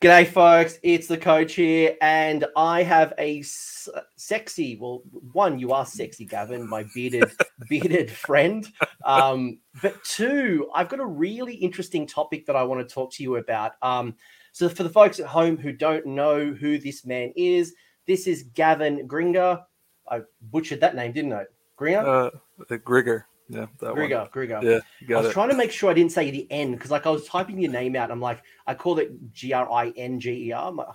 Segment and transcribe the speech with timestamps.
[0.00, 0.78] G'day, folks.
[0.82, 4.78] It's the coach here, and I have a s- sexy.
[4.80, 7.30] Well, one, you are sexy, Gavin, my bearded,
[7.68, 8.66] bearded friend.
[9.04, 13.22] Um, but two, I've got a really interesting topic that I want to talk to
[13.22, 13.72] you about.
[13.82, 14.16] Um,
[14.52, 17.74] so, for the folks at home who don't know who this man is,
[18.06, 19.62] this is Gavin Gringer.
[20.10, 21.44] I butchered that name, didn't I?
[21.78, 22.30] Gringer.
[22.58, 23.24] Uh, Grigger.
[23.52, 24.56] Yeah, that Grigger.
[24.56, 24.66] one.
[24.66, 25.32] Yeah, you I was it.
[25.32, 27.72] trying to make sure I didn't say the N because, like, I was typing your
[27.72, 28.10] name out.
[28.12, 30.68] I'm like, I called it G R I N G E R.
[30.68, 30.86] I'm like,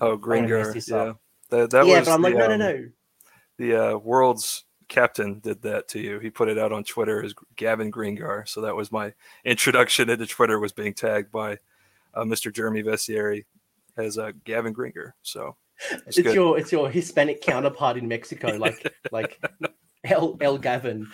[0.00, 0.72] Oh, Gringer.
[0.88, 1.20] Yeah, up.
[1.50, 2.88] that, that yeah, was but I'm like, the, no, no, um, no.
[3.58, 6.20] The uh, world's captain did that to you.
[6.20, 8.46] He put it out on Twitter as Gavin Greengar.
[8.48, 9.12] So that was my
[9.44, 10.60] introduction into Twitter.
[10.60, 11.58] Was being tagged by
[12.14, 12.52] uh, Mr.
[12.54, 13.44] Jeremy Vessieri
[13.96, 15.12] as uh, Gavin Gringer.
[15.22, 15.56] So
[16.06, 16.34] It's, good.
[16.34, 19.40] your it's your Hispanic counterpart in Mexico, like like
[20.04, 21.08] El El Gavin.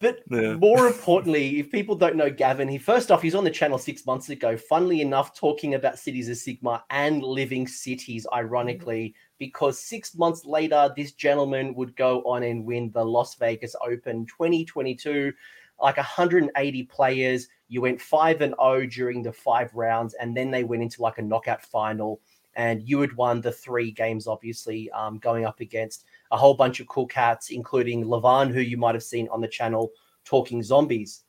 [0.00, 0.54] But Yeah.
[0.54, 4.06] more importantly, if people don't know Gavin, he first off, he's on the channel six
[4.06, 4.56] months ago.
[4.56, 10.92] Funnily enough, talking about Cities of Sigmar and living cities, ironically, because six months later,
[10.96, 15.32] this gentleman would go on and win the Las Vegas Open 2022.
[15.80, 20.64] Like 180 players, you went five and zero during the five rounds, and then they
[20.64, 22.20] went into like a knockout final.
[22.54, 26.80] And you had won the three games, obviously, um, going up against a whole bunch
[26.80, 29.90] of cool cats, including Levan, who you might have seen on the channel
[30.24, 31.24] talking zombies.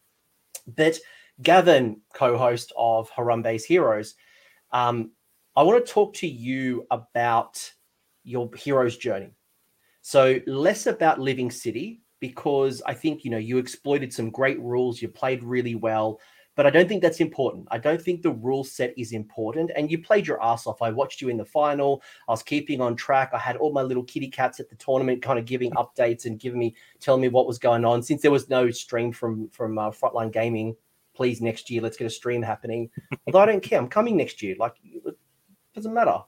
[0.75, 0.97] But
[1.41, 4.15] Gavin, co-host of Harambe's Heroes,
[4.71, 5.11] um,
[5.55, 7.71] I want to talk to you about
[8.23, 9.33] your hero's journey.
[10.01, 15.01] So less about Living City because I think you know you exploited some great rules,
[15.01, 16.19] you played really well,
[16.55, 17.67] but I don't think that's important.
[17.71, 20.81] I don't think the rule set is important, and you played your ass off.
[20.81, 22.01] I watched you in the final.
[22.27, 23.31] I was keeping on track.
[23.33, 26.39] I had all my little kitty cats at the tournament, kind of giving updates and
[26.39, 28.03] giving me, telling me what was going on.
[28.03, 30.75] Since there was no stream from from uh, Frontline Gaming,
[31.13, 32.89] please next year let's get a stream happening.
[33.27, 34.55] Although I don't care, I'm coming next year.
[34.59, 35.15] Like it
[35.73, 36.19] doesn't matter.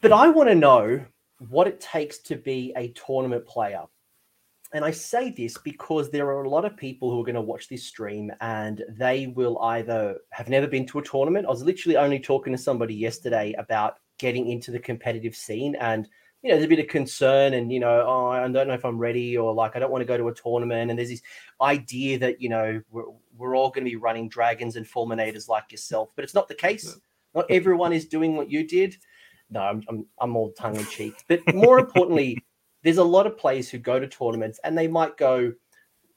[0.00, 1.04] But I want to know
[1.50, 3.82] what it takes to be a tournament player.
[4.72, 7.40] And I say this because there are a lot of people who are going to
[7.40, 11.46] watch this stream and they will either have never been to a tournament.
[11.46, 16.08] I was literally only talking to somebody yesterday about getting into the competitive scene and
[16.42, 18.84] you know, there's a bit of concern and you know, oh, I don't know if
[18.84, 20.90] I'm ready or like I don't want to go to a tournament.
[20.90, 21.22] And there's this
[21.60, 25.72] idea that you know we're, we're all going to be running dragons and fulminators like
[25.72, 26.96] yourself, but it's not the case.
[27.34, 28.96] Not everyone is doing what you did.
[29.50, 31.14] No, I'm I'm, I'm all tongue in cheek.
[31.26, 32.38] But more importantly,
[32.82, 35.52] there's a lot of players who go to tournaments and they might go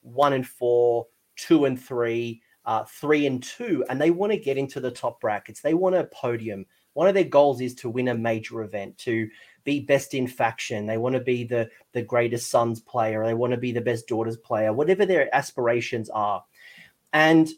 [0.02, 1.06] one and four,
[1.36, 5.20] two and three, uh, three and two, and they want to get into the top
[5.20, 5.60] brackets.
[5.60, 6.66] They want a podium.
[6.94, 9.28] One of their goals is to win a major event, to
[9.64, 10.86] be best in faction.
[10.86, 13.24] They want to be the the greatest sons player.
[13.24, 14.72] They want to be the best daughters player.
[14.72, 16.44] Whatever their aspirations are,
[17.12, 17.48] and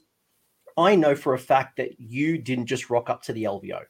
[0.76, 3.80] I know for a fact that you didn't just rock up to the LVO.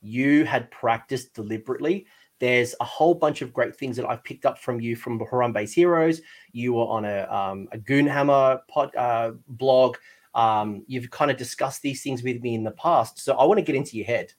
[0.00, 2.06] You had practiced deliberately.
[2.40, 5.72] There's a whole bunch of great things that I've picked up from you from Harambe's
[5.72, 6.20] Heroes.
[6.52, 9.96] You were on a, um, a Goonhammer pod, uh, blog.
[10.34, 13.18] Um, you've kind of discussed these things with me in the past.
[13.20, 14.32] So I want to get into your head.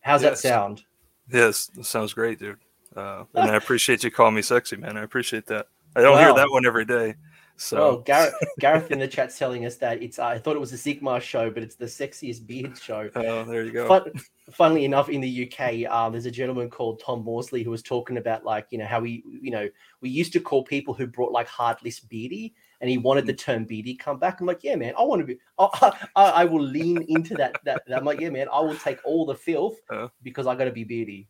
[0.00, 0.40] How's Yes.
[0.42, 0.84] that sound?
[1.30, 2.56] yes, that sounds great, dude.
[2.96, 4.96] Uh, and I appreciate you calling me sexy, man.
[4.96, 5.66] I appreciate that.
[5.96, 6.18] I don't Wow.
[6.26, 7.14] hear that one every day.
[7.58, 10.18] So Well, Gareth, Gareth in the chat's telling us that it's.
[10.18, 13.10] Uh, I thought it was a Sigma show, but it's the sexiest beard show.
[13.16, 13.88] oh, there you go.
[13.88, 14.12] Fun,
[14.52, 18.16] funnily enough, in the UK, uh, there's a gentleman called Tom Morsley who was talking
[18.16, 19.68] about like you know how we you know
[20.00, 23.64] we used to call people who brought like hardless beardy, and he wanted the term
[23.64, 24.40] beardy come back.
[24.40, 25.38] I'm like, yeah, man, I want to be.
[25.58, 27.82] I, I, I will lean into that, that.
[27.88, 27.98] that.
[27.98, 30.08] I'm like, yeah, man, I will take all the filth Uh.
[30.22, 31.28] because I got to be beardy.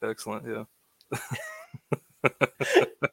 [0.00, 0.46] Excellent.
[0.46, 1.18] Yeah.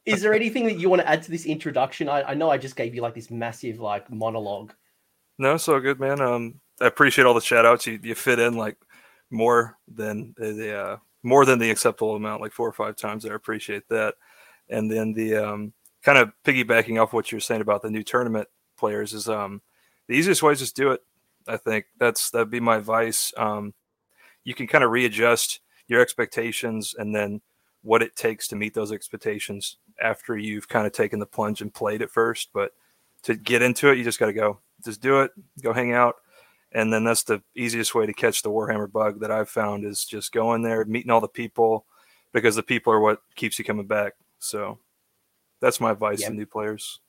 [0.04, 2.08] Is there anything that you want to add to this introduction?
[2.08, 4.72] I, I know I just gave you like this massive like monologue.
[5.38, 6.20] No, so good, man.
[6.20, 7.86] Um, I appreciate all the shout outs.
[7.86, 8.76] You, you fit in like
[9.30, 13.24] more than the uh, more than the acceptable amount, like four or five times.
[13.24, 14.14] I appreciate that.
[14.68, 18.48] And then the um, kind of piggybacking off what you're saying about the new tournament
[18.76, 19.62] players is um,
[20.06, 21.02] the easiest way is just do it.
[21.46, 23.32] I think that's that'd be my advice.
[23.36, 23.74] Um,
[24.44, 27.40] you can kind of readjust your expectations and then
[27.82, 31.72] what it takes to meet those expectations after you've kind of taken the plunge and
[31.72, 32.50] played it first.
[32.52, 32.72] But
[33.22, 34.58] to get into it, you just got to go.
[34.84, 35.30] Just do it.
[35.62, 36.16] Go hang out,
[36.72, 40.04] and then that's the easiest way to catch the Warhammer bug that I've found is
[40.04, 41.84] just going there, meeting all the people,
[42.32, 44.12] because the people are what keeps you coming back.
[44.38, 44.78] So
[45.60, 46.30] that's my advice Yep.
[46.30, 47.00] to new players.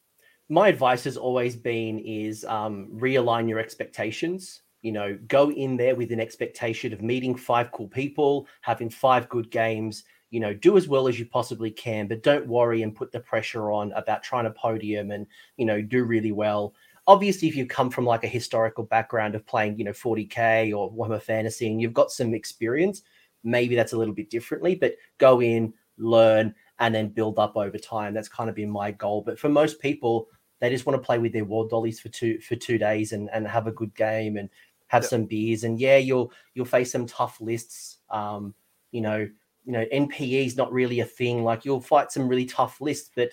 [0.52, 5.94] my advice has always been is um, realign your expectations you know go in there
[5.94, 10.78] with an expectation of meeting five cool people having five good games you know do
[10.78, 14.24] as well as you possibly can but don't worry and put the pressure on about
[14.24, 15.28] trying to podium and
[15.58, 16.74] you know do really well.
[17.08, 20.92] Obviously if you come from like a historical background of playing you know 40k or
[20.92, 23.02] warhammer fantasy and you've got some experience
[23.44, 27.78] maybe that's a little bit differently but go in learn and then build up over
[27.78, 28.14] time.
[28.14, 29.22] That's kind of been my goal.
[29.22, 30.28] But for most people
[30.62, 33.30] they just want to play with their war dollies for two for two days and,
[33.32, 34.50] and have a good game and
[34.88, 35.10] have yep.
[35.10, 35.64] some beers.
[35.64, 38.54] And yeah you'll you'll face some tough lists um
[38.92, 39.30] you know
[39.66, 43.12] you know npe is not really a thing like you'll fight some really tough lists
[43.16, 43.32] but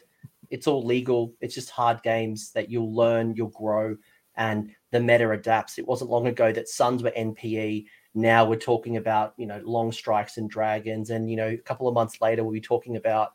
[0.50, 1.34] it's all legal.
[1.40, 3.96] It's just hard games that you'll learn, you'll grow,
[4.36, 5.78] and the meta adapts.
[5.78, 7.86] It wasn't long ago that Sons were NPE.
[8.14, 11.88] Now we're talking about you know long strikes and dragons, and you know a couple
[11.88, 13.32] of months later we'll be talking about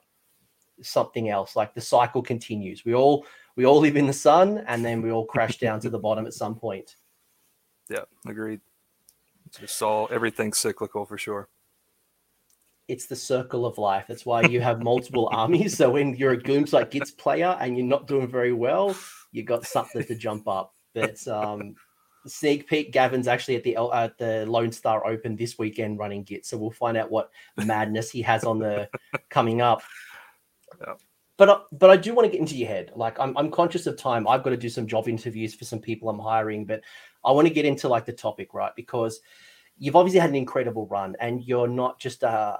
[0.82, 1.56] something else.
[1.56, 2.86] Like the cycle continues.
[2.86, 5.90] We all we all live in the sun, and then we all crash down to
[5.90, 6.96] the bottom at some point.
[7.90, 8.62] Yeah, agreed.
[9.62, 11.50] It's all everything's cyclical for sure
[12.92, 14.04] it's the circle of life.
[14.06, 15.78] That's why you have multiple armies.
[15.78, 18.94] So when you're a Gloomspite Gitz player and you're not doing very well,
[19.32, 20.76] you got something to jump up.
[20.94, 21.76] But um,
[22.28, 26.46] sneak peek, Gavin's actually at the uh, the Lone Star Open this weekend running Git,
[26.46, 28.90] so we'll find out what madness he has on the
[29.30, 29.82] coming up.
[30.82, 30.96] Yeah.
[31.38, 32.92] But uh, but I do want to get into your head.
[32.94, 34.28] Like I'm I'm conscious of time.
[34.28, 36.82] I've got to do some job interviews for some people I'm hiring, but
[37.24, 38.76] I want to get into like the topic, right?
[38.76, 39.22] Because
[39.78, 42.60] you've obviously had an incredible run and you're not just a,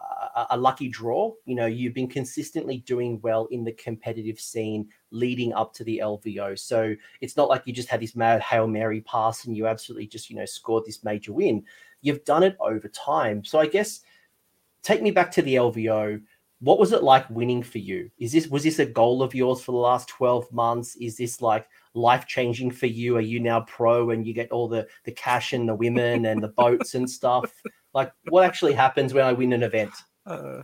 [0.50, 1.32] a, lucky draw.
[1.46, 6.02] You know, you've been consistently doing well in the competitive scene leading up to the
[6.04, 6.58] LVO.
[6.58, 10.08] So it's not like you just had this mad Hail Mary pass and you absolutely
[10.08, 11.64] just, you know, scored this major win.
[12.02, 13.44] You've done it over time.
[13.44, 14.02] So I guess
[14.82, 16.22] take me back to the LVO
[16.62, 18.10] what was it like winning for you?
[18.20, 20.96] Is this was this a goal of yours for the last 12 months?
[20.98, 23.18] Is this like life changing for you?
[23.18, 26.42] Are you now pro and you get all the the cash and the women and
[26.42, 27.52] the boats and stuff?
[27.94, 29.92] Like what actually happens when I win an event?
[30.26, 30.64] Uh,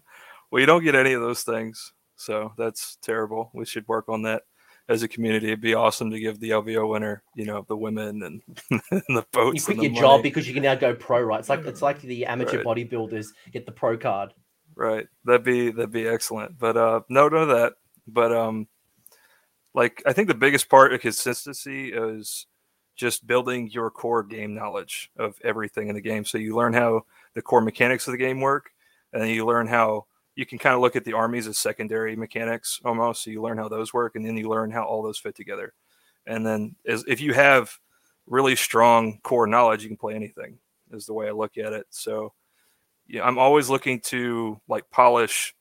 [0.50, 1.92] well, you don't get any of those things.
[2.16, 3.52] So that's terrible.
[3.54, 4.44] We should work on that
[4.88, 5.48] as a community.
[5.48, 8.42] It'd be awesome to give the LVO winner, you know, the women and,
[8.92, 9.68] and the boats.
[9.68, 10.00] You quit your money.
[10.00, 11.42] job because you can now go pro, right?
[11.42, 12.66] It's like it's like the amateur right.
[12.66, 14.34] bodybuilders get the pro card
[14.78, 15.08] right.
[15.26, 16.58] That'd be that'd be excellent.
[16.58, 17.74] But uh, no, none of that.
[18.08, 18.68] But um,
[19.74, 22.46] like I think the biggest part of consistency is
[22.96, 26.26] just building your core game knowledge of everything in the game.
[26.26, 28.72] So you learn how the core mechanics of the game work,
[29.14, 32.16] and then you learn how you can kind of look at the armies as secondary
[32.16, 33.24] mechanics almost.
[33.24, 35.74] So you learn how those work, and then you learn how all those fit together.
[36.26, 37.72] And then as, if you have
[38.28, 40.58] really strong core knowledge, you can play anything.
[40.92, 41.86] Is the way I look at it.
[41.90, 42.34] So
[43.08, 45.56] yeah, I'm always looking to like polish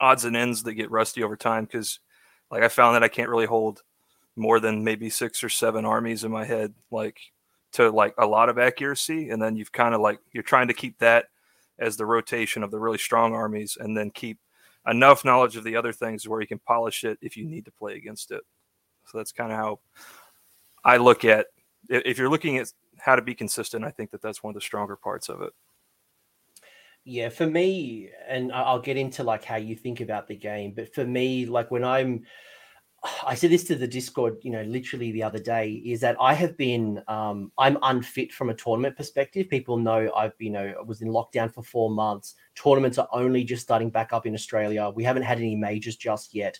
[0.00, 2.00] odds and ends that get rusty over time because
[2.50, 3.82] like I found that I can't really hold
[4.36, 7.18] more than maybe six or seven armies in my head like
[7.72, 10.74] to like a lot of accuracy and then you've kind of like you're trying to
[10.74, 11.26] keep that
[11.78, 14.38] as the rotation of the really strong armies and then keep
[14.86, 17.72] enough knowledge of the other things where you can polish it if you need to
[17.72, 18.42] play against it.
[19.06, 19.78] So that's kind of how
[20.86, 21.46] i look at
[21.90, 24.60] if you're looking at how to be consistent i think that that's one of the
[24.60, 25.52] stronger parts of it
[27.08, 30.92] yeah, for me, and I'll get into like how you think about the game, but
[30.92, 32.24] for me, like when I'm,
[33.24, 36.34] I said this to the Discord, you know, literally the other day, is that I
[36.34, 39.48] have been, um, I'm unfit from a tournament perspective.
[39.48, 42.34] People know I've, you know, was in lockdown for four months.
[42.56, 44.90] Tournaments are only just starting back up in Australia.
[44.90, 46.58] We haven't had any majors just yet,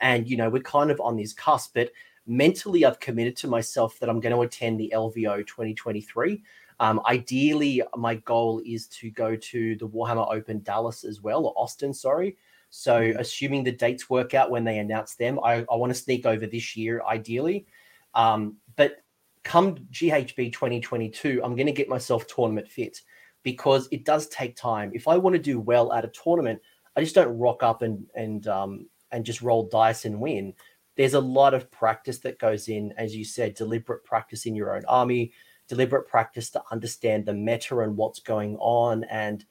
[0.00, 1.74] and you know, we're kind of on this cusp.
[1.74, 1.90] But
[2.24, 6.40] mentally, I've committed to myself that I'm going to attend the LVO 2023.
[6.80, 11.54] Um, ideally, my goal is to go to the Warhammer Open Dallas as well, or
[11.56, 12.36] Austin, sorry.
[12.70, 13.18] So, mm-hmm.
[13.18, 16.46] assuming the dates work out when they announce them, I, I want to sneak over
[16.46, 17.66] this year, ideally.
[18.14, 19.02] Um, but
[19.42, 23.00] come GHB 2022, I'm going to get myself tournament fit
[23.42, 24.90] because it does take time.
[24.94, 26.60] If I want to do well at a tournament,
[26.96, 30.52] I just don't rock up and and um, and just roll dice and win.
[30.96, 34.76] There's a lot of practice that goes in, as you said, deliberate practice in your
[34.76, 35.32] own army,
[35.68, 39.44] deliberate practice to understand the meta and what's going on and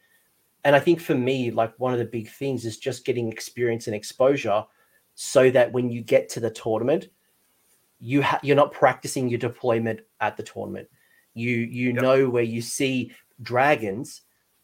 [0.64, 3.88] and i think for me like one of the big things is just getting experience
[3.88, 4.64] and exposure
[5.16, 7.08] so that when you get to the tournament
[8.00, 10.88] you ha- you're not practicing your deployment at the tournament
[11.34, 12.02] you you yep.
[12.02, 14.22] know where you see dragons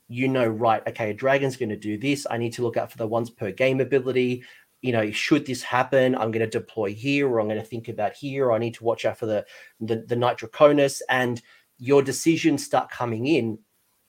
[0.08, 2.92] you know right okay a dragon's going to do this i need to look out
[2.92, 4.44] for the once per game ability
[4.84, 7.88] you know, should this happen, I'm going to deploy here, or I'm going to think
[7.88, 8.48] about here.
[8.48, 9.46] Or I need to watch out for the
[9.80, 11.42] the, the nitroconus, and
[11.80, 13.58] your decisions start coming in,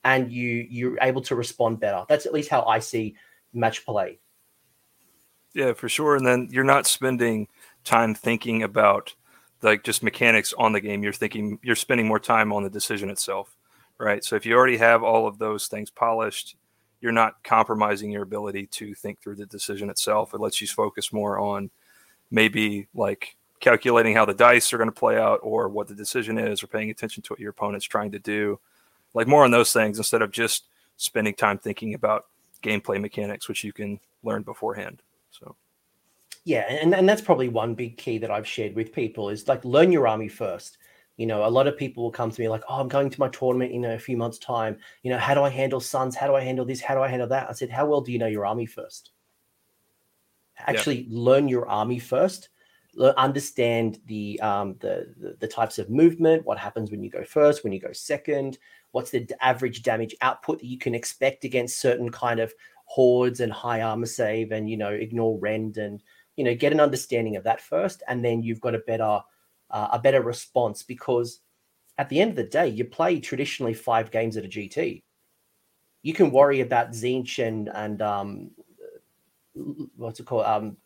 [0.03, 2.03] and you you're able to respond better.
[2.09, 3.15] That's at least how I see
[3.53, 4.19] match play.
[5.53, 6.17] Yeah, for sure.
[6.17, 7.47] And then you're not spending
[7.85, 9.15] time thinking about
[9.61, 11.03] like just mechanics on the game.
[11.03, 13.55] You're thinking you're spending more time on the decision itself,
[13.97, 14.25] right?
[14.25, 16.57] So if you already have all of those things polished,
[17.05, 20.33] you're not compromising your ability to think through the decision itself.
[20.33, 21.69] It lets you focus more on
[22.31, 26.39] maybe like calculating how the dice are going to play out or what the decision
[26.39, 28.59] is or paying attention to what your opponent's trying to do.
[29.13, 30.63] Like more on those things instead of just
[30.97, 32.25] spending time thinking about
[32.63, 35.03] gameplay mechanics, which you can learn beforehand.
[35.29, 35.55] So
[36.43, 39.63] yeah, and, and that's probably one big key that I've shared with people is like
[39.63, 40.79] learn your army first.
[41.17, 43.19] You know, a lot of people will come to me like, "Oh, I'm going to
[43.19, 44.77] my tournament in a few months' time.
[45.03, 46.15] You know, how do I handle sons?
[46.15, 46.81] How do I handle this?
[46.81, 49.11] How do I handle that?" I said, "How well do you know your army first?
[50.57, 51.07] Actually, yeah.
[51.09, 52.49] learn your army first.
[53.17, 56.45] Understand the, um, the the the types of movement.
[56.45, 57.63] What happens when you go first?
[57.63, 58.57] When you go second?
[58.91, 62.53] What's the average damage output that you can expect against certain kind of
[62.85, 64.51] hordes and high armor save?
[64.51, 66.01] And you know, ignore rend and
[66.35, 69.21] you know get an understanding of that first and then you've got a better
[69.71, 71.39] uh, a better response because
[71.97, 75.01] at the end of the day you play traditionally five games at a gt
[76.05, 78.51] you can worry about Tzeentch and and um
[79.95, 80.77] what's it called um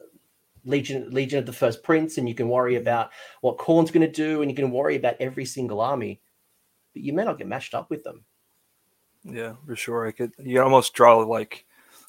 [0.64, 4.12] legion legion of the first prince and you can worry about what Khorne's going to
[4.12, 6.22] do and you can worry about every single army
[6.94, 8.24] but you may not get matched up with them.
[9.24, 10.08] Yeah for sure.
[10.08, 11.66] I could you almost draw like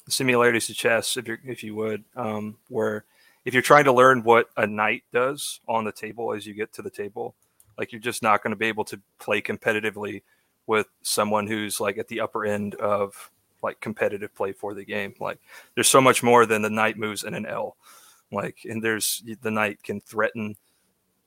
[0.07, 3.05] similarities to chess if you if you would um where
[3.45, 6.73] if you're trying to learn what a knight does on the table as you get
[6.73, 7.35] to the table,
[7.77, 10.21] like you're just not going to be able to play competitively
[10.67, 13.31] with someone who's like at the upper end of
[13.63, 15.13] like competitive play for the game.
[15.19, 15.39] Like
[15.75, 17.77] there's so much more than the knight moves in an L.
[18.31, 20.55] Like and there's the knight can threaten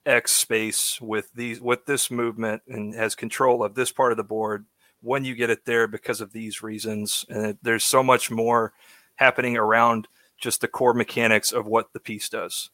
[0.07, 4.25] X space with these with this movement and has control of this part of the
[4.25, 4.67] board
[5.01, 7.25] when you get it there because of these reasons.
[7.29, 8.73] And there's so much more
[9.17, 10.09] happening around
[10.45, 12.71] just the core mechanics of what the piece does.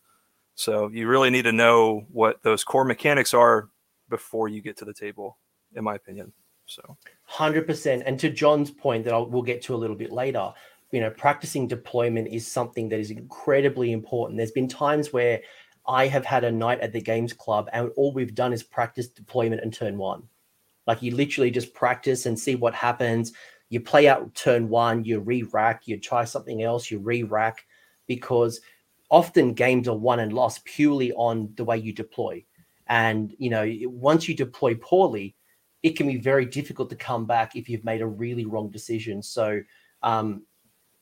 [0.55, 3.71] So you really need to know what those core mechanics are
[4.11, 5.39] before you get to the table,
[5.75, 6.33] in my opinion.
[6.67, 8.03] So, hundred percent.
[8.05, 10.53] And to John's point that I'll, we'll get to a little bit later,
[10.91, 14.37] you know, practicing deployment is something that is incredibly important.
[14.37, 15.41] There's been times where
[15.87, 19.09] I have had a night at the games club, and all we've done is practice
[19.09, 20.25] deployment and turn one.
[20.87, 23.33] Like you literally just practice and see what happens
[23.71, 27.65] you play out turn one, you re-rack, you try something else, you re-rack,
[28.07, 28.61] because
[29.11, 32.45] often games are won and lost purely on the way you deploy.
[32.89, 35.37] And you know, once you deploy poorly,
[35.83, 39.23] it can be very difficult to come back if you've made a really wrong decision.
[39.23, 39.61] So,
[40.03, 40.43] um,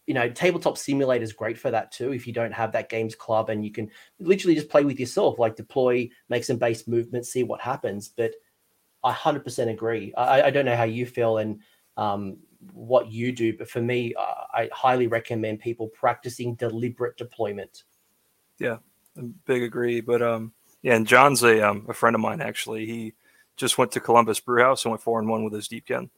[0.07, 2.13] you know, tabletop simulator is great for that too.
[2.13, 5.39] If you don't have that games club and you can literally just play with yourself,
[5.39, 8.09] like deploy, make some base movements, see what happens.
[8.09, 8.33] But
[9.03, 10.13] I 100% agree.
[10.15, 11.61] I, I don't know how you feel, and
[11.97, 12.39] um,
[12.73, 17.85] what you do, but for me, uh, I highly recommend people practicing deliberate deployment.
[18.59, 18.79] Yeah,
[19.45, 20.00] big agree.
[20.00, 22.87] But um, yeah, and John's a um, a friend of mine actually.
[22.87, 23.15] He
[23.57, 26.11] just went to Columbus Brewhouse and went four and one with his Deepkin,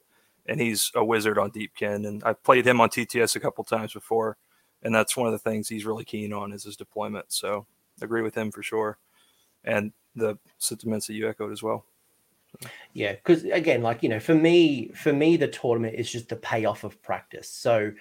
[0.47, 2.07] and he's a wizard on Deepkin.
[2.07, 4.37] And I've played him on TTS a couple times before,
[4.81, 7.31] and that's one of the things he's really keen on is his deployment.
[7.31, 7.67] So
[8.01, 8.97] agree with him for sure,
[9.63, 11.85] and the sentiments that you echoed as well.
[12.93, 16.35] Yeah, because again, like you know, for me, for me, the tournament is just the
[16.35, 17.49] payoff of practice.
[17.49, 17.91] So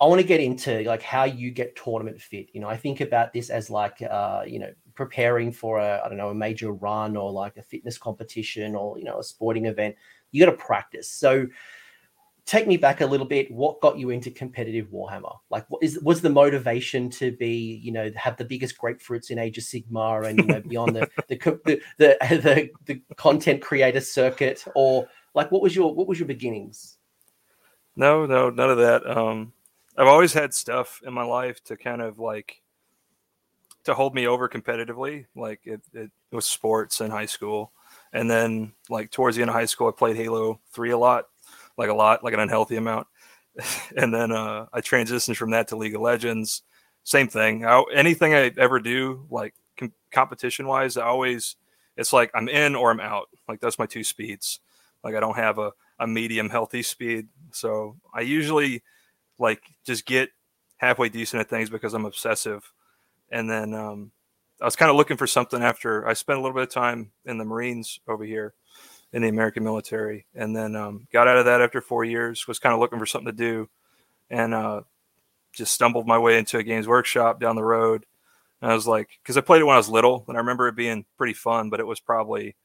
[0.00, 2.48] I want to get into like how you get tournament fit.
[2.52, 6.08] You know, I think about this as like uh, you know, preparing for a I
[6.08, 9.66] don't know a major run or like a fitness competition or you know a sporting
[9.66, 9.96] event.
[10.32, 11.10] You got to practice.
[11.10, 11.46] So
[12.46, 13.50] take me back a little bit.
[13.50, 15.36] What got you into competitive Warhammer?
[15.50, 19.38] Like, what is was the motivation to be, you know, have the biggest grapefruits in
[19.38, 24.00] Age of Sigmar and you know beyond the the the, the the, the content creator
[24.00, 26.96] circuit, or like what was your what was your beginnings?
[27.96, 29.06] No, no, none of that.
[29.06, 29.52] Um,
[29.96, 32.62] I've always had stuff in my life to kind of like
[33.84, 35.26] to hold me over competitively.
[35.34, 37.72] Like it, it was sports in high school.
[38.12, 41.28] And then like towards the end of high school, I played Halo 3 a lot
[41.76, 43.06] like a lot, like an unhealthy amount.
[43.96, 46.62] and then uh, I transitioned from that to League of Legends.
[47.04, 47.64] Same thing.
[47.64, 51.56] I, anything I ever do, like com- competition wise, I always
[51.96, 53.28] it's like I'm in or I'm out.
[53.48, 54.60] Like that's my two speeds.
[55.02, 57.28] Like I don't have a, a medium healthy speed.
[57.52, 58.82] So I usually
[59.38, 60.30] like just get
[60.76, 62.70] halfway decent at things because I'm obsessive.
[63.30, 64.12] And then um,
[64.60, 67.12] I was kind of looking for something after I spent a little bit of time
[67.24, 68.54] in the Marines over here
[69.12, 72.46] in the American military, and then um, got out of that after four years.
[72.46, 73.68] Was kind of looking for something to do,
[74.30, 74.82] and uh,
[75.52, 78.04] just stumbled my way into a Games Workshop down the road.
[78.60, 80.68] And I was like, because I played it when I was little, and I remember
[80.68, 82.56] it being pretty fun, but it was probably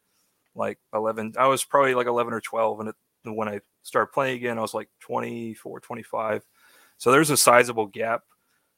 [0.55, 1.33] like 11.
[1.37, 4.61] I was probably like 11 or 12, and it, when I started playing again, I
[4.61, 6.43] was like 24, 25.
[6.97, 8.23] So there's a sizable gap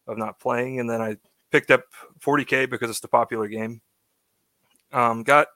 [0.08, 1.18] of not playing, and then I
[1.52, 1.84] picked up
[2.20, 3.82] 40k because it's the popular game.
[4.92, 5.48] Um, got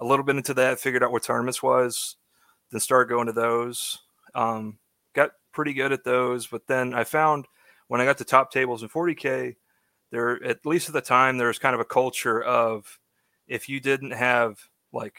[0.00, 2.16] a little bit into that, figured out what tournaments was,
[2.70, 3.98] then started going to those.
[4.34, 4.78] Um,
[5.14, 7.46] got pretty good at those, but then I found
[7.88, 9.56] when I got to top tables in 40k,
[10.10, 12.98] there at least at the time there was kind of a culture of
[13.46, 14.58] if you didn't have
[14.92, 15.16] like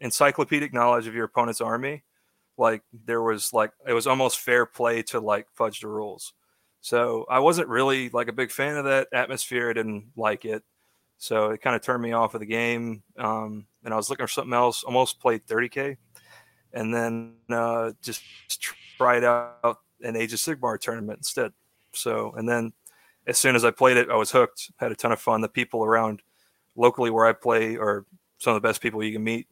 [0.00, 2.04] encyclopedic knowledge of your opponent's army,
[2.56, 6.32] like there was like it was almost fair play to like fudge the rules.
[6.80, 9.70] So I wasn't really like a big fan of that atmosphere.
[9.70, 10.62] I didn't like it.
[11.18, 13.02] So it kind of turned me off of the game.
[13.18, 14.84] Um, and I was looking for something else.
[14.84, 15.96] Almost played 30k,
[16.72, 18.22] and then uh, just
[18.96, 21.52] tried out an Age of Sigmar tournament instead.
[21.92, 22.72] So and then
[23.26, 24.70] as soon as I played it, I was hooked.
[24.76, 25.40] Had a ton of fun.
[25.40, 26.22] The people around
[26.76, 28.04] locally where I play are
[28.38, 29.48] some of the best people you can meet,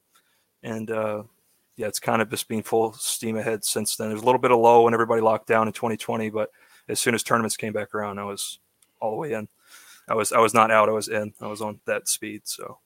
[0.63, 1.23] and uh,
[1.77, 4.09] yeah, it's kind of just been full steam ahead since then.
[4.09, 6.51] There's a little bit of low when everybody locked down in 2020, but
[6.89, 8.59] as soon as tournaments came back around, I was
[9.01, 9.49] all the way in.
[10.09, 10.89] I was I was not out.
[10.89, 11.35] I was in.
[11.41, 12.43] I was on that speed.
[12.45, 12.79] So.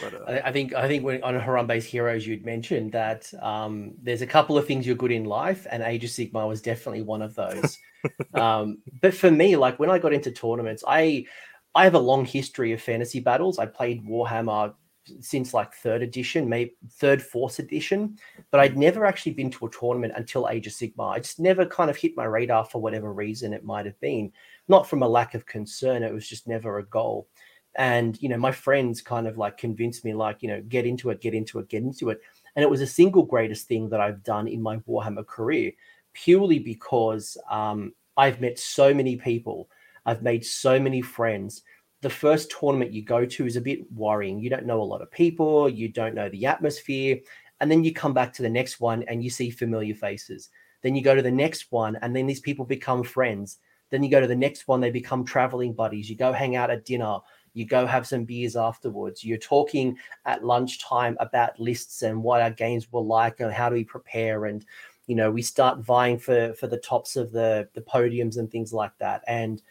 [0.00, 3.92] But, uh, I, I, think I think when on Harambe's Heroes you'd mentioned that um,
[4.02, 7.02] there's a couple of things you're good in life, and Age of Sigmar was definitely
[7.02, 7.78] one of those.
[8.34, 11.26] um, but for me, like when I got into tournaments, I
[11.74, 13.58] I have a long history of fantasy battles.
[13.58, 14.74] I played Warhammer
[15.20, 18.16] since like third edition, maybe third, fourth edition,
[18.50, 21.14] but I'd never actually been to a tournament until Age of Sigmar.
[21.14, 24.32] I just never kind of hit my radar for whatever reason it might have been.
[24.68, 27.28] Not from a lack of concern, it was just never a goal.
[27.76, 31.10] And you know, my friends kind of like convinced me, like, you know, get into
[31.10, 32.20] it, get into it, get into it.
[32.54, 35.72] And it was the single greatest thing that I've done in my Warhammer career,
[36.12, 39.70] purely because um, I've met so many people,
[40.04, 41.62] I've made so many friends
[42.02, 44.40] the first tournament you go to is a bit worrying.
[44.40, 47.18] You don't know a lot of people, you don't know the atmosphere.
[47.60, 50.50] And then you come back to the next one and you see familiar faces.
[50.82, 53.58] Then you go to the next one and then these people become friends.
[53.90, 56.10] Then you go to the next one, they become traveling buddies.
[56.10, 57.18] You go hang out at dinner,
[57.54, 59.24] you go have some beers afterwards.
[59.24, 63.74] You're talking at lunchtime about lists and what our games were like and how do
[63.74, 64.46] we prepare.
[64.46, 64.64] And,
[65.06, 68.72] you know, we start vying for for the tops of the the podiums and things
[68.72, 69.22] like that.
[69.26, 69.62] And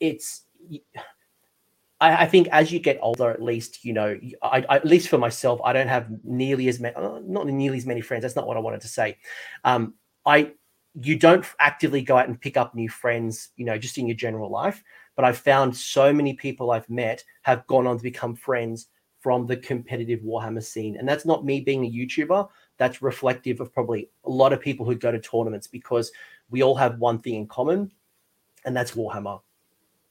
[0.00, 0.42] it's
[2.00, 5.08] I, I, think as you get older, at least you know, I, I, at least
[5.08, 8.22] for myself, I don't have nearly as many, uh, not nearly as many friends.
[8.22, 9.18] That's not what I wanted to say.
[9.64, 9.94] Um,
[10.26, 10.52] I,
[11.00, 14.16] you don't actively go out and pick up new friends, you know, just in your
[14.16, 14.82] general life.
[15.16, 18.88] But I've found so many people I've met have gone on to become friends
[19.20, 22.48] from the competitive Warhammer scene, and that's not me being a YouTuber.
[22.76, 26.12] That's reflective of probably a lot of people who go to tournaments because
[26.50, 27.90] we all have one thing in common,
[28.64, 29.40] and that's Warhammer.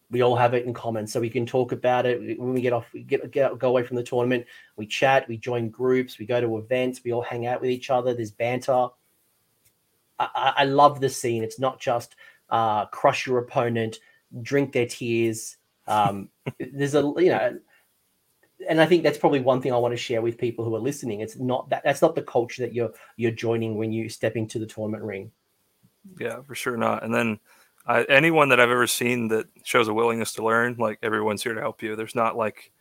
[0.10, 1.08] We all have it in common.
[1.08, 2.40] So we can talk about it.
[2.40, 4.46] When we get off we get, get go away from the tournament
[4.78, 7.90] we chat we join groups we go to events we all hang out with each
[7.90, 8.90] other there's banter.
[10.20, 11.44] I, I love the scene.
[11.44, 12.16] It's not just
[12.50, 13.98] uh, crush your opponent
[14.42, 17.58] drink their tears um, there's a you know
[18.70, 20.80] and I think that's probably one thing I want to share with people who are
[20.80, 21.22] listening.
[21.22, 24.60] It's not that that's not the culture that you're you're joining when you step into
[24.60, 25.32] the tournament ring.
[26.20, 27.04] Yeah, for sure not.
[27.04, 27.40] And then
[27.86, 31.54] I, anyone that I've ever seen that shows a willingness to learn, like everyone's here
[31.54, 31.96] to help you.
[31.96, 32.72] There's not like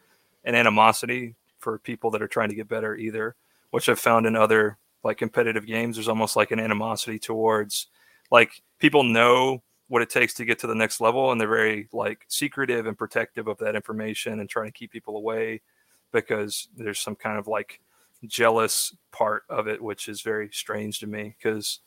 [0.45, 3.37] an animosity for people that are trying to get better either,
[3.71, 5.97] which I've found in other like competitive games.
[5.97, 7.89] There's almost like an animosity towards
[8.31, 9.63] like people know
[9.93, 12.97] what it takes to get to the next level and they're very like secretive and
[12.97, 15.61] protective of that information and trying to keep people away
[16.13, 17.79] because there's some kind of like
[18.25, 21.81] jealous part of it, which is very strange to me because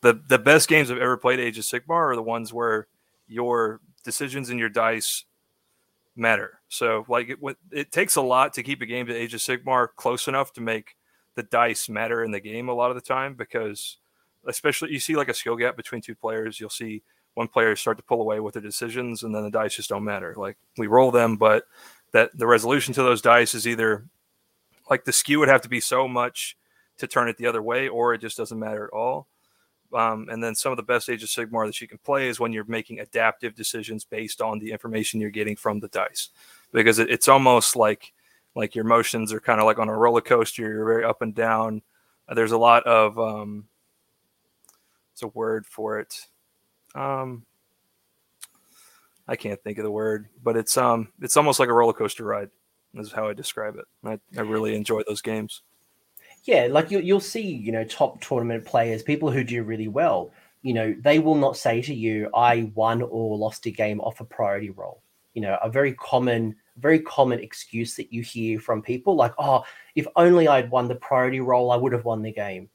[0.00, 2.88] the the best games I've ever played Age of Sigmar are the ones where
[3.28, 5.24] your decisions and your dice
[6.16, 6.58] matter.
[6.66, 7.38] So like it,
[7.70, 10.60] it takes a lot to keep a game to Age of Sigmar close enough to
[10.60, 10.96] make
[11.36, 13.98] the dice matter in the game a lot of the time because
[14.44, 17.96] especially you see like a skill gap between two players, you'll see one player start
[17.98, 20.34] to pull away with their decisions and then the dice just don't matter.
[20.36, 21.66] Like we roll them, but
[22.12, 24.04] that the resolution to those dice is either
[24.88, 26.56] like the skew would have to be so much
[26.98, 29.26] to turn it the other way or it just doesn't matter at all.
[29.92, 32.40] Um, and then some of the best Age of Sigmar that you can play is
[32.40, 36.30] when you're making adaptive decisions based on the information you're getting from the dice,
[36.72, 38.12] because it, it's almost like
[38.56, 40.62] like your motions are kind of like on a roller coaster.
[40.62, 41.82] You're very up and down.
[42.32, 43.66] There's a lot of um,
[45.12, 46.26] it's a word for it.
[46.94, 47.44] Um,
[49.26, 52.24] I can't think of the word, but it's um it's almost like a roller coaster
[52.24, 52.50] ride.
[52.96, 53.86] Is how I describe it.
[54.04, 55.62] I, I really enjoy those games
[56.44, 60.30] yeah, like you, you'll see, you know, top tournament players, people who do really well.
[60.62, 64.20] You know, they will not say to you, "I won or lost a game off
[64.20, 65.02] a priority roll."
[65.32, 69.64] You know, a very common, very common excuse that you hear from people, like, "Oh,
[69.94, 72.68] if only I'd won the priority roll, I would have won the game."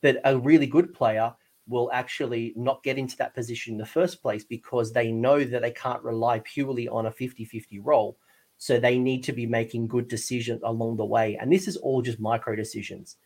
[0.00, 1.32] But a really good player
[1.66, 5.62] will actually not get into that position in the first place because they know that
[5.62, 8.18] they can't rely purely on a 50-50 roll
[8.58, 11.36] so they need to be making good decisions along the way.
[11.36, 13.16] And this is all just micro decisions.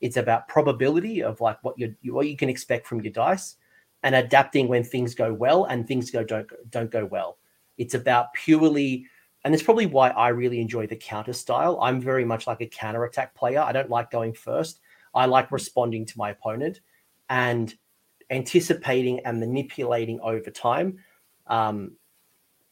[0.00, 3.56] It's about probability of like what you what you can expect from your dice
[4.02, 7.38] and adapting when things go well and things go don't don't go well.
[7.76, 9.06] It's about purely
[9.44, 11.78] and it's probably why I really enjoy the counter style.
[11.80, 13.60] I'm very much like a counter attack player.
[13.60, 14.80] I don't like going first.
[15.14, 16.80] I like responding to my opponent
[17.28, 17.74] and
[18.30, 20.98] anticipating and manipulating over time.
[21.46, 21.92] Um,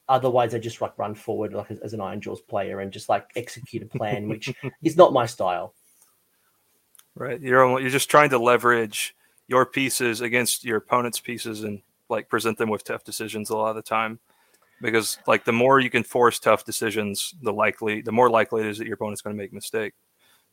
[0.08, 3.30] otherwise, I just like run forward like as, as an Ironjawz player and just like
[3.36, 5.74] execute a plan, which is not my style.
[7.14, 7.40] Right.
[7.40, 9.16] You're you're just trying to leverage
[9.48, 13.70] your pieces against your opponent's pieces and like present them with tough decisions a lot
[13.70, 14.18] of the time
[14.80, 18.68] because like the more you can force tough decisions the likely the more likely it
[18.68, 19.94] is that your opponent's going to make a mistake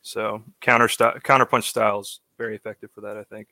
[0.02, 3.50] so counter style counterpunch style is very effective for that i think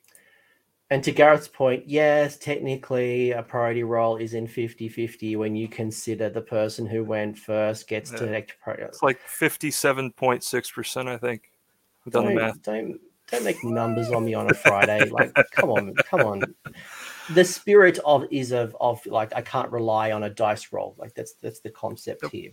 [0.92, 6.28] and to gareth's point yes technically a priority roll is in 50-50 when you consider
[6.28, 8.18] the person who went first gets yeah.
[8.18, 11.50] to act priority it's like 57.6% i think
[12.06, 13.00] i've done don't, the math don't
[13.30, 16.42] don't make numbers on me on a friday like come on come on
[17.30, 20.94] the spirit of is of of like I can't rely on a dice roll.
[20.98, 22.32] Like that's that's the concept yep.
[22.32, 22.50] here.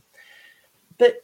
[0.98, 1.18] But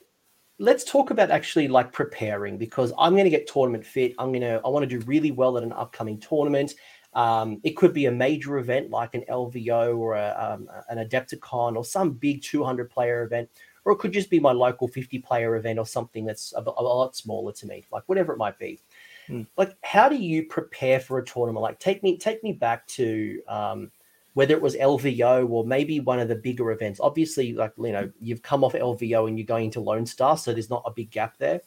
[0.58, 4.14] let's talk about actually like preparing because I'm going to get tournament fit.
[4.18, 6.76] I'm going to I want to do really well at an upcoming tournament.
[7.16, 11.78] Um, it could be a major event like an LVO or a, um, an Adepticon
[11.78, 13.50] or some big 200 player event,
[13.86, 16.84] or it could just be my local 50 player event or something that's a, a
[16.84, 18.82] lot smaller to me, like whatever it might be.
[19.30, 19.48] Mm.
[19.58, 21.64] Like, how do you prepare for a tournament?
[21.64, 23.92] Like, take me take me back to um,
[24.34, 27.00] whether it was LVO or maybe one of the bigger events.
[27.00, 30.52] Obviously, like you know, you've come off LVO and you're going to Lone Star, so
[30.52, 31.62] there's not a big gap there.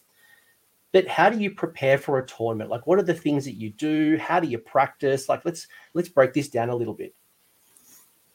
[0.92, 2.70] But how do you prepare for a tournament?
[2.70, 4.16] Like, what are the things that you do?
[4.16, 5.28] How do you practice?
[5.28, 7.14] Like, let's let's break this down a little bit.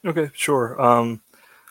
[0.04, 0.80] Okay, sure.
[0.80, 1.22] Um,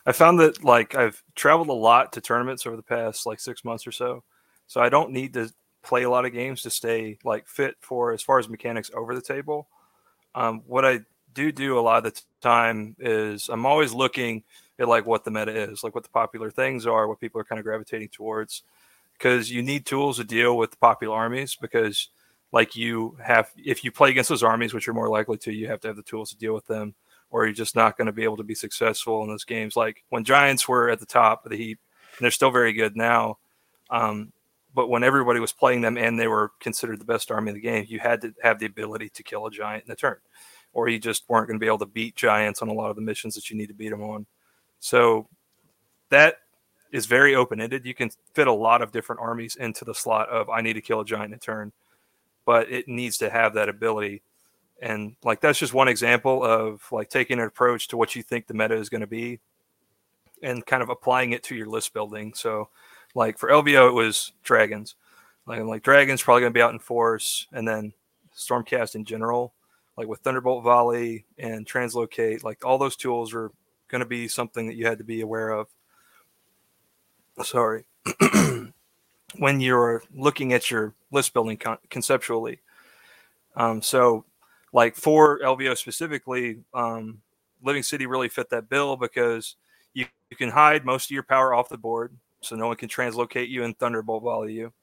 [0.05, 3.63] I found that like I've traveled a lot to tournaments over the past like six
[3.63, 4.23] months or so,
[4.67, 5.51] so I don't need to
[5.83, 9.15] play a lot of games to stay like fit for as far as mechanics over
[9.15, 9.67] the table.
[10.35, 11.01] Um, what I
[11.33, 14.43] do do a lot of the time is I'm always looking
[14.79, 17.45] at like what the meta is, like what the popular things are, what people are
[17.45, 18.63] kind of gravitating towards,
[19.23, 21.55] because you need tools to deal with popular armies.
[21.55, 22.09] Because
[22.51, 25.67] like you have, if you play against those armies, which you're more likely to, you
[25.67, 26.93] have to have the tools to deal with them,
[27.31, 29.77] or you're just not going to be able to be successful in those games.
[29.77, 31.79] Like when Giants were at the top of the heap,
[32.17, 33.37] and they're still very good now.
[33.89, 34.33] Um,
[34.75, 37.61] but when everybody was playing them and they were considered the best army in the
[37.61, 40.17] game, you had to have the ability to kill a giant in a turn,
[40.73, 42.97] or you just weren't going to be able to beat giants on a lot of
[42.97, 44.25] the missions that you need to beat them on.
[44.79, 45.29] So
[46.09, 46.35] that
[46.93, 47.85] is very open ended.
[47.85, 50.81] You can fit a lot of different armies into the slot of I need to
[50.81, 51.73] kill a giant in turn,
[52.45, 54.21] but it needs to have that ability.
[54.79, 58.45] And like that's just one example of like taking an approach to what you think
[58.45, 59.39] the meta is going to be
[60.43, 62.33] and kind of applying it to your list building.
[62.35, 62.69] So
[63.15, 64.95] like for LVO, it was dragons.
[65.47, 67.91] Like like dragons probably going to be out in force, and then
[68.37, 69.53] Stormcast in general,
[69.97, 73.51] like with Thunderbolt Volley and Translocate, like all those tools are
[73.89, 75.67] going to be something that you had to be aware of.
[77.41, 77.85] Sorry,
[79.37, 82.59] when you're looking at your list building con- conceptually.
[83.55, 84.25] Um, so,
[84.71, 87.21] like for LVO specifically, um,
[87.63, 89.55] Living City really fit that bill because
[89.93, 92.89] you, you can hide most of your power off the board so no one can
[92.89, 94.73] translocate you and thunderbolt volley you,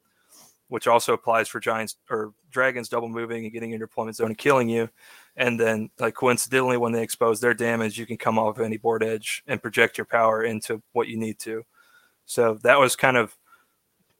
[0.68, 4.28] which also applies for giants or dragons double moving and getting in your deployment zone
[4.28, 4.88] and killing you.
[5.36, 8.76] And then, like coincidentally, when they expose their damage, you can come off of any
[8.76, 11.64] board edge and project your power into what you need to.
[12.30, 13.36] So that was kind of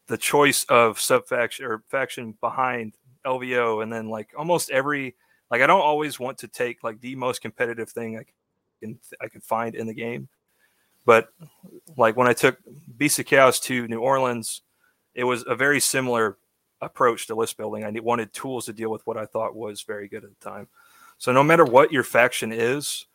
[0.06, 2.94] the choice of sub faction or faction behind
[3.24, 5.14] LVO, and then like almost every
[5.50, 8.24] like I don't always want to take like the most competitive thing I
[8.80, 10.28] can I can find in the game
[11.06, 11.28] but
[11.96, 12.58] like when I took
[12.96, 14.62] Beast of Chaos to New Orleans,
[15.14, 16.38] it was a very similar
[16.80, 17.84] approach to list building.
[17.84, 20.68] I wanted tools to deal with what I thought was very good at the time.
[21.18, 23.06] So no matter what your faction is,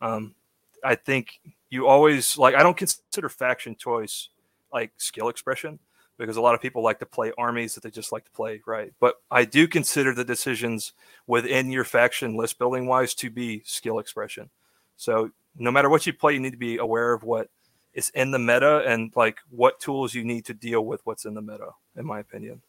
[0.00, 0.34] um,
[0.82, 2.54] I think you always like.
[2.54, 4.30] I don't consider faction choice
[4.72, 5.78] like skill expression
[6.18, 8.60] because a lot of people like to play armies that they just like to play,
[8.66, 8.92] right?
[9.00, 10.92] But I do consider the decisions
[11.26, 14.50] within your faction list building wise to be skill expression.
[14.96, 17.48] So no matter what you play, you need to be aware of what
[17.94, 21.34] is in the meta and like what tools you need to deal with what's in
[21.34, 22.62] the meta, in my opinion.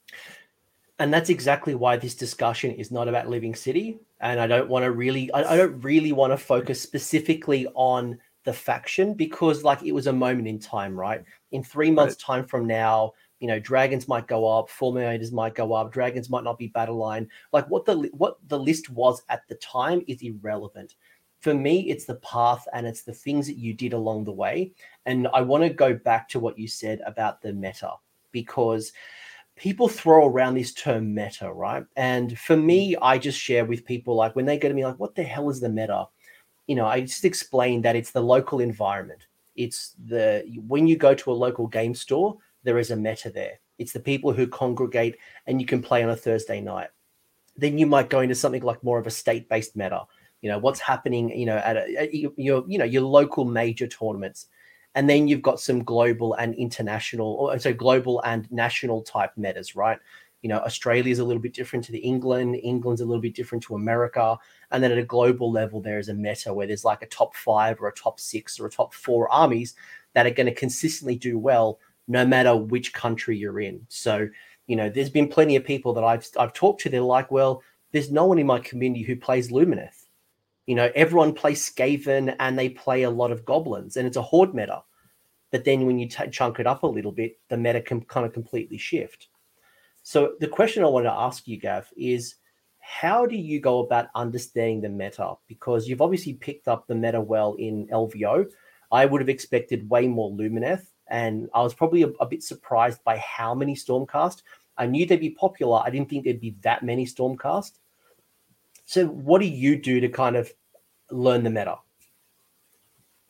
[1.00, 4.00] And that's exactly why this discussion is not about Living City.
[4.20, 8.20] And I don't want to really, I, I don't really want to focus specifically on
[8.44, 11.24] the faction because, like, it was a moment in time, right?
[11.52, 12.38] In three months' right.
[12.38, 16.44] time from now, you know, dragons might go up, fulminators might go up, dragons might
[16.44, 17.28] not be battle line.
[17.52, 20.96] Like what the what the list was at the time is irrelevant
[21.44, 24.72] for me, it's the path and it's the things that you did along the way.
[25.06, 27.92] And I want to go back to what you said about the meta
[28.32, 28.94] because
[29.58, 31.84] people throw around this term meta, right?
[31.98, 33.00] And for me, mm.
[33.02, 35.50] I just share with people like when they go to me, like, what the hell
[35.50, 36.08] is the meta?
[36.68, 39.28] You know, I just explained that it's the local environment.
[39.56, 43.60] It's the when you go to a local game store, there is a meta there.
[43.78, 46.90] It's the people who congregate and you can play on a Thursday night.
[47.58, 50.04] Then you might go into something like more of a state-based meta.
[50.42, 51.30] You know what's happening.
[51.38, 54.48] You know at, a, at your you know your local major tournaments,
[54.96, 59.76] and then you've got some global and international, or so global and national type metas,
[59.76, 60.00] right?
[60.44, 62.60] You know, Australia's a little bit different to the England.
[62.62, 64.38] England's a little bit different to America.
[64.72, 67.34] And then at a global level, there is a meta where there's like a top
[67.34, 69.74] five or a top six or a top four armies
[70.14, 73.86] that are going to consistently do well no matter which country you're in.
[73.88, 74.28] So,
[74.68, 76.90] you know, there's been plenty of people that I've I've talked to.
[76.90, 80.06] They're like, well, there's no one in my community who plays Lumineth.
[80.66, 84.22] You know, everyone plays Skaven and they play a lot of goblins, and it's a
[84.22, 84.84] horde meta.
[85.52, 88.26] But then when you t- chunk it up a little bit, the meta can kind
[88.26, 89.30] of completely shift.
[90.04, 92.36] So the question I want to ask you, Gav, is
[92.80, 95.36] how do you go about understanding the meta?
[95.48, 98.46] Because you've obviously picked up the meta well in LVO.
[98.92, 103.02] I would have expected way more Lumineth, and I was probably a, a bit surprised
[103.06, 104.44] by how many Stormcast.
[104.78, 105.82] I knew they'd be popular.
[105.84, 107.72] I didn't think there'd be that many Stormcast.
[108.86, 110.52] So, what do you do to kind of
[111.10, 111.78] learn the meta?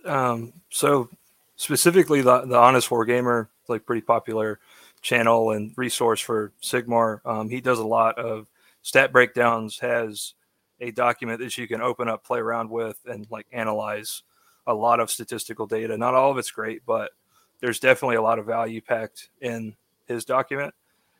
[0.06, 1.10] Um, so,
[1.56, 4.60] specifically, the, the Honest Wargamer, like pretty popular
[5.04, 7.20] channel and resource for Sigmar.
[7.26, 8.48] Um, he does a lot of
[8.82, 10.34] stat breakdowns, has
[10.80, 14.24] a document that you can open up, play around with, and like analyze
[14.66, 15.98] a lot of statistical data.
[15.98, 17.12] Not all of it's great, but
[17.60, 19.76] there's definitely a lot of value packed in
[20.08, 20.74] his document.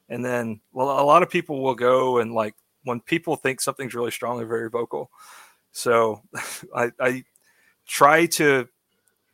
[0.10, 3.94] And then, well, a lot of people will go and like when people think something's
[3.94, 5.12] really strong, they're very vocal.
[5.72, 6.22] So
[6.76, 7.24] I, I
[7.86, 8.68] try to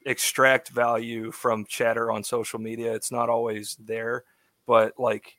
[0.06, 2.94] extract value from chatter on social media.
[2.94, 4.24] It's not always there
[4.70, 5.36] but like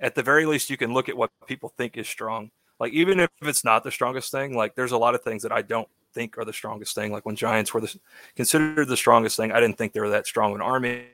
[0.00, 2.50] at the very least you can look at what people think is strong.
[2.80, 5.52] Like even if it's not the strongest thing like there's a lot of things that
[5.52, 7.12] i don't think are the strongest thing.
[7.12, 7.96] Like when giants were the,
[8.34, 11.06] considered the strongest thing i didn't think they were that strong an army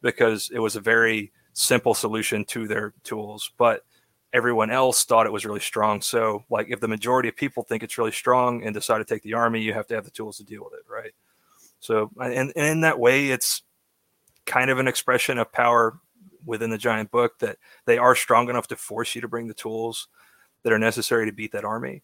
[0.00, 3.84] because it was a very simple solution to their tools but
[4.32, 6.00] everyone else thought it was really strong.
[6.00, 9.22] So like if the majority of people think it's really strong and decide to take
[9.22, 11.12] the army you have to have the tools to deal with it right?
[11.80, 13.62] So and, and in that way it's
[14.46, 15.98] kind of an expression of power
[16.44, 19.54] within the giant book that they are strong enough to force you to bring the
[19.54, 20.08] tools
[20.62, 22.02] that are necessary to beat that army.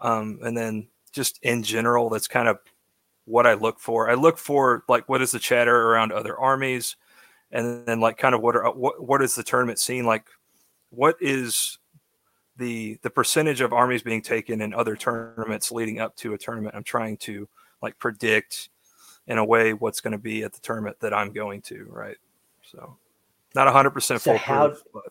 [0.00, 2.58] Um, and then just in general, that's kind of
[3.24, 4.10] what I look for.
[4.10, 6.96] I look for like what is the chatter around other armies,
[7.50, 10.26] and then like kind of what are what what is the tournament scene like?
[10.90, 11.78] What is
[12.56, 16.74] the the percentage of armies being taken in other tournaments leading up to a tournament?
[16.74, 17.48] I'm trying to
[17.80, 18.68] like predict
[19.26, 22.16] in a way what's going to be at the tournament that I'm going to, right?
[22.62, 22.96] So
[23.54, 25.04] not 100% so how, but.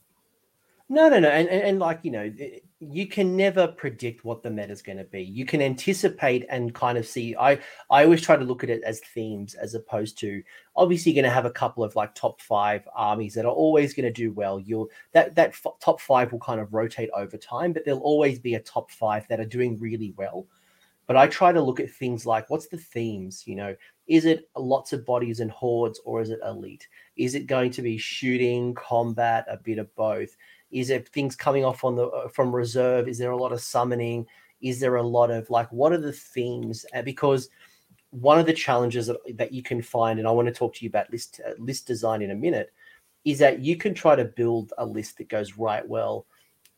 [0.90, 1.30] No, no, no.
[1.30, 2.32] And, and, and, like, you know,
[2.80, 5.24] you can never predict what the meta is going to be.
[5.24, 7.36] You can anticipate and kind of see.
[7.36, 7.54] I,
[7.90, 10.44] I always try to look at it as themes as opposed to
[10.76, 14.06] obviously going to have a couple of like top five armies that are always going
[14.06, 14.60] to do well.
[14.60, 18.38] You'll that, that f- top five will kind of rotate over time, but there'll always
[18.38, 20.46] be a top five that are doing really well.
[21.06, 23.76] But I try to look at things like what's the themes, you know,
[24.08, 26.88] is it lots of bodies and hordes or is it elite?
[27.16, 30.36] Is it going to be shooting, combat, a bit of both?
[30.72, 33.08] Is it things coming off on the uh, from reserve?
[33.08, 34.26] Is there a lot of summoning?
[34.62, 36.86] Is there a lot of like what are the themes?
[36.96, 37.50] Uh, because
[38.10, 40.86] one of the challenges that, that you can find, and I want to talk to
[40.86, 42.74] you about list uh, list design in a minute,
[43.26, 46.26] is that you can try to build a list that goes right well.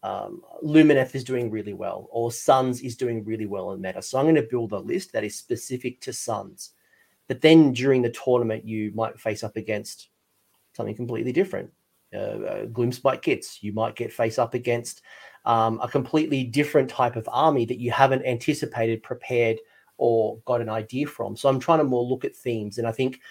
[0.06, 4.04] Um, Lumineth is doing really well, or Sons is doing really well in meta.
[4.04, 6.74] So I'm going to build a list that is specific to Sons.
[7.28, 10.10] But then during the tournament, you might face up against
[10.74, 11.72] something completely different.
[12.14, 13.64] Uh, uh, Gloomspite Gitz.
[13.64, 15.02] You might get face up against
[15.46, 19.58] um, a completely different type of army that you haven't anticipated, prepared,
[19.98, 21.36] or got an idea from.
[21.36, 22.78] So I'm trying to more look at themes.
[22.78, 23.22] And I think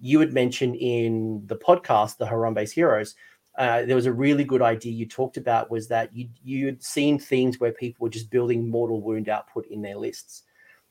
[0.00, 3.14] you had mentioned in the podcast, the Harambe's Heroes,
[3.56, 7.18] uh, there was a really good idea you talked about was that you you'd seen
[7.18, 10.42] themes where people were just building mortal wound output in their lists,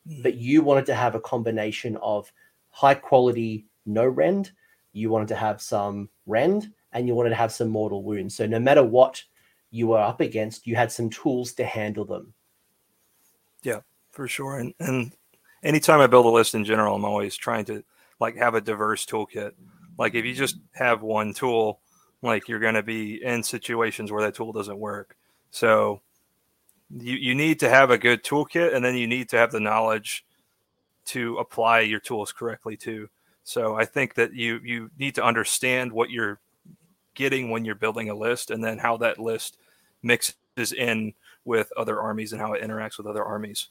[0.08, 0.23] mm.
[0.23, 2.32] but you wanted to have a combination of
[2.69, 4.52] high quality no rend
[4.93, 8.36] you wanted to have some rend and you wanted to have some mortal wounds.
[8.36, 9.21] So no matter what
[9.71, 12.34] you were up against, you had some tools to handle them.
[13.63, 13.80] Yeah,
[14.12, 14.60] for sure.
[14.60, 15.12] And and
[15.63, 17.84] anytime I build a list in general, I'm always trying to
[18.19, 19.52] like have a diverse toolkit.
[19.97, 21.82] Like if you just have one tool,
[22.23, 25.15] like you're going to be in situations where that tool doesn't work.
[25.51, 26.01] So
[26.89, 29.59] you, you need to have a good toolkit and then you need to have the
[29.59, 30.25] knowledge
[31.05, 33.09] to apply your tools correctly too.
[33.43, 36.39] So I think that you you need to understand what you're
[37.13, 39.57] getting when you're building a list, and then how that list
[40.01, 41.13] mixes in
[41.45, 43.67] with other armies and how it interacts with other armies.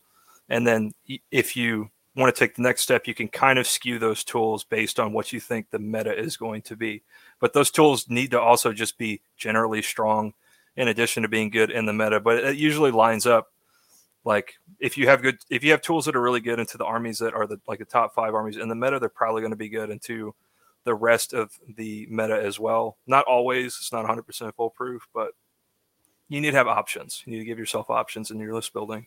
[0.48, 0.92] And then
[1.30, 4.64] if you want to take the next step, you can kind of skew those tools
[4.64, 7.03] based on what you think the meta is going to be.
[7.40, 10.35] But those tools need to also just be generally strong
[10.77, 12.20] in addition to being good in the meta.
[12.20, 13.48] But it usually lines up
[14.25, 16.85] like if you have good if you have tools that are really good into the
[16.85, 19.51] armies that are the like the top five armies in the meta, they're probably going
[19.53, 20.35] to be good into
[20.85, 22.98] the rest of the meta as well.
[23.07, 25.31] Not always, it's not 100% foolproof, but
[26.29, 27.22] you need to have options.
[27.25, 29.07] You need to give yourself options in your list building.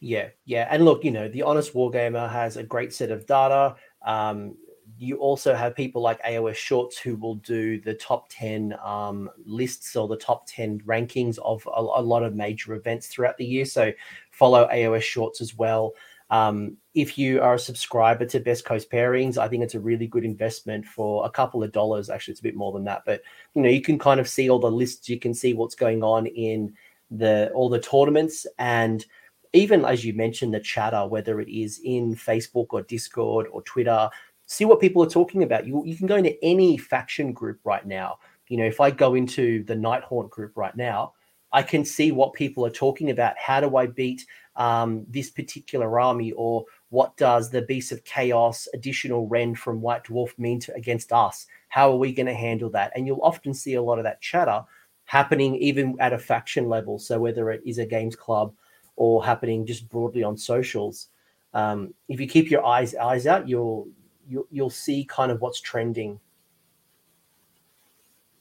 [0.00, 0.68] Yeah, yeah.
[0.70, 3.76] And look, you know, the Honest Wargamer has a great set of data.
[4.02, 4.56] Um,
[4.98, 9.96] you also have people like AOS Shorts who will do the top 10 um, lists
[9.96, 13.64] or the top 10 rankings of a, a, lot of major events throughout the year.
[13.64, 13.92] So
[14.30, 15.94] follow AOS Shorts as well.
[16.30, 20.06] Um, if you are a subscriber to Best Coast Pairings, I think it's a really
[20.06, 22.08] good investment for a couple of dollars.
[22.08, 23.22] Actually, it's a bit more than that, but
[23.54, 25.08] you know, you can kind of see all the lists.
[25.08, 26.74] You can see what's going on in
[27.10, 29.04] the all the tournaments and
[29.52, 34.08] even as you mentioned the chatter whether it is in facebook or discord or twitter
[34.50, 35.64] see what people are talking about.
[35.64, 38.18] You, you can go into any faction group right now.
[38.48, 41.12] You know, if I go into the Nighthaunt group right now,
[41.52, 43.38] I can see what people are talking about.
[43.38, 48.66] How do I beat um, this particular army, or what does the Beast of Chaos
[48.74, 51.46] additional Rend from White Dwarf mean to, against us?
[51.68, 52.90] How are we going to handle that?
[52.96, 54.64] And you'll often see a lot of that chatter
[55.04, 56.98] happening even at a faction level.
[56.98, 58.52] So whether it is a games club
[58.96, 61.08] or happening just broadly on socials,
[61.54, 63.88] um, if you keep your eyes eyes out, you'll
[64.28, 66.20] you'll you'll see kind of what's trending.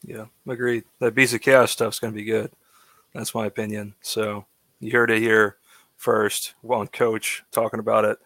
[0.03, 0.85] Yeah, agreed.
[0.99, 2.51] That Beast of Chaos stuff's going to be good.
[3.13, 3.95] That's my opinion.
[4.01, 4.45] So
[4.79, 5.57] you heard it here
[5.97, 8.17] first on Coach talking about it,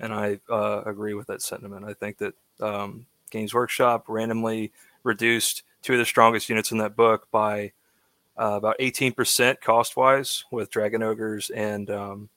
[0.00, 1.84] and I uh, agree with that sentiment.
[1.84, 6.96] I think that um, Games Workshop randomly reduced two of the strongest units in that
[6.96, 7.72] book by
[8.38, 12.28] uh, about 18% cost wise with Dragon Ogres and um,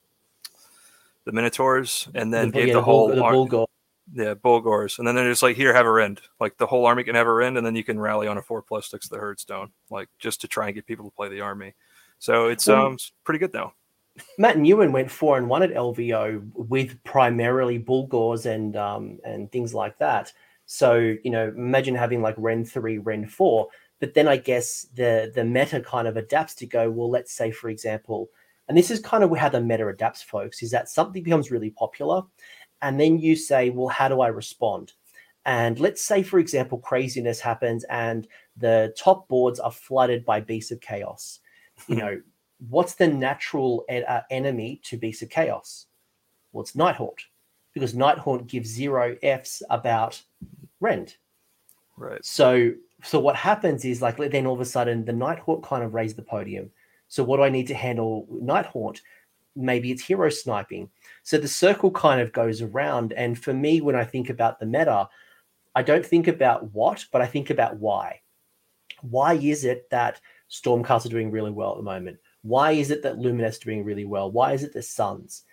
[1.26, 3.68] the Minotaurs, and then the, gave yeah, the, whole the
[4.14, 5.00] yeah, Bullgors.
[5.00, 6.22] And then they're just like, here, have a rend.
[6.40, 8.42] Like the whole army can have a rend, and then you can rally on a
[8.42, 11.42] four plus sticks the Herdstone, like just to try and get people to play the
[11.42, 11.76] army.
[12.20, 13.74] So it's well, um pretty good though.
[14.38, 19.74] Matt Newen went four and one at LVO with primarily Bullgors and um and things
[19.74, 20.32] like that.
[20.66, 23.68] So, you know, imagine having like Ren three, Ren four.
[24.02, 27.52] But then I guess the the meta kind of adapts to go, well, let's say,
[27.52, 28.30] for example,
[28.68, 31.70] and this is kind of how the meta adapts, folks, is that something becomes really
[31.70, 32.24] popular
[32.82, 34.94] and then you say, well, how do I respond?
[35.46, 40.72] And let's say, for example, craziness happens and the top boards are flooded by Beasts
[40.72, 41.40] of Chaos.
[41.88, 42.22] You know,
[42.70, 45.88] what's the natural en- uh, enemy to Beasts of Chaos?
[46.52, 47.20] Well, it's Nighthaunt,
[47.74, 50.22] because Nighthaunt gives zero Fs about
[50.80, 51.16] Rend.
[51.98, 52.24] Right.
[52.24, 55.94] So, so what happens is like then all of a sudden the Nighthaunt kind of
[55.94, 56.70] raised the podium.
[57.08, 59.02] So what do I need to handle Nighthaunt?
[59.56, 60.90] maybe it's hero sniping.
[61.24, 63.14] So the circle kind of goes around.
[63.14, 65.10] And for me, when I think about the meta,
[65.76, 68.22] I don't think about what, but I think about why.
[69.02, 72.20] Why is it that Stormcast are doing really well at the moment?
[72.44, 74.32] Why is it that Lumineth doing really well?
[74.32, 75.44] Why is it the Sons?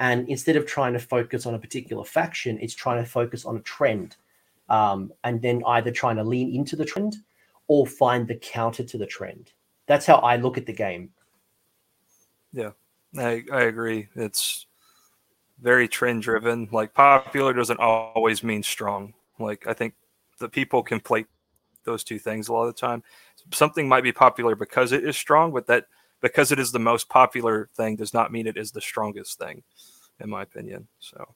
[0.00, 3.56] And instead of trying to focus on a particular faction, it's trying to focus on
[3.56, 4.16] a trend.
[4.68, 7.16] Um, and then either trying to lean into the trend
[7.68, 9.52] or find the counter to the trend.
[9.86, 11.10] That's how I look at the game.
[12.52, 12.70] Yeah,
[13.16, 14.08] I, I agree.
[14.14, 14.66] It's
[15.60, 16.68] very trend driven.
[16.70, 19.14] Like popular doesn't always mean strong.
[19.38, 19.94] Like I think
[20.38, 21.26] the people can play
[21.84, 23.02] those two things a lot of the time.
[23.52, 25.86] Something might be popular because it is strong, but that
[26.20, 29.62] because it is the most popular thing does not mean it is the strongest thing,
[30.20, 30.88] in my opinion.
[30.98, 31.34] So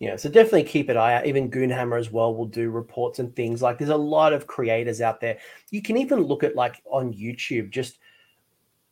[0.00, 1.26] yeah, so definitely keep an eye out.
[1.26, 3.62] Even Goonhammer as well will do reports and things.
[3.62, 5.38] Like there's a lot of creators out there.
[5.70, 7.98] You can even look at like on YouTube, just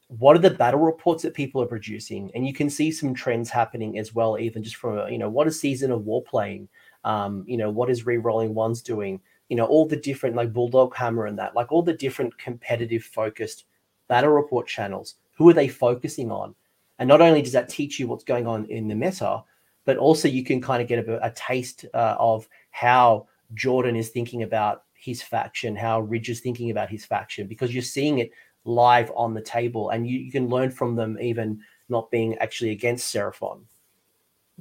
[0.09, 3.51] what are the battle reports that people are producing and you can see some trends
[3.51, 6.69] happening as well even just from you know what is season of war playing
[7.05, 10.95] um you know what is re-rolling ones doing you know all the different like bulldog
[10.95, 13.64] hammer and that like all the different competitive focused
[14.07, 16.55] battle report channels who are they focusing on
[17.01, 19.42] and not only does that teach you what's going on in the meta
[19.87, 24.11] but also you can kind of get a, a taste uh, of how jordan is
[24.11, 28.31] thinking about his faction how ridge is thinking about his faction because you're seeing it
[28.67, 32.71] live on the table, and you, you can learn from them even not being actually
[32.71, 33.63] against Seraphon.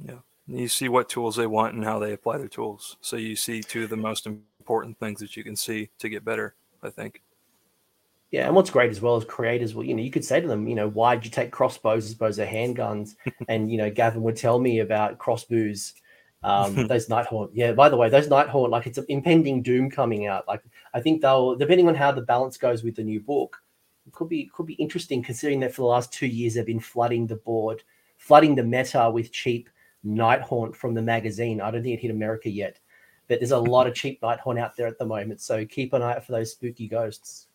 [0.02, 2.96] Yeah, you see what tools they want and how they apply their tools.
[3.00, 6.24] So you see two of the most important things that you can see to get
[6.24, 6.54] better.
[6.82, 7.22] I think.
[8.36, 10.46] Yeah, and what's great as well as creators, well, you know, you could say to
[10.46, 13.16] them, you know, why did you take crossbows as opposed to handguns?
[13.48, 15.94] and you know, Gavin would tell me about crossbows,
[16.42, 17.48] um, those Nighthaunt.
[17.54, 20.46] Yeah, by the way, those Nighthaunt, like it's an impending doom coming out.
[20.46, 20.62] Like
[20.92, 23.56] I think they'll, depending on how the balance goes with the new book,
[24.06, 26.78] it could be could be interesting considering that for the last two years they've been
[26.78, 27.84] flooding the board,
[28.18, 29.70] flooding the meta with cheap
[30.04, 31.62] Nighthaunt from the magazine.
[31.62, 32.80] I don't think it hit America yet,
[33.28, 35.40] but there's a lot of cheap Nighthaunt out there at the moment.
[35.40, 37.45] So keep an eye out for those spooky ghosts.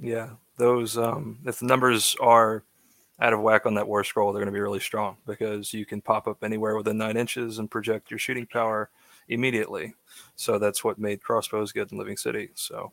[0.00, 2.64] Yeah, those um, if the numbers are
[3.20, 5.86] out of whack on that war scroll, they're going to be really strong because you
[5.86, 8.90] can pop up anywhere within nine inches and project your shooting power
[9.28, 9.94] immediately.
[10.34, 12.50] So that's what made crossbows good in Living City.
[12.54, 12.92] So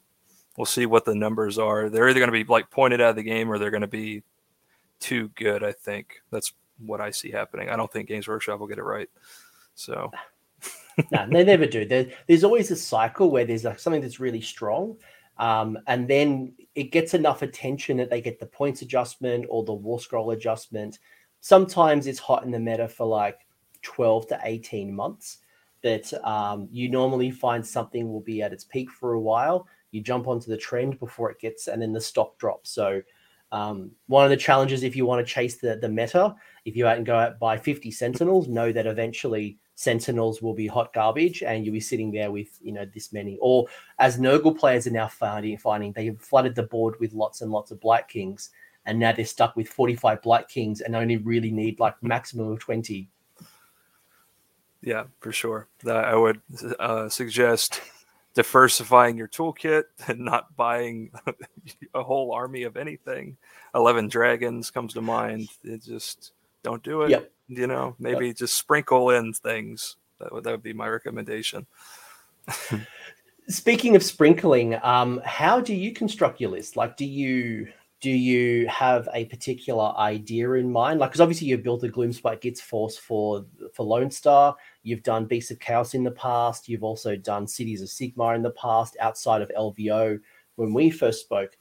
[0.58, 1.90] we'll see what the numbers are.
[1.90, 3.88] They're either going to be like pointed out of the game or they're going to
[3.88, 4.24] be
[5.00, 5.64] too good.
[5.64, 6.54] I think that's
[6.86, 7.70] what I see happening.
[7.70, 9.10] I don't think Games Workshop will get it right.
[9.76, 10.12] So.
[11.12, 11.86] no, they never do.
[11.86, 14.98] There, there's always a cycle where there's like something that's really strong,
[15.40, 19.74] um, and then it gets enough attention that they get the points adjustment or the
[19.74, 21.00] war scroll adjustment.
[21.40, 23.48] Sometimes it's hot in the meta for like
[23.82, 25.40] 12 to 18 months.
[25.82, 29.66] That um, you normally find something will be at its peak for a while.
[29.92, 32.70] You jump onto the trend before it gets, and then the stock drops.
[32.72, 33.02] So
[33.54, 36.36] um, one of the challenges, if you want to chase the, the meta,
[36.66, 40.68] if you out and go out buy 50 Sentinels, know that eventually Sentinels will be
[40.68, 43.38] hot garbage, and you'll be sitting there with you know this many.
[43.42, 43.66] Or
[43.98, 47.50] as Nurgle players are now finding, finding they have flooded the board with lots and
[47.50, 48.50] lots of Blight Kings,
[48.86, 52.60] and now they're stuck with 45 Blight Kings and only really need like maximum of
[52.60, 53.10] 20.
[54.82, 55.70] Yeah, for sure.
[55.86, 56.42] That I would
[56.78, 57.80] uh, suggest
[58.34, 61.14] diversifying your toolkit and not buying
[61.94, 63.38] a whole army of anything.
[63.74, 65.48] Eleven Dragons comes to mind.
[65.64, 67.12] It just don't do it.
[67.12, 67.32] Yep.
[67.50, 68.38] You know, maybe yep.
[68.38, 69.98] just sprinkle in things.
[70.20, 71.66] That would that would be my recommendation.
[73.48, 76.76] Speaking of sprinkling, um, how do you construct your list?
[76.76, 77.68] Like, do you
[78.02, 81.00] do you have a particular idea in mind?
[81.00, 84.56] Like, because obviously you've built a Gloomspite Gitz Force for for Lone Star.
[84.84, 86.70] You've done Beasts of Chaos in the past.
[86.70, 90.20] You've also done Cities of Sigmar in the past, outside of LVO
[90.56, 91.58] when we first spoke.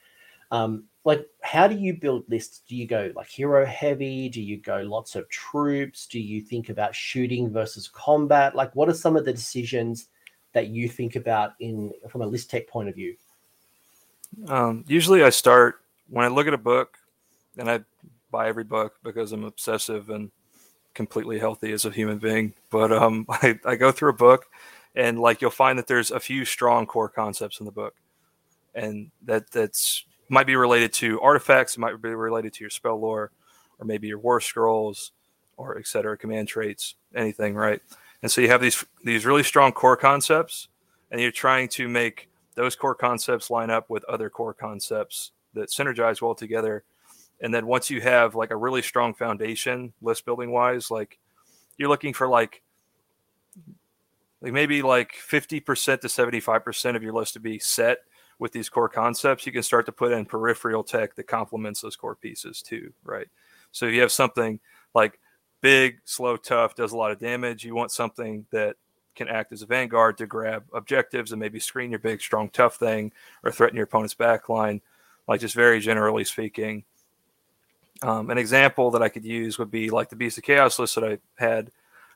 [0.51, 2.63] Um, like how do you build lists?
[2.69, 4.29] Do you go like hero heavy?
[4.29, 6.07] Do you go lots of troops?
[6.07, 8.55] Do you think about shooting versus combat?
[8.55, 10.09] Like what are some of the decisions
[10.53, 13.17] that you think about in from a list tech point of view?
[14.47, 15.81] Um, usually i start
[16.11, 16.99] when i look at a book
[17.57, 17.81] and i
[18.31, 20.31] buy every book because i'm obsessive and
[20.99, 22.53] completely healthy as a human being.
[22.71, 24.47] But um, I, I go through a book
[24.95, 27.95] and like you'll find that there's a few strong core concepts in the book.
[28.75, 33.01] And that that's might be related to artifacts, it might be related to your spell
[33.01, 33.31] lore,
[33.79, 35.12] or maybe your war scrolls,
[35.57, 36.16] or etc.
[36.16, 37.81] Command traits, anything, right?
[38.22, 40.68] And so you have these these really strong core concepts,
[41.11, 45.70] and you're trying to make those core concepts line up with other core concepts that
[45.70, 46.85] synergize well together.
[47.41, 51.18] And then once you have like a really strong foundation, list building wise, like
[51.76, 52.62] you're looking for like
[54.41, 57.99] like maybe like 50% to 75% of your list to be set
[58.39, 61.97] with these core concepts, you can start to put in peripheral tech that complements those
[61.97, 63.28] core pieces too, right?
[63.72, 64.61] So you have something
[64.95, 65.18] like
[65.61, 68.76] big, slow, tough, does a lot of damage, you want something that
[69.16, 72.76] can act as a vanguard to grab objectives and maybe screen your big, strong, tough
[72.76, 73.12] thing
[73.43, 74.80] or threaten your opponent's backline.
[75.26, 76.84] Like just very generally speaking.
[78.01, 80.95] Um, an example that I could use would be like the Beast of Chaos list
[80.95, 81.70] that I had.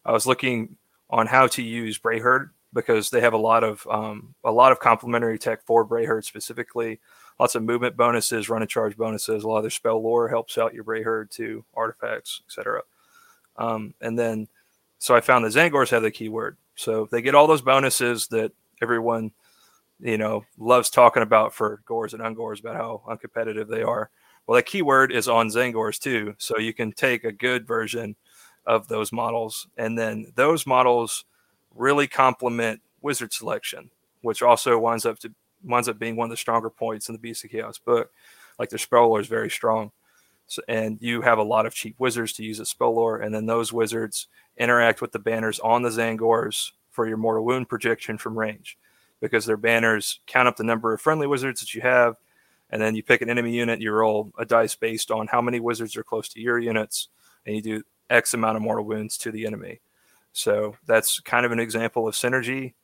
[0.04, 0.76] I was looking
[1.10, 4.80] on how to use Brayherd because they have a lot of um, a lot of
[4.80, 7.00] complementary tech for Brayherd specifically.
[7.38, 9.42] Lots of movement bonuses, run and charge bonuses.
[9.42, 12.82] A lot of their spell lore helps out your Brayherd to artifacts, etc.
[13.56, 14.48] Um, and then,
[14.98, 16.56] so I found the Tzaangors have the keyword.
[16.74, 19.32] So they get all those bonuses that everyone,
[20.00, 24.10] you know, loves talking about for gors and ungors about how uncompetitive they are.
[24.46, 26.34] Well, that keyword is on Tzaangors too.
[26.38, 28.16] So you can take a good version
[28.66, 31.24] of those models, and then those models
[31.74, 33.90] really complement wizard selection,
[34.22, 35.32] which also winds up to
[35.64, 38.10] winds up being one of the stronger points in the Beast of Chaos book.
[38.58, 39.92] Like their spell lore is very strong.
[40.46, 43.34] So, and you have a lot of cheap wizards to use as spell lore, and
[43.34, 48.18] then those wizards interact with the banners on the Tzaangors for your mortal wound projection
[48.18, 48.76] from range,
[49.20, 52.16] because their banners count up the number of friendly wizards that you have,
[52.68, 55.60] and then you pick an enemy unit, you roll a dice based on how many
[55.60, 57.08] wizards are close to your units,
[57.46, 59.80] and you do X amount of mortal wounds to the enemy.
[60.33, 62.74] So that's kind of an example of synergy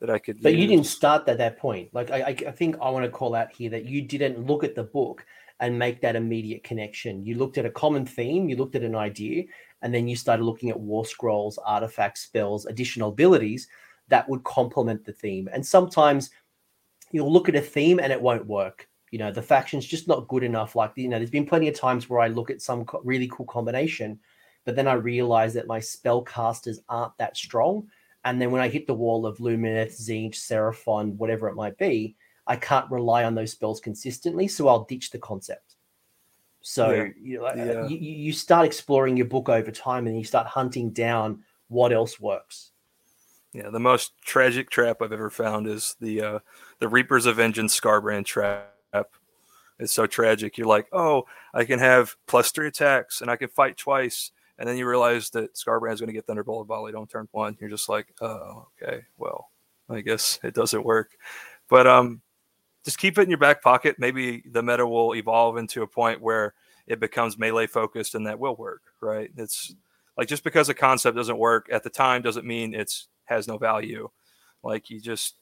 [0.00, 0.42] that I could.
[0.42, 0.62] But use.
[0.62, 1.88] you didn't start at that point.
[1.92, 4.74] Like I, I think I want to call out here that you didn't look at
[4.74, 5.24] the book
[5.60, 7.24] and make that immediate connection.
[7.24, 9.44] You looked at a common theme, you looked at an idea,
[9.82, 13.68] and then you started looking at war scrolls, artifacts, spells, additional abilities
[14.08, 15.48] that would complement the theme.
[15.52, 16.30] And sometimes
[17.12, 18.88] you'll look at a theme and it won't work.
[19.12, 20.74] You know, the faction's just not good enough.
[20.74, 23.46] Like, you know, there's been plenty of times where I look at some really cool
[23.46, 24.18] combination
[24.64, 27.88] but then I realized that my spellcasters aren't that strong.
[28.24, 32.16] And then when I hit the wall of Lumineth, Tzeentch, Seraphon, whatever it might be,
[32.46, 34.46] I can't rely on those spells consistently.
[34.48, 35.76] So I'll ditch the concept.
[36.60, 37.08] So yeah.
[37.20, 37.88] You, know, yeah.
[37.88, 42.20] you, you start exploring your book over time and you start hunting down what else
[42.20, 42.70] works.
[43.52, 46.38] Yeah, the most tragic trap I've ever found is the uh,
[46.78, 48.70] the Reapers of Vengeance Skarbrand trap.
[49.78, 50.56] It's so tragic.
[50.56, 54.68] You're like, oh, I can have plus three attacks and I can fight twice, and
[54.68, 57.56] then you realize that Skarbrand's going to get Thunderbolt volley on turn one.
[57.60, 59.50] You're just like, oh, okay, well,
[59.88, 61.12] I guess it doesn't work.
[61.68, 62.20] But um,
[62.84, 63.96] just keep it in your back pocket.
[63.98, 66.54] Maybe the meta will evolve into a point where
[66.86, 69.30] it becomes melee focused, and that will work, right?
[69.36, 69.74] It's
[70.16, 73.56] like just because a concept doesn't work at the time doesn't mean it's has no
[73.56, 74.08] value.
[74.62, 75.36] Like you just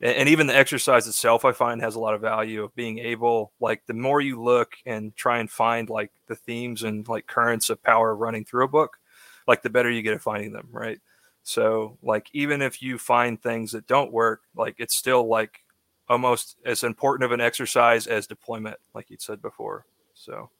[0.00, 3.52] and even the exercise itself i find has a lot of value of being able
[3.60, 7.70] like the more you look and try and find like the themes and like currents
[7.70, 8.98] of power running through a book
[9.46, 11.00] like the better you get at finding them right
[11.42, 15.64] so like even if you find things that don't work like it's still like
[16.08, 19.84] almost as important of an exercise as deployment like you said before
[20.14, 20.50] so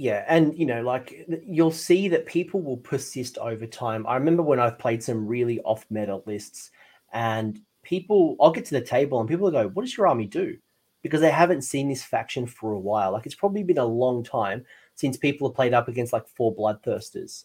[0.00, 4.06] yeah, and you know, like you'll see that people will persist over time.
[4.06, 6.70] I remember when I've played some really off meta lists,
[7.12, 7.60] and
[7.90, 10.56] people, I'll get to the table and people go, "What does your army do?"
[11.02, 13.12] Because they haven't seen this faction for a while.
[13.12, 14.64] Like it's probably been a long time
[14.94, 17.44] since people have played up against like four bloodthirsters,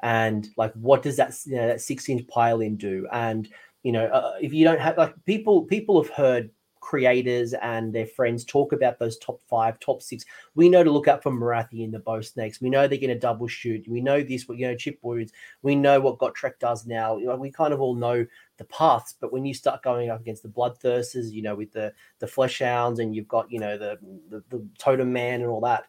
[0.00, 3.08] and like what does that you know, that six inch pile in do?
[3.12, 3.48] And
[3.82, 6.50] you know, uh, if you don't have like people, people have heard
[6.90, 10.24] creators and their friends talk about those top five, top six.
[10.56, 12.60] We know to look out for Morathi and the Bow Snakes.
[12.60, 13.86] We know they're going to double shoot.
[13.86, 15.32] We know this, you know, chip wounds.
[15.62, 17.14] We know what Gotrek does now.
[17.36, 18.26] We kind of all know
[18.56, 21.92] the paths, but when you start going up against the Bloodthirsters, you know, with the
[22.18, 23.96] the flesh hounds and you've got, you know, the,
[24.28, 25.84] the, the Totem Man and all that,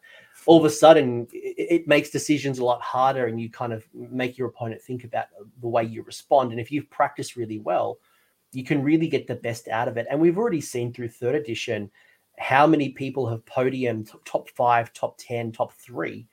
[0.46, 3.88] all of a sudden it, it makes decisions a lot harder and you kind of
[3.94, 5.26] make your opponent think about
[5.62, 6.52] the way you respond.
[6.52, 7.98] And if you've practiced really well,
[8.54, 10.08] you can really get the best out of it.
[10.10, 11.90] And we've already seen through third edition
[12.38, 16.28] how many people have podiumed top five, top 10, top three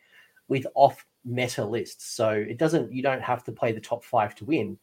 [0.48, 2.06] with off meta lists.
[2.06, 4.78] So it doesn't, you don't have to play the top five to win.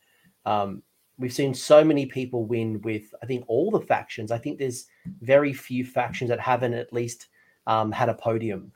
[0.45, 0.83] Um,
[1.17, 4.31] we've seen so many people win with, I think, all the factions.
[4.31, 4.85] I think there's
[5.21, 7.27] very few factions that haven't at least
[7.67, 8.71] um, had a podium.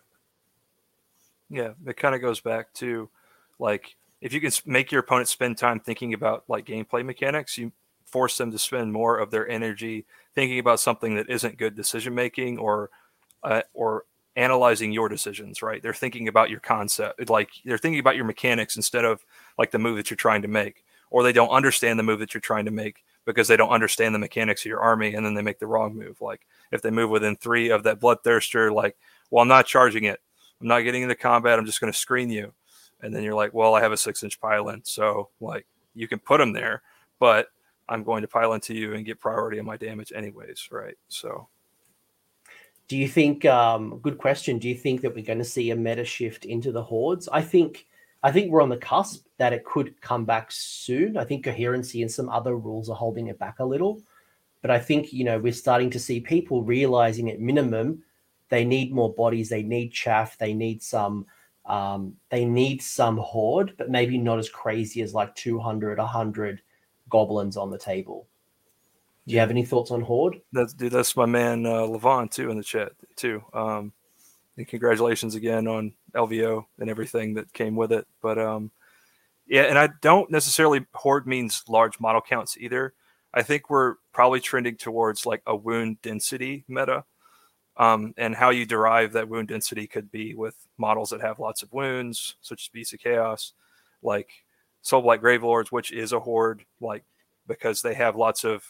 [1.49, 3.10] Yeah, it kind of goes back to
[3.57, 7.72] like if you can make your opponent spend time thinking about like gameplay mechanics, you
[8.10, 10.05] force them to spend more of their energy
[10.36, 12.89] thinking about something that isn't good decision making or
[13.43, 14.03] uh, or
[14.36, 15.82] analyzing your decisions right?
[15.82, 19.26] They're thinking about your concept like they're thinking about your mechanics instead of
[19.57, 20.84] like the move that you're trying to make.
[21.12, 24.14] Or they don't understand the move that you're trying to make because they don't understand
[24.14, 26.22] the mechanics of your army and then they make the wrong move.
[26.22, 26.41] Like
[26.72, 28.95] if they move within three of that bloodthirster like
[29.32, 30.20] well i'm not charging it.
[30.62, 31.57] I'm not getting into combat.
[31.57, 32.53] I'm just going to screen you.
[33.01, 36.07] And then you're like well i have a six inch pile in so like you
[36.07, 36.82] can put them there.
[37.20, 37.47] But
[37.90, 40.96] I'm going to pile into you and get priority on my damage anyways, right?
[41.10, 41.50] So
[42.88, 45.76] do you think um good question, do you think that we're going to see a
[45.76, 47.28] meta shift into the hordes?
[47.32, 47.88] I think
[48.24, 51.18] I think we're on the cusp that it could come back soon.
[51.18, 54.02] I think coherency and some other rules are holding it back a little.
[54.62, 58.04] But I think, you know, we're starting to see people realizing at minimum
[58.50, 61.26] they need more bodies, they need chaff, they need some
[61.66, 66.62] um, they need some horde, but maybe not as crazy as like 200, 100
[67.10, 68.28] goblins on the table.
[69.28, 70.41] Do you have any thoughts on Horde?
[70.53, 73.43] That's dude, that's my man uh, Levon too in the chat too.
[73.53, 73.93] Um,
[74.57, 78.07] and congratulations again on LVO and everything that came with it.
[78.22, 78.72] But um,
[79.47, 82.93] yeah, and I don't necessarily Horde means large model counts either.
[83.34, 87.03] I think we're probably trending towards like a wound density meta.
[87.78, 91.64] Um, and how you derive that wound density could be with models that have lots
[91.64, 93.53] of wounds, such as Beasts of Chaos,
[94.03, 94.30] like
[94.84, 97.03] Soulblight Gravelords, which is a horde, like
[97.47, 98.63] because they have lots of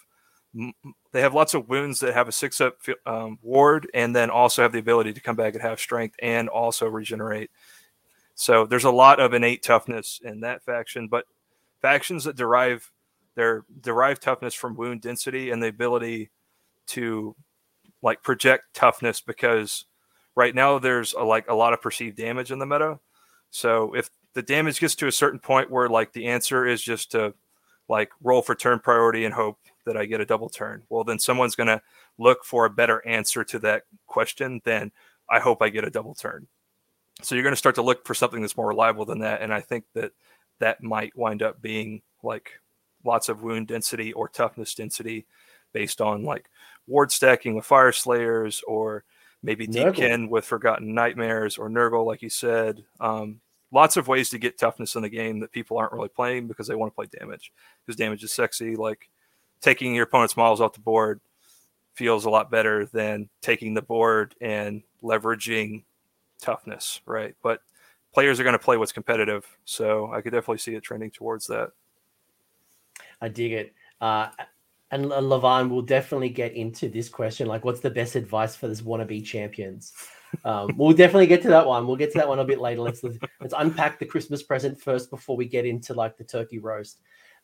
[1.12, 4.64] they have lots of wounds that have a six up um, ward, and then also
[4.64, 7.52] have the ability to come back and have strength and also regenerate.
[8.34, 11.26] So there's a lot of innate toughness in that faction, but
[11.82, 12.92] factions that derive
[13.36, 16.30] their derive toughness from wound density and the ability
[16.88, 17.36] to
[18.02, 19.86] like project toughness because
[20.36, 23.00] right now there's a, like a lot of perceived damage in the meta.
[23.52, 27.12] So if the damage gets to a certain point where like the answer is just
[27.12, 27.34] to
[27.88, 30.84] like roll for turn priority and hope that I get a double turn.
[30.90, 31.82] Well, then someone's going to
[32.18, 34.92] look for a better answer to that question than
[35.30, 36.48] I hope I get a double turn.
[37.22, 39.42] So you're going to start to look for something that's more reliable than that.
[39.42, 40.12] And I think that
[40.60, 42.60] that might wind up being like
[43.04, 45.26] lots of wound density or toughness density
[45.74, 46.50] based on like
[46.88, 49.04] ward stacking with Fyreslayers or
[49.42, 52.84] maybe Deepkin with Forgotten Nightmares or Nurgle, like you said.
[53.00, 53.40] Um,
[53.72, 56.68] lots of ways to get toughness in the game that people aren't really playing because
[56.68, 57.52] they want to play damage
[57.86, 58.76] because damage is sexy.
[58.76, 59.10] Like
[59.62, 61.20] taking your opponent's models off the board
[61.94, 65.84] feels a lot better than taking the board and leveraging
[66.42, 67.36] toughness, right?
[67.44, 67.62] But
[68.14, 69.46] players are going to play what's competitive.
[69.66, 71.72] So I could definitely see it trending towards that.
[73.22, 73.74] I dig it.
[74.00, 74.30] Uh,
[74.92, 78.82] and Levan will definitely get into this question like, what's the best advice for this
[78.82, 79.94] wannabe champions?
[80.46, 81.88] Um, we'll definitely get to that one.
[81.88, 82.82] We'll get to that one a bit later.
[82.82, 87.00] Let's let's unpack the Christmas present first before we get into like the turkey roast.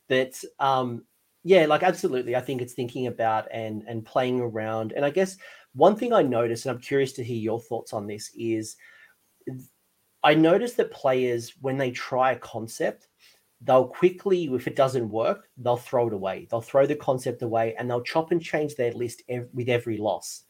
[0.08, 1.04] That um,
[1.44, 4.94] yeah, like absolutely, I think it's thinking about and and playing around.
[4.94, 5.38] And I guess
[5.74, 8.78] one thing I noticed, and I'm curious to hear your thoughts on this, is
[10.24, 13.08] I noticed that players when they try a concept,
[13.62, 16.48] they'll quickly, if it doesn't work, they'll throw it away.
[16.50, 19.98] They'll throw the concept away and they'll chop and change their list ev- with every
[19.98, 20.44] loss.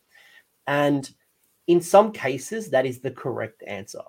[0.67, 1.09] And
[1.67, 4.01] in some cases, that is the correct answer.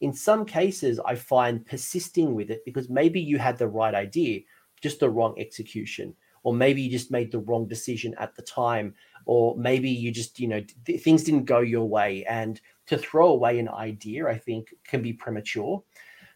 [0.00, 4.40] In some cases, I find persisting with it because maybe you had the right idea,
[4.80, 6.14] just the wrong execution,
[6.44, 8.94] or maybe you just made the wrong decision at the time,
[9.26, 12.24] or maybe you just, you know, th- things didn't go your way.
[12.26, 15.82] And to throw away an idea, I think, can be premature.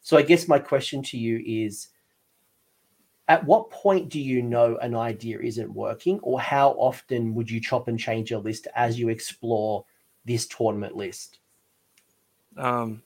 [0.01, 1.89] So I guess my question to you is
[3.29, 7.61] at what point do you know an idea isn't working, or how often would you
[7.61, 9.85] chop and change your list as you explore
[10.25, 11.39] this tournament list?
[12.57, 13.03] Um,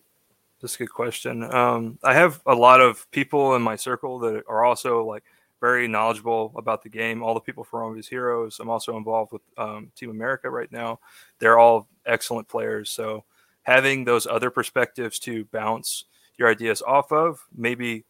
[0.61, 1.43] that's a good question.
[1.45, 5.25] Um, I have a lot of people in my circle that are also like
[5.61, 7.23] very knowledgeable about the game.
[7.23, 8.59] All the people from All These Heroes.
[8.61, 11.01] I'm also involved with um, Team America right now.
[11.39, 12.91] They're all excellent players.
[12.91, 13.25] So
[13.62, 16.05] having those other perspectives to bounce
[16.39, 18.05] your ideas off of maybe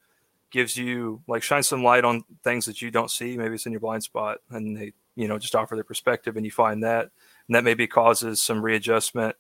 [0.51, 3.73] gives you like shine some light on things that you don't see maybe it's in
[3.73, 7.11] your blind spot and they you know just offer their perspective and you find that
[7.49, 9.37] and that maybe causes some readjustment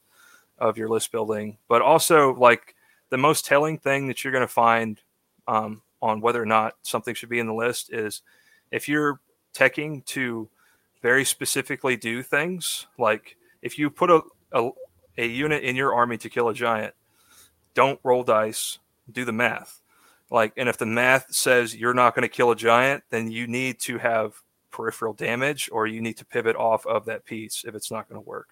[0.58, 2.74] of your list building but also like
[3.10, 5.00] the most telling thing that you're going to find
[5.48, 8.22] um, on whether or not something should be in the list is
[8.70, 9.20] if you're
[9.54, 10.48] teching to
[11.02, 14.70] very specifically do things like if you put a, a,
[15.18, 16.94] a unit in your army to kill a giant,
[17.74, 18.78] don't roll dice,
[19.10, 19.80] do the math.
[20.30, 23.46] Like, and if the math says you're not going to kill a giant, then you
[23.46, 24.40] need to have
[24.70, 28.20] peripheral damage or you need to pivot off of that piece if it's not going
[28.20, 28.48] to work.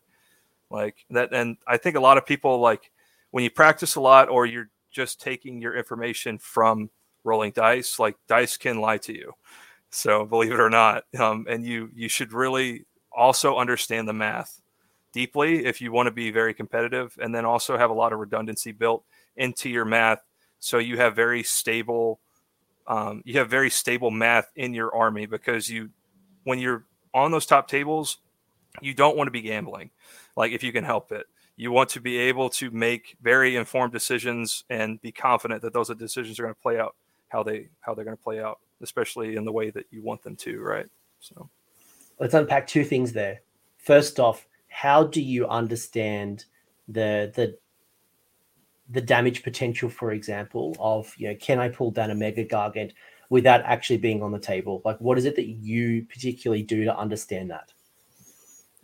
[0.71, 1.33] Like that.
[1.33, 2.91] And I think a lot of people, like,
[3.31, 6.91] when you practice a lot or you're just taking your information from
[7.23, 9.33] rolling dice, like, dice can lie to you.
[9.91, 12.85] So believe it or not, um, and you you should really
[13.17, 14.61] also understand the math
[15.13, 18.19] deeply if you want to be very competitive, and then also have a lot of
[18.19, 19.05] redundancy built
[19.37, 20.19] into your math,
[20.59, 22.19] so you have very stable.
[22.89, 25.91] Um, you have very stable math in your army because you,
[26.45, 28.19] when you're on those top tables,
[28.81, 29.91] you don't want to be gambling,
[30.37, 31.27] like if you can help it.
[31.57, 35.89] You want to be able to make very informed decisions and be confident that those
[35.97, 36.97] decisions are going to play out
[37.29, 40.23] how they how they're going to play out, especially in the way that you want
[40.23, 40.87] them to, right?
[41.21, 41.49] So
[42.19, 43.41] let's unpack two things there.
[43.79, 46.45] First off, how do you understand
[46.89, 47.57] the the
[48.91, 52.93] the damage potential, for example, of you know, can I pull down a mega gargant
[53.31, 54.83] without actually being on the table?
[54.85, 57.73] Like, what is it that you particularly do to understand that?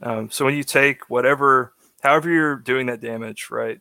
[0.02, 3.80] Um, so when you take whatever, however you're doing that damage, right?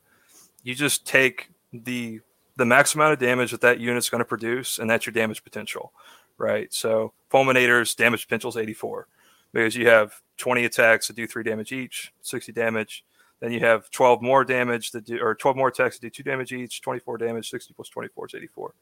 [0.64, 2.22] You just take the
[2.58, 5.46] the max amount of damage that that unit's going to produce, and that's your damage
[5.46, 5.94] potential,
[6.38, 6.74] right?
[6.74, 9.08] So fulminators damage potential is 84
[9.54, 13.06] because you have 20 attacks that do three damage each, 60 damage.
[13.40, 16.24] Then you have 12 more damage that do, or 12 more attacks that do two
[16.24, 18.74] damage each, 24 damage, 60 plus 24 is 84.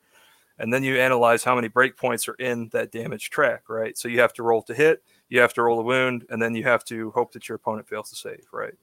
[0.60, 3.97] And then you analyze how many breakpoints are in that damage track, right?
[3.97, 6.55] So you have to roll to hit, you have to roll a wound, and then
[6.55, 8.74] you have to hope that your opponent fails to save, right?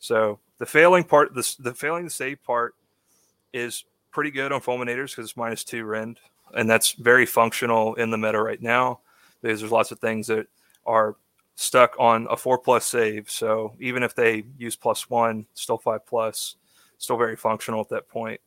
[0.00, 2.74] So the failing part, the, the failing to save part
[3.52, 6.18] is pretty good on fulminators because it's minus two rend,
[6.54, 9.00] and that's very functional in the meta right now
[9.40, 10.46] because there's lots of things that
[10.84, 11.16] are
[11.54, 13.30] stuck on a four plus save.
[13.30, 16.56] So even if they use plus one, still five plus,
[16.98, 18.40] still very functional at that point.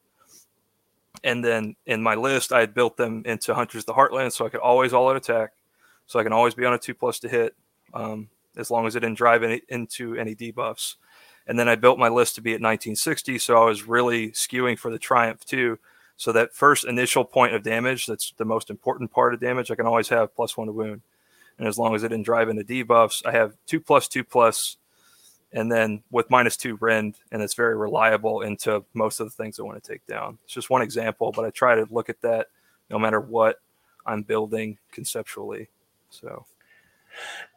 [1.23, 4.49] And then in my list, I had built them into Hunters the Heartland, so I
[4.49, 5.53] could always all out attack,
[6.05, 7.55] so I can always be on a two plus to hit,
[7.93, 10.95] um, as long as it didn't drive any, into any debuffs.
[11.47, 14.77] And then I built my list to be at 1960, so I was really skewing
[14.77, 15.79] for the Triumph too.
[16.17, 19.75] So that first initial point of damage, that's the most important part of damage, I
[19.75, 21.01] can always have plus one to wound
[21.57, 24.77] and as long as it didn't drive into debuffs, I have two plus two plus,
[25.53, 29.59] and then with minus two rend, and it's very reliable into most of the things
[29.59, 30.37] I want to take down.
[30.43, 32.47] It's just one example, but I try to look at that
[32.89, 33.59] no matter what
[34.05, 35.67] I'm building conceptually.
[36.09, 36.45] So.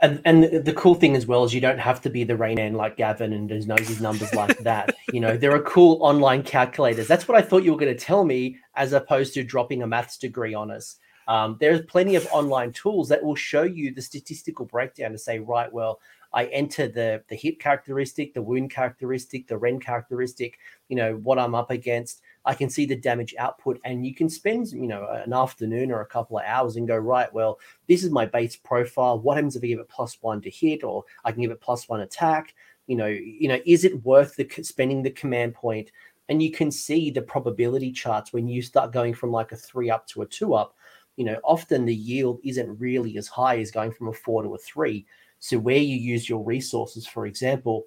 [0.01, 2.75] And and the cool thing as well is you don't have to be the Rain
[2.75, 4.95] like Gavin and just know his numbers like that.
[5.13, 7.07] You know, there are cool online calculators.
[7.07, 9.87] That's what I thought you were going to tell me, as opposed to dropping a
[9.87, 10.97] maths degree on us.
[11.29, 15.39] Um, there's plenty of online tools that will show you the statistical breakdown to say,
[15.39, 16.01] right, well,
[16.33, 20.59] I enter the the hit characteristic, the wound characteristic, the rend characteristic,
[20.89, 22.23] you know, what I'm up against.
[22.45, 26.01] I can see the damage output, and you can spend, you know, an afternoon or
[26.01, 27.59] a couple of hours and go, right, well,
[27.89, 29.19] this is my base profile.
[29.19, 31.61] What happens if I give it plus one to hit, or I can give it
[31.61, 32.55] plus one attack?
[32.87, 35.91] You know, you know, is it worth the spending the command point?
[36.29, 39.91] And you can see the probability charts when you start going from like a three
[39.91, 40.77] up to a two up.
[41.17, 44.55] You know, often the yield isn't really as high as going from a four to
[44.55, 45.07] a three.
[45.41, 47.85] So where you use your resources, for example,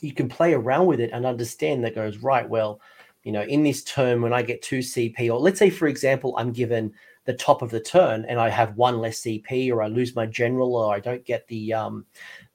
[0.00, 2.48] you can play around with it and understand that goes right.
[2.48, 2.80] Well,
[3.24, 6.34] you know, in this turn, when I get two CP, or let's say, for example,
[6.38, 6.92] I'm given
[7.24, 10.24] the top of the turn and I have one less CP, or I lose my
[10.24, 12.06] general, or I don't get the um,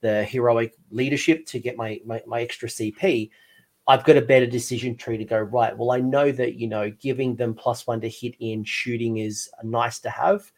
[0.01, 3.29] the heroic leadership to get my, my my extra CP.
[3.85, 5.77] I've got a better decision tree to go right.
[5.77, 9.49] Well, I know that you know giving them plus one to hit in shooting is
[9.63, 10.51] nice to have,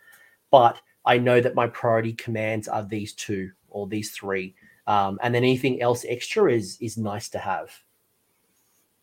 [0.49, 4.55] but I know that my priority commands are these two or these three,
[4.87, 7.69] um, and then anything else extra is is nice to have.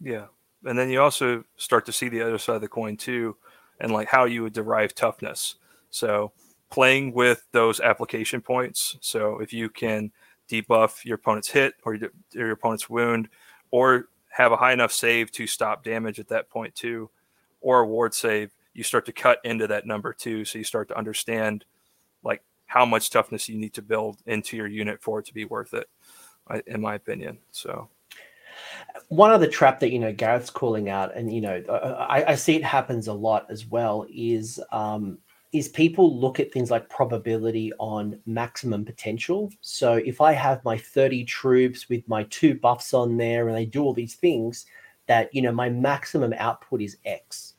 [0.01, 0.27] Yeah,
[0.65, 3.37] and then you also start to see the other side of the coin too,
[3.81, 5.57] and like how you would derive toughness.
[5.91, 6.33] So
[6.71, 8.97] playing with those application points.
[9.03, 10.11] So if you can
[10.49, 13.29] debuff your opponent's hit or your, or your opponent's wound,
[13.71, 17.11] or have a high enough save to stop damage at that point too,
[17.61, 20.47] or a ward save, you start to cut into that number too.
[20.47, 21.67] So you start to understand
[22.73, 25.75] how much toughness you need to build into your unit for it to be worth
[25.75, 25.91] it,
[26.67, 27.37] in my opinion.
[27.51, 27.91] So
[29.09, 32.57] one other trap that you know Gareth's calling out, and you know I, I see
[32.57, 35.19] it happens a lot as well, is um,
[35.53, 39.51] is people look at things like probability on maximum potential.
[39.61, 43.67] So if I have my 30 troops with my two buffs on there and they
[43.67, 44.65] do all these things,
[45.09, 47.53] that you know my maximum output is X.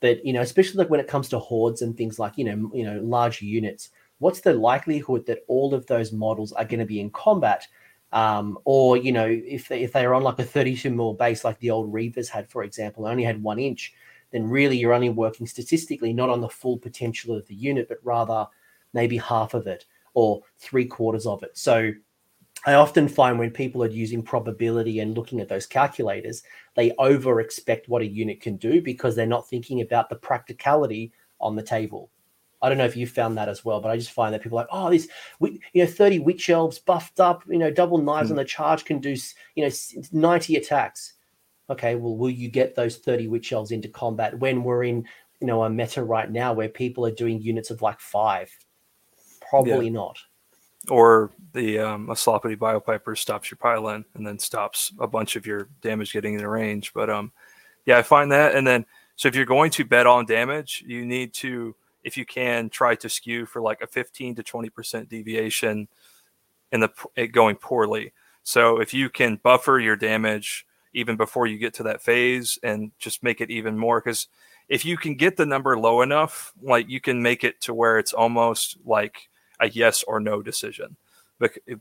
[0.00, 2.70] But you know, especially like when it comes to hordes and things like you know,
[2.74, 3.88] you know, large units,
[4.22, 7.66] what's the likelihood that all of those models are going to be in combat?
[8.12, 11.44] Um, or you know, if they, if they are on like a 32 mil base,
[11.44, 13.92] like the old Reavers had, for example, only had one inch,
[14.30, 17.98] then really you're only working statistically not on the full potential of the unit, but
[18.04, 18.46] rather
[18.92, 21.56] maybe half of it or three quarters of it.
[21.58, 21.92] So
[22.64, 26.44] I often find when people are using probability and looking at those calculators,
[26.76, 31.12] they over expect what a unit can do because they're not thinking about the practicality
[31.40, 32.08] on the table.
[32.62, 34.58] I don't know if you found that as well, but I just find that people
[34.58, 35.08] are like, oh, this,
[35.40, 38.32] you know, 30 witch elves buffed up, you know, double knives mm.
[38.32, 39.16] on the charge can do,
[39.56, 39.70] you know,
[40.12, 41.14] 90 attacks
[41.72, 45.06] okay, well, will you get those 30 witch elves into combat when we're in,
[45.40, 48.50] you know, a meta right now where people are doing units of like five?
[49.48, 49.92] Probably yeah.
[49.92, 50.18] not.
[50.88, 55.36] Or the um, a Sloppity Bilepiper stops your pile in and then stops a bunch
[55.36, 56.92] of your damage getting in range.
[56.92, 57.32] But um,
[57.86, 58.54] yeah, I find that.
[58.54, 58.84] And then
[59.16, 62.94] so if you're going to bet on damage, you need to, if you can, try
[62.96, 65.88] to skew for like a 15 to 20 percent deviation
[66.70, 68.12] in the it going poorly.
[68.42, 72.92] So if you can buffer your damage even before you get to that phase and
[72.98, 74.28] just make it even more because
[74.68, 77.98] if you can get the number low enough like you can make it to where
[77.98, 79.28] it's almost like
[79.60, 80.96] a yes or no decision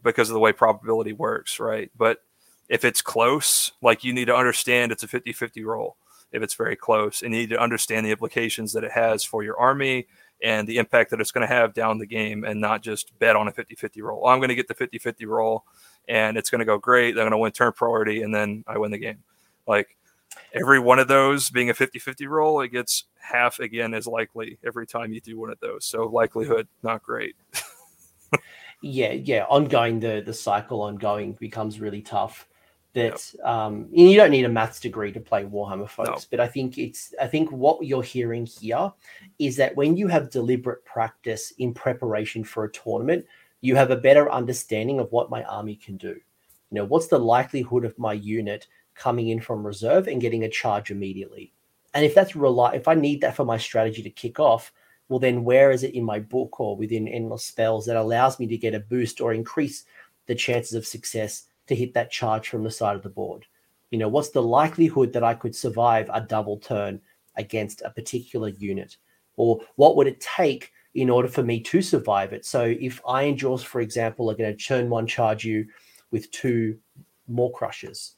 [0.04, 2.20] because of the way probability works right but
[2.70, 5.98] if it's close like you need to understand it's a 50-50 roll
[6.32, 9.44] if it's very close and you need to understand the implications that it has for
[9.44, 10.08] your army
[10.44, 13.36] and the impact that it's going to have down the game and not just bet
[13.36, 14.28] on a 50-50 roll.
[14.28, 15.66] I'm going to get the 50-50 roll
[16.08, 17.16] and it's going to go great.
[17.16, 19.20] They're going to win turn priority and then I win the game.
[19.68, 19.98] Like
[20.54, 24.88] every one of those being a 50-50 roll, it gets half again as likely every
[24.88, 25.86] time you do one of those.
[25.86, 27.36] So likelihood not great.
[28.82, 32.48] yeah, yeah, ongoing the the cycle ongoing becomes really tough
[32.94, 33.46] that yep.
[33.46, 36.10] um, you don't need a maths degree to play Warhammer, folks.
[36.10, 36.28] No.
[36.30, 38.92] But I think it's I think what you're hearing here
[39.40, 43.26] is that when you have deliberate practice in preparation for a tournament,
[43.62, 46.20] you have a better understanding of what my army can do.
[46.72, 50.50] You know, what's the likelihood of my unit coming in from reserve and getting a
[50.50, 51.54] charge immediately?
[51.94, 54.72] And if that's rely, if I need that for my strategy to kick off,
[55.10, 58.48] well, then where is it in my book or within endless spells that allows me
[58.48, 59.84] to get a boost or increase
[60.26, 63.46] the chances of success to hit that charge from the side of the board?
[63.90, 67.02] You know, what's the likelihood that I could survive a double turn
[67.36, 68.98] against a particular unit?
[69.38, 72.46] Or what would it take in order for me to survive it?
[72.46, 75.66] So if Ironjawz, for example, are going to turn one charge you
[76.12, 76.78] with two
[77.28, 78.16] more crushers,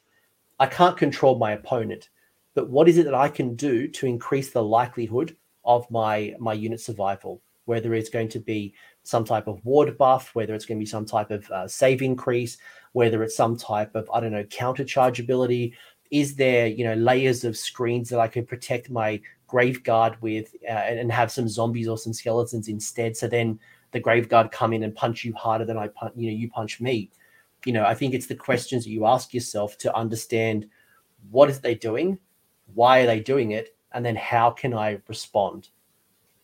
[0.59, 2.09] I can't control my opponent.
[2.55, 5.35] But what is it that I can do to increase the likelihood
[5.65, 7.41] of my my unit survival?
[7.65, 8.73] Whether it's going to be
[9.03, 12.01] some type of ward buff, whether it's going to be some type of uh, save
[12.01, 12.57] increase,
[12.93, 15.73] whether it's some type of I don't know counter chargeability.
[16.11, 20.71] Is there you know layers of screens that I can protect my Graveguard with uh,
[20.71, 23.15] and have some zombies or some skeletons instead?
[23.15, 23.59] So then
[23.91, 26.81] the Graveguard come in and punch you harder than I punch you know you punch
[26.81, 27.11] me.
[27.65, 30.67] You know I think it's the questions that you ask yourself to understand
[31.29, 32.17] what is they doing
[32.73, 35.69] why are they doing it, and then how can I respond?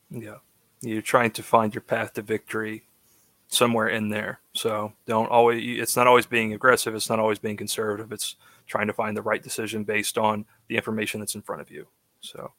[0.09, 0.37] Yeah,
[0.81, 2.83] you're trying to find your path to victory
[3.49, 4.39] somewhere in there.
[4.53, 5.79] So don't always.
[5.79, 6.95] It's not always being aggressive.
[6.95, 8.11] It's not always being conservative.
[8.11, 8.35] It's
[8.67, 11.87] trying to find the right decision based on the information that's in front of you.
[12.21, 12.53] So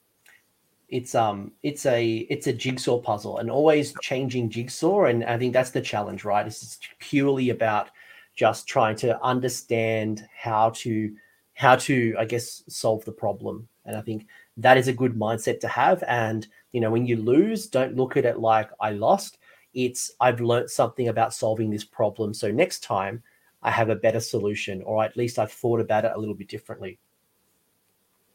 [0.91, 5.53] it's um it's a it's a jigsaw puzzle and always changing jigsaw and i think
[5.53, 7.91] that's the challenge right it's purely about
[8.35, 11.15] just trying to understand how to
[11.55, 14.27] how to i guess solve the problem and i think
[14.57, 18.17] that is a good mindset to have and you know when you lose don't look
[18.17, 19.39] at it like i lost
[19.75, 23.23] it's i've learned something about solving this problem so next time
[23.63, 26.49] i have a better solution or at least i've thought about it a little bit
[26.49, 26.99] differently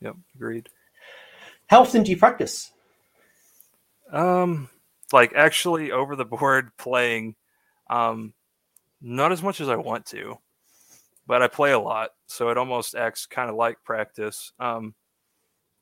[0.02, 0.70] yep agreed
[1.68, 2.72] how often do you practice?
[4.12, 4.70] Um,
[5.12, 7.36] like actually over the board playing,
[7.90, 8.34] um,
[9.02, 10.38] not as much as I want to,
[11.28, 14.52] but I play a lot, so it almost acts kind of like practice.
[14.60, 14.94] Um,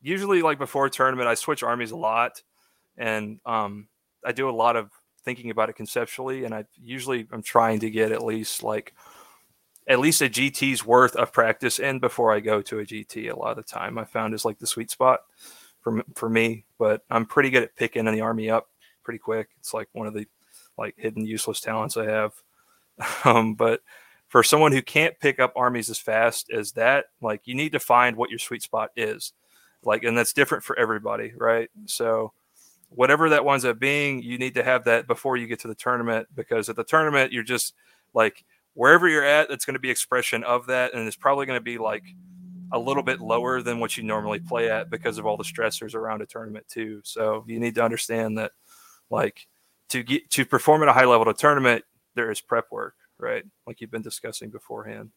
[0.02, 2.42] usually, like before a tournament, I switch armies a lot,
[2.98, 3.88] and um,
[4.26, 4.90] I do a lot of
[5.24, 8.94] thinking about it conceptually, and I usually I'm trying to get at least like
[9.88, 13.32] at least a GT's worth of practice in before I go to a GT.
[13.32, 15.22] A lot of the time, I found is like the sweet spot
[15.82, 16.66] for for me.
[16.78, 18.70] But I'm pretty good at picking the army up
[19.04, 19.50] pretty quick.
[19.60, 20.28] It's like one of the
[20.78, 22.34] like hidden useless talents I have.
[23.26, 23.82] Um, but
[24.28, 27.80] for someone who can't pick up armies as fast as that, like you need to
[27.80, 29.34] find what your sweet spot is.
[29.84, 31.70] Like, and that's different for everybody, right?
[31.86, 32.34] So
[32.96, 35.76] whatever that winds up being, you need to have that before you get to the
[35.76, 37.74] tournament because at the tournament, you're just
[38.14, 40.94] like wherever you're at, that's going to be expression of that.
[40.94, 42.04] And it's probably going to be like
[42.72, 45.94] a little bit lower than what you normally play at because of all the stressors
[45.94, 47.02] around a tournament too.
[47.04, 48.52] So you need to understand that
[49.10, 49.48] like
[49.90, 51.84] to get to perform at a high level of tournament,
[52.16, 53.44] there is prep work, right?
[53.68, 55.12] Like you've been discussing beforehand.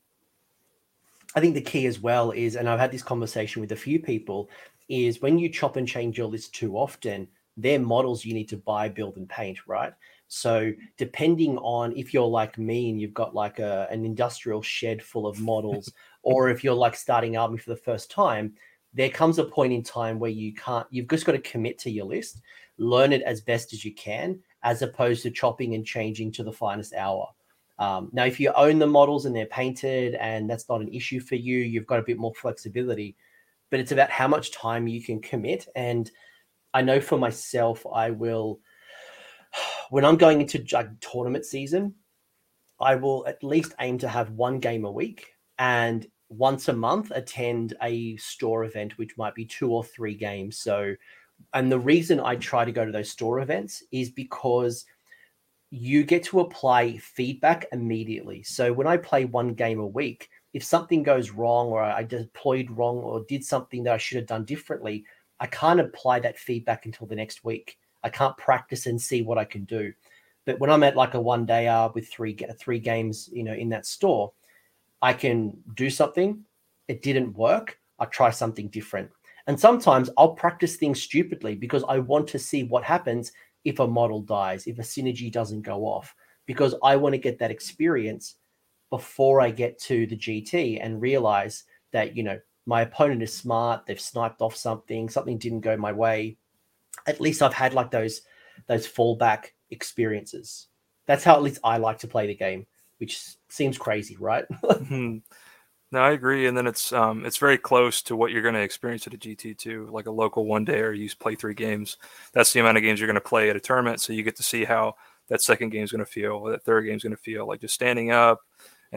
[1.35, 3.99] I think the key as well is, and I've had this conversation with a few
[3.99, 4.49] people,
[4.89, 7.27] is when you chop and change your list too often,
[7.57, 9.93] they're models you need to buy, build, and paint, right?
[10.29, 15.03] So depending on if you're like me and you've got like a, an industrial shed
[15.03, 15.93] full of models,
[16.23, 18.55] or if you're like starting army for the first time,
[18.93, 21.91] there comes a point in time where you can't, you've just got to commit to
[21.91, 22.41] your list,
[22.79, 26.53] learn it as best as you can, as opposed to chopping and changing to the
[26.53, 27.29] finest hour.
[27.79, 31.21] Um, now, if you own the models and they're painted and that's not an issue
[31.21, 33.17] for you, you've got a bit more flexibility,
[33.71, 35.69] but it's about how much time you can commit.
[35.77, 36.11] And
[36.77, 38.61] I know for myself, I will
[39.91, 41.95] when I'm going into like tournament season,
[42.79, 45.27] I will at least aim to have one game a week
[45.59, 50.59] and once a month attend a store event, which might be two or three games.
[50.59, 50.95] So,
[51.55, 54.85] and the reason I try to go to those store events is because
[55.71, 58.43] you get to apply feedback immediately.
[58.43, 62.71] So when I play one game a week, if something goes wrong or I deployed
[62.71, 65.07] wrong or did something that I should have done differently,
[65.41, 67.79] I can't apply that feedback until the next week.
[68.03, 69.93] I can't practice and see what I can do.
[70.45, 73.53] But when I'm at like a one day uh, with three three games, you know,
[73.53, 74.33] in that store,
[75.03, 76.45] I can do something.
[76.89, 77.79] It didn't work.
[77.99, 79.11] I try something different.
[79.47, 83.33] And sometimes I'll practice things stupidly because I want to see what happens
[83.65, 86.15] if a model dies, if a synergy doesn't go off,
[86.47, 88.37] because I want to get that experience
[88.91, 93.87] before I get to the GT and realize that, you know, my opponent is smart,
[93.87, 96.37] they've sniped off something, something didn't go my way
[97.07, 98.23] at least I've had like those
[98.67, 100.69] those fallback experiences.
[101.07, 102.67] That's how at least I like to play the game,
[102.99, 104.45] which seems crazy, right?
[104.89, 105.19] Hmm.
[105.93, 106.47] no, I agree.
[106.47, 109.19] And then it's um it's very close to what you're going to experience at a
[109.19, 111.97] GT two, like a local one day or you play three games.
[112.33, 114.37] That's the amount of games you're going to play at a tournament, so you get
[114.37, 114.95] to see how
[115.29, 117.61] that second game is going to feel, that third game is going to feel, like
[117.61, 118.43] just standing up,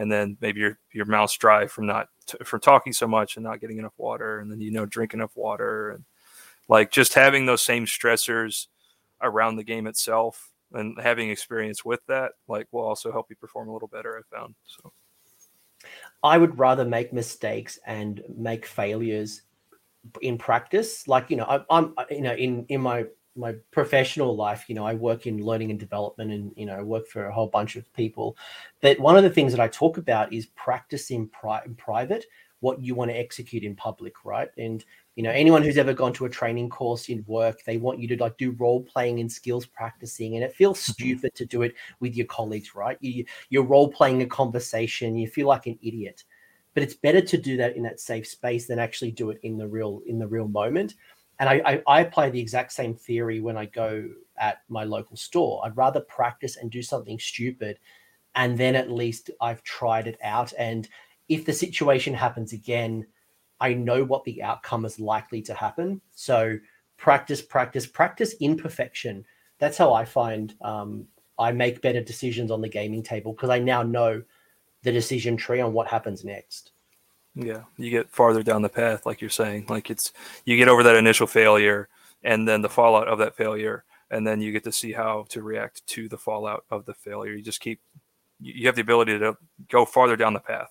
[0.00, 3.44] and then maybe your your mouth's dry from not t- from talking so much and
[3.44, 6.04] not getting enough water, and then you know drink enough water and
[6.68, 8.68] like just having those same stressors
[9.20, 13.68] around the game itself and having experience with that like will also help you perform
[13.68, 14.90] a little better i found so.
[16.22, 19.42] I would rather make mistakes and make failures
[20.20, 21.08] in practice.
[21.08, 23.04] Like you know I, i'm you know in in my
[23.36, 27.06] my professional life you know i work in learning and development and you know work
[27.06, 28.36] for a whole bunch of people.
[28.80, 32.26] But one of the things that i talk about is practice in, pri- in private
[32.60, 34.50] what you want to execute in public right?
[34.58, 34.84] And
[35.16, 38.08] you know anyone who's ever gone to a training course in work they want you
[38.08, 40.92] to like do role playing and skills practicing and it feels mm-hmm.
[40.92, 42.98] stupid to do it with your colleagues right?
[43.00, 46.24] You, you're role playing a conversation you feel like an idiot.
[46.72, 49.56] But it's better to do that in that safe space than actually do it in
[49.56, 50.94] the real in the real moment
[51.40, 55.16] and I, I, I apply the exact same theory when i go at my local
[55.16, 57.78] store i'd rather practice and do something stupid
[58.34, 60.88] and then at least i've tried it out and
[61.28, 63.06] if the situation happens again
[63.60, 66.00] I know what the outcome is likely to happen.
[66.12, 66.58] So
[66.96, 69.24] practice, practice, practice imperfection.
[69.58, 71.06] That's how I find um,
[71.38, 74.22] I make better decisions on the gaming table because I now know
[74.82, 76.72] the decision tree on what happens next.
[77.34, 79.66] Yeah, you get farther down the path, like you're saying.
[79.68, 80.12] Like it's
[80.44, 81.88] you get over that initial failure,
[82.22, 85.42] and then the fallout of that failure, and then you get to see how to
[85.42, 87.32] react to the fallout of the failure.
[87.32, 87.80] You just keep
[88.40, 89.36] you have the ability to
[89.68, 90.70] go farther down the path,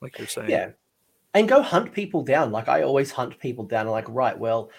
[0.00, 0.50] like you're saying.
[0.50, 0.70] Yeah,
[1.34, 2.52] and go hunt people down.
[2.52, 3.86] Like I always hunt people down.
[3.88, 4.70] like, right, well,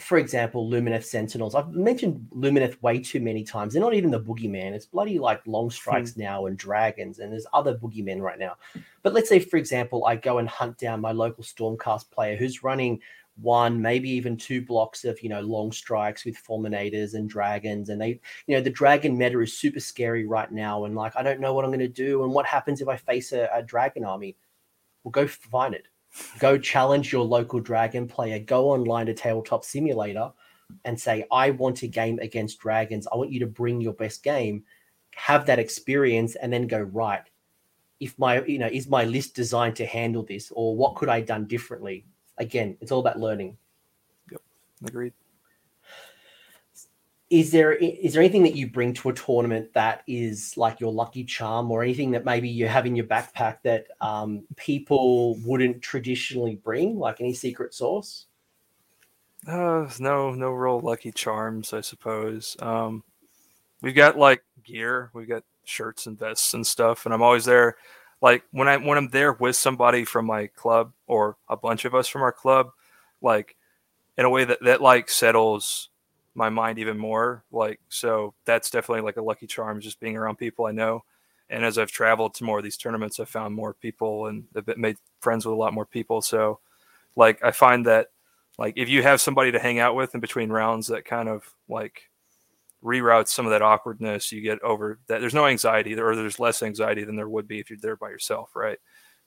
[0.00, 1.54] for example, Lumineth Sentinels.
[1.54, 3.72] I've mentioned Lumineth way too many times.
[3.72, 4.72] They're not even the boogeyman.
[4.72, 6.22] It's bloody like long strikes hmm.
[6.22, 8.56] now and dragons, and there's other boogeymen right now.
[9.02, 12.62] But let's say, for example, I go and hunt down my local Stormcast player who's
[12.62, 13.00] running
[13.36, 18.00] one, maybe even two blocks of you know long strikes with fulminators and dragons, and
[18.00, 21.40] they, you know, the dragon meta is super scary right now, and like I don't
[21.40, 24.04] know what I'm going to do, and what happens if I face a, a dragon
[24.04, 24.36] army?
[25.04, 25.86] Well, go find it
[26.38, 30.32] go challenge your local dragon player, go online to Tabletop Simulator
[30.84, 33.06] and say, I want a game against dragons.
[33.12, 34.64] I want you to bring your best game,
[35.14, 37.22] have that experience, and then go, right.
[37.98, 41.20] If my, you know, is my list designed to handle this, or what could I
[41.20, 42.06] done differently?
[42.38, 43.58] Again, it's all about learning.
[44.30, 44.40] Yep.
[44.86, 45.12] Agreed
[47.30, 50.92] is there is there anything that you bring to a tournament that is like your
[50.92, 55.80] lucky charm or anything that maybe you have in your backpack that um, people wouldn't
[55.80, 56.98] traditionally bring?
[56.98, 58.26] Like any secret sauce?
[59.46, 62.56] Uh, no no real lucky charms i suppose.
[62.60, 63.04] Um,
[63.80, 67.76] we've got like gear we've got shirts and vests and stuff and i'm always there.
[68.20, 71.94] Like when i when i'm there with somebody from my club or a bunch of
[71.94, 72.70] us from our club
[73.22, 73.56] like
[74.18, 75.90] in a way that that like settles
[76.34, 77.44] my mind even more.
[77.50, 81.04] Like, so that's definitely like a lucky charm, just being around people I know.
[81.48, 84.76] And as I've traveled to more of these tournaments, I've found more people and have
[84.76, 86.22] made friends with a lot more people.
[86.22, 86.60] So,
[87.16, 88.08] like, I find that,
[88.56, 91.52] like, if you have somebody to hang out with in between rounds, that kind of
[91.68, 92.08] like
[92.84, 94.30] reroutes some of that awkwardness.
[94.30, 95.20] You get over that.
[95.20, 98.10] There's no anxiety, or there's less anxiety than there would be if you're there by
[98.10, 98.78] yourself, right?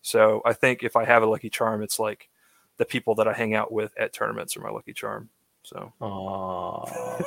[0.02, 2.30] So, I think if I have a lucky charm, it's like
[2.78, 5.30] the people that I hang out with at tournaments are my lucky charm.
[5.64, 5.94] So.
[6.02, 7.24] Aww.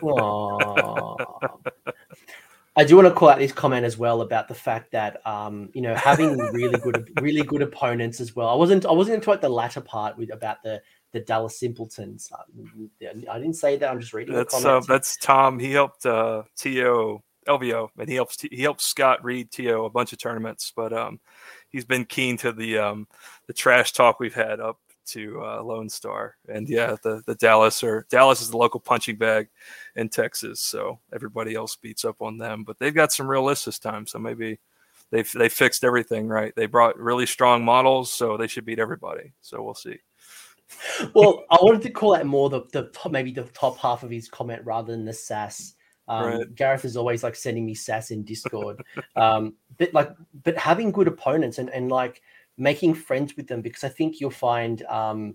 [0.02, 1.62] Aww.
[2.78, 5.70] I do want to call out this comment as well about the fact that um,
[5.72, 8.48] you know having really good really good opponents as well.
[8.48, 12.30] I wasn't I wasn't into the latter part with about the the Dallas Simpletons.
[12.30, 13.90] I didn't say that.
[13.90, 14.34] I'm just reading.
[14.34, 15.58] That's uh, that's Tom.
[15.58, 20.12] He helped uh, To LVO, and he helps he helps Scott read To a bunch
[20.12, 21.18] of tournaments, but um,
[21.70, 23.08] he's been keen to the um,
[23.46, 27.82] the trash talk we've had up to uh, Lone Star, and yeah, the the Dallas
[27.82, 29.48] or Dallas is the local punching bag
[29.94, 32.64] in Texas, so everybody else beats up on them.
[32.64, 34.58] But they've got some real lists this time, so maybe
[35.10, 36.54] they they fixed everything right.
[36.56, 39.32] They brought really strong models, so they should beat everybody.
[39.40, 39.98] So we'll see.
[41.14, 44.10] well, I wanted to call that more the, the top, maybe the top half of
[44.10, 45.74] his comment rather than the sass.
[46.08, 46.54] Um, right.
[46.54, 48.82] Gareth is always like sending me sass in Discord,
[49.16, 50.10] um, but like,
[50.44, 52.22] but having good opponents and and like
[52.58, 55.34] making friends with them because I think you'll find, um,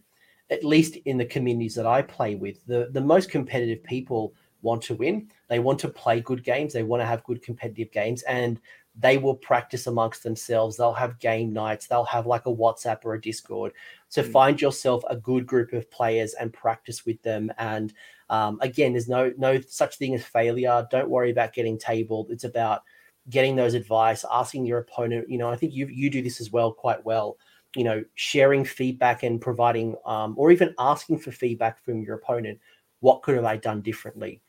[0.49, 4.81] at least in the communities that I play with, the, the most competitive people want
[4.83, 5.29] to win.
[5.47, 6.73] They want to play good games.
[6.73, 8.59] They want to have good competitive games and
[8.99, 10.75] they will practice amongst themselves.
[10.75, 11.87] They'll have game nights.
[11.87, 13.71] They'll have like a WhatsApp or a Discord.
[14.09, 14.31] So mm-hmm.
[14.31, 17.51] find yourself a good group of players and practice with them.
[17.57, 17.93] And
[18.29, 20.85] um, again, there's no no such thing as failure.
[20.91, 22.31] Don't worry about getting tabled.
[22.31, 22.81] It's about
[23.29, 25.29] getting those advice, asking your opponent.
[25.29, 27.37] You know, I think you you do this as well quite well.
[27.75, 32.59] You know, sharing feedback and providing, um, or even asking for feedback from your opponent.
[32.99, 34.41] What could have I done differently?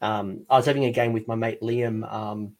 [0.00, 2.10] Um, I was having a game with my mate Liam.
[2.12, 2.52] Um,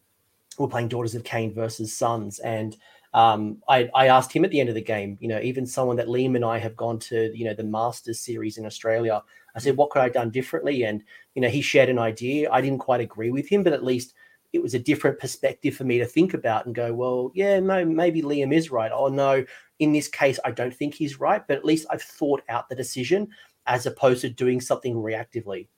[0.59, 2.77] we we're playing Daughters of Khaine versus Sons, and
[3.13, 5.97] um, I, I, asked him at the end of the game, you know, even someone
[5.97, 9.21] that Liam and I have gone to, you know, the Masters series in Australia.
[9.57, 10.85] I said, what could I have done differently?
[10.85, 11.03] And,
[11.35, 12.49] you know, he shared an idea.
[12.53, 14.15] I didn't quite agree with him, but at least
[14.53, 17.85] it was a different perspective for me to think about and go, well, yeah, no,
[17.85, 18.91] maybe Liam is right.
[18.93, 19.45] Oh no,
[19.79, 22.75] in this case, I don't think he's right, but at least I've thought out the
[22.75, 23.29] decision
[23.67, 25.69] as opposed to doing something reactively.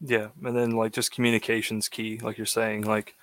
[0.00, 2.82] Yeah, and then like just communication's key, like you're saying.
[2.82, 3.14] Like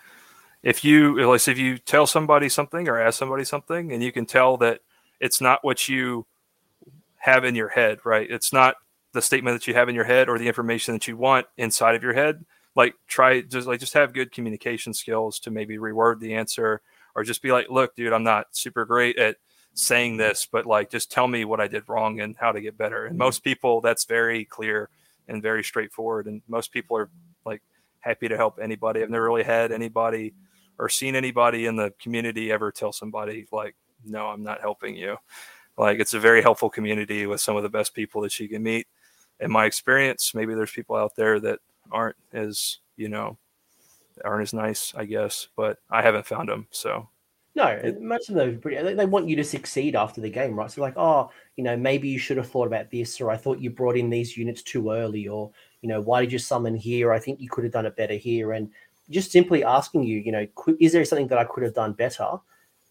[0.63, 4.25] if you like if you tell somebody something or ask somebody something, and you can
[4.25, 4.81] tell that
[5.19, 6.25] it's not what you
[7.17, 8.29] have in your head, right?
[8.29, 8.75] It's not
[9.13, 11.95] the statement that you have in your head or the information that you want inside
[11.95, 12.45] of your head
[12.79, 16.81] like try just like just have good communication skills to maybe reword the answer
[17.13, 19.35] or just be like look dude i'm not super great at
[19.73, 20.19] saying mm-hmm.
[20.19, 23.05] this but like just tell me what i did wrong and how to get better.
[23.05, 23.49] And most mm-hmm.
[23.49, 24.89] people that's very clear
[25.27, 27.09] and very straightforward and most people are
[27.45, 27.61] like
[27.99, 29.03] happy to help anybody.
[29.03, 30.33] I've never really had anybody
[30.77, 33.75] or seen anybody in the community ever tell somebody like
[34.05, 35.17] no i'm not helping you.
[35.77, 38.63] Like it's a very helpful community with some of the best people that you can
[38.63, 38.87] meet.
[39.41, 41.59] In my experience, maybe there's people out there that
[41.91, 43.37] aren't as you know
[44.23, 46.67] aren't as nice, I guess, but I haven't found them.
[46.71, 47.09] So
[47.55, 48.93] no, most of them pretty.
[48.93, 50.69] They want you to succeed after the game, right?
[50.69, 53.59] So like, oh, you know, maybe you should have thought about this, or I thought
[53.59, 57.11] you brought in these units too early, or you know, why did you summon here?
[57.11, 58.69] I think you could have done it better here, and
[59.09, 60.47] just simply asking you, you know,
[60.79, 62.37] is there something that I could have done better?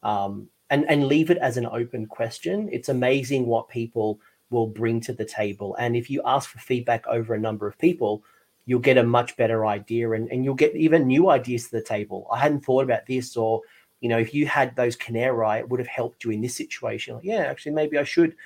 [0.03, 2.69] Um, and and leave it as an open question.
[2.73, 4.21] It's amazing what people
[4.51, 7.79] will bring to the table, and if you ask for feedback over a number of
[7.79, 8.25] people,
[8.69, 11.83] you'll get a much better idea, and and you'll get even new ideas to the
[11.83, 12.29] table.
[12.31, 13.63] I hadn't thought about this, or
[14.01, 17.15] you know, if you had those Khinerai, it would have helped you in this situation.
[17.15, 18.37] Like, yeah, actually, maybe I should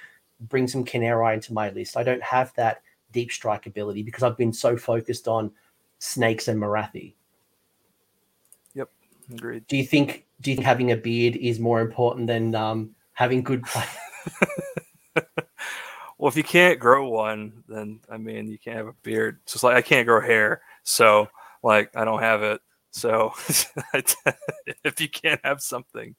[0.43, 1.97] bring some Khinerai into my list.
[1.97, 5.51] I don't have that deep strike ability because I've been so focused on
[5.99, 7.15] snakes and Morathi.
[8.75, 8.91] Yep,
[9.35, 9.67] agreed.
[9.67, 13.43] Do you think do you think having a beard is more important than um, having
[13.43, 13.87] good play?
[16.23, 19.41] well, if you can't grow one, then I mean, you can't have a beard.
[19.43, 21.27] It's just like I can't grow hair, so
[21.65, 22.61] like I don't have it.
[22.93, 23.33] So
[24.85, 26.15] if you can't have something,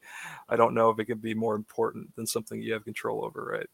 [0.49, 3.45] I don't know if it can be more important than something you have control over,
[3.45, 3.69] right?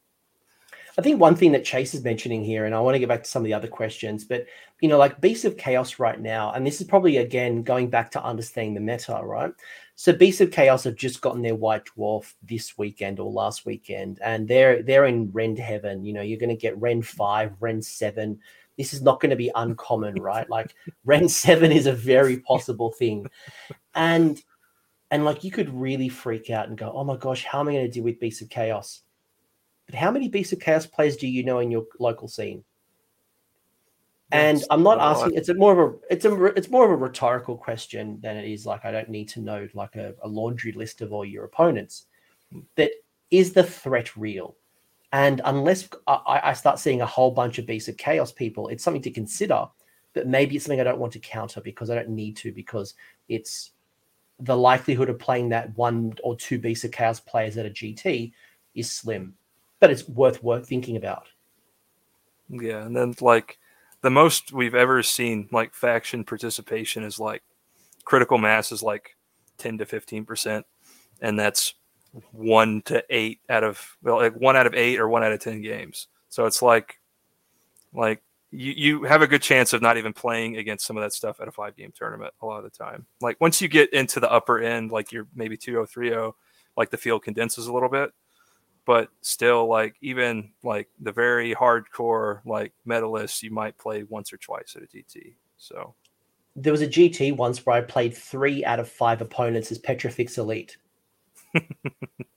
[0.99, 3.23] I think one thing that Chase is mentioning here, and I want to get back
[3.23, 4.45] to some of the other questions, but
[4.81, 8.11] you know, like Beast of Chaos right now, and this is probably again going back
[8.11, 9.51] to understanding the meta, right?
[9.99, 14.17] So Beasts of Chaos have just gotten their White Dwarf this weekend or last weekend,
[14.23, 16.05] and they're they're in Rend heaven.
[16.05, 18.39] You know, you're going to get Rend five, Rend seven,
[18.79, 20.49] this is not going to be uncommon, right?
[20.49, 20.73] Like
[21.03, 23.27] Rend 7 is a very possible thing.
[23.93, 24.41] And
[25.11, 27.73] and like you could really freak out and go, oh my gosh, how am I
[27.73, 29.01] going to deal with Beasts of Chaos?
[29.87, 32.63] But how many Beasts of Chaos players do you know in your local scene?
[34.31, 35.35] And I'm not asking.
[35.35, 38.49] It's a more of a it's a it's more of a rhetorical question than it
[38.49, 41.45] is like I don't need to know like a, a laundry list of all your
[41.45, 42.05] opponents.
[42.75, 42.91] That
[43.31, 44.55] is the threat real?
[45.11, 48.83] And unless I, I start seeing a whole bunch of Beasts of Chaos people, it's
[48.83, 49.65] something to consider.
[50.13, 52.93] But maybe it's something I don't want to counter because I don't need to because
[53.27, 53.71] it's
[54.39, 58.31] the likelihood of playing that one or two Beasts of Chaos players at a GT
[58.75, 59.33] is slim.
[59.79, 61.27] But it's worth worth thinking about.
[62.49, 63.58] Yeah, and then like
[64.01, 67.43] the most we've ever seen like faction participation is like
[68.05, 69.15] critical mass is like
[69.57, 70.65] 10 to 15 percent
[71.21, 71.73] and that's
[72.31, 75.39] one to eight out of well, like one out of eight or one out of
[75.39, 76.07] ten games.
[76.29, 76.99] So it's like
[77.93, 78.21] like
[78.51, 81.39] you, you have a good chance of not even playing against some of that stuff
[81.39, 83.05] at a five game tournament a lot of the time.
[83.21, 86.35] Like once you get into the upper end, like you're maybe 2 0,
[86.75, 88.11] like the field condenses a little bit.
[88.89, 94.37] But still, like even like the very hardcore like medalists, you might play once or
[94.37, 95.35] twice at a GT.
[95.57, 95.93] So
[96.55, 100.39] there was a GT once where I played three out of five opponents as Petrifex
[100.39, 100.77] Elite.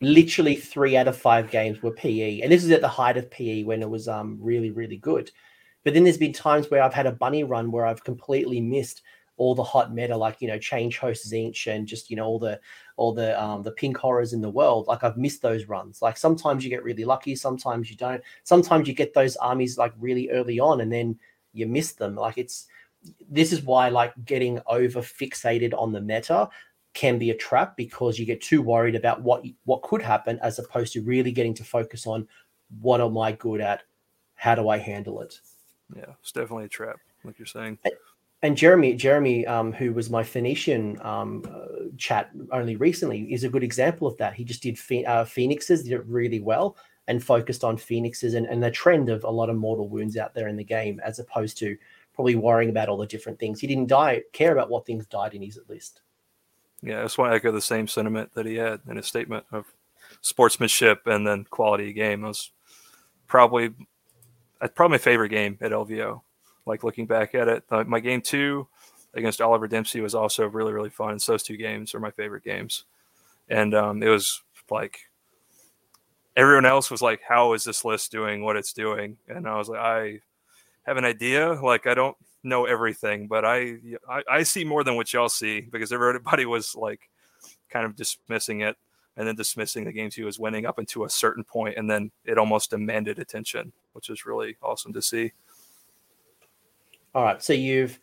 [0.03, 3.31] Literally three out of five games were PE, and this is at the height of
[3.31, 5.31] PE when it was um really really good.
[5.85, 9.01] But then there's been times where I've had a bunny run where I've completely missed
[9.39, 12.61] all the hot meta, like you know, Changehosts Tzeentch and just you know all the
[13.03, 14.87] all the um the pink horrors in the world.
[14.87, 16.01] Like I've missed those runs.
[16.01, 18.23] Like sometimes you get really lucky, sometimes you don't.
[18.45, 21.19] Sometimes you get those armies like really early on, and then
[21.53, 22.15] you miss them.
[22.15, 22.69] Like it's
[23.29, 26.49] this is why like getting over fixated on the meta
[26.95, 30.61] can be a trap because you get too worried about what what could happen as
[30.61, 32.29] opposed to really getting to focus on
[32.81, 33.83] what am I good at?
[34.37, 35.41] How do I handle it?
[35.97, 37.79] Yeah, it's definitely a trap, like you're saying.
[38.43, 43.49] And, Jeremy, Jeremy, um, who was my Phoenician um, uh, chat only recently, is a
[43.49, 44.35] good example of that.
[44.35, 48.47] He just did ph- uh, Phoenixes, did it really well, and focused on Phoenixes and,
[48.47, 51.21] and the trend of a lot of mortal wounds out there in the game, as
[51.21, 51.77] opposed to
[52.15, 53.61] probably worrying about all the different things.
[53.61, 56.03] He didn't die care about what things died in his list.
[56.83, 59.47] Yeah, I just want to echo the same sentiment that he had in his statement
[59.53, 59.67] of
[60.21, 62.25] sportsmanship and then quality of game.
[62.25, 62.51] It was
[63.29, 63.73] probably
[64.61, 66.21] that's probably my favorite game at LVO.
[66.67, 68.67] Like looking back at it, my game two
[69.15, 71.19] against Oliver Dempsey was also really really fun.
[71.19, 72.85] So those two games are my favorite games,
[73.49, 74.99] and um, it was like
[76.37, 79.69] everyone else was like, "How is this list doing what it's doing?" And I was
[79.69, 80.21] like, "I
[80.85, 81.53] have an idea.
[81.53, 83.77] Like I don't know everything, but I,
[84.09, 87.09] I, I see more than what y'all see because everybody was like
[87.71, 88.77] kind of dismissing it
[89.17, 92.11] and then dismissing the games he was winning up until a certain point, and then
[92.25, 95.33] it almost demanded attention, which is really awesome to see.
[97.15, 98.01] All right, so you've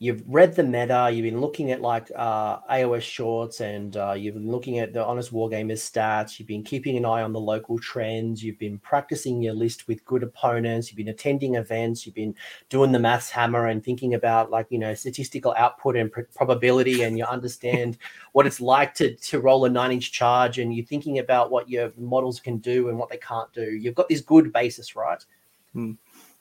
[0.00, 4.34] you've read the meta, you've been looking at like uh, AOS shorts, and uh, you've
[4.34, 6.36] been looking at the Honest Wargamers stats.
[6.36, 8.42] You've been keeping an eye on the local trends.
[8.42, 10.90] You've been practicing your list with good opponents.
[10.90, 12.04] You've been attending events.
[12.04, 12.34] You've been
[12.70, 17.02] doing the maths hammer and thinking about like you know statistical output and pr- probability,
[17.02, 17.98] and you understand
[18.32, 21.68] what it's like to to roll a nine inch charge, and you're thinking about what
[21.70, 23.76] your models can do and what they can't do.
[23.76, 25.24] You've got this good basis, right?
[25.72, 25.92] Hmm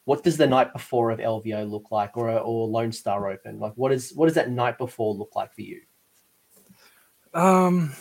[0.06, 3.60] what does the night before of LVO look like, or or Lone Star Open?
[3.60, 5.82] Like, what is what does that night before look like for you?
[7.34, 7.94] Um,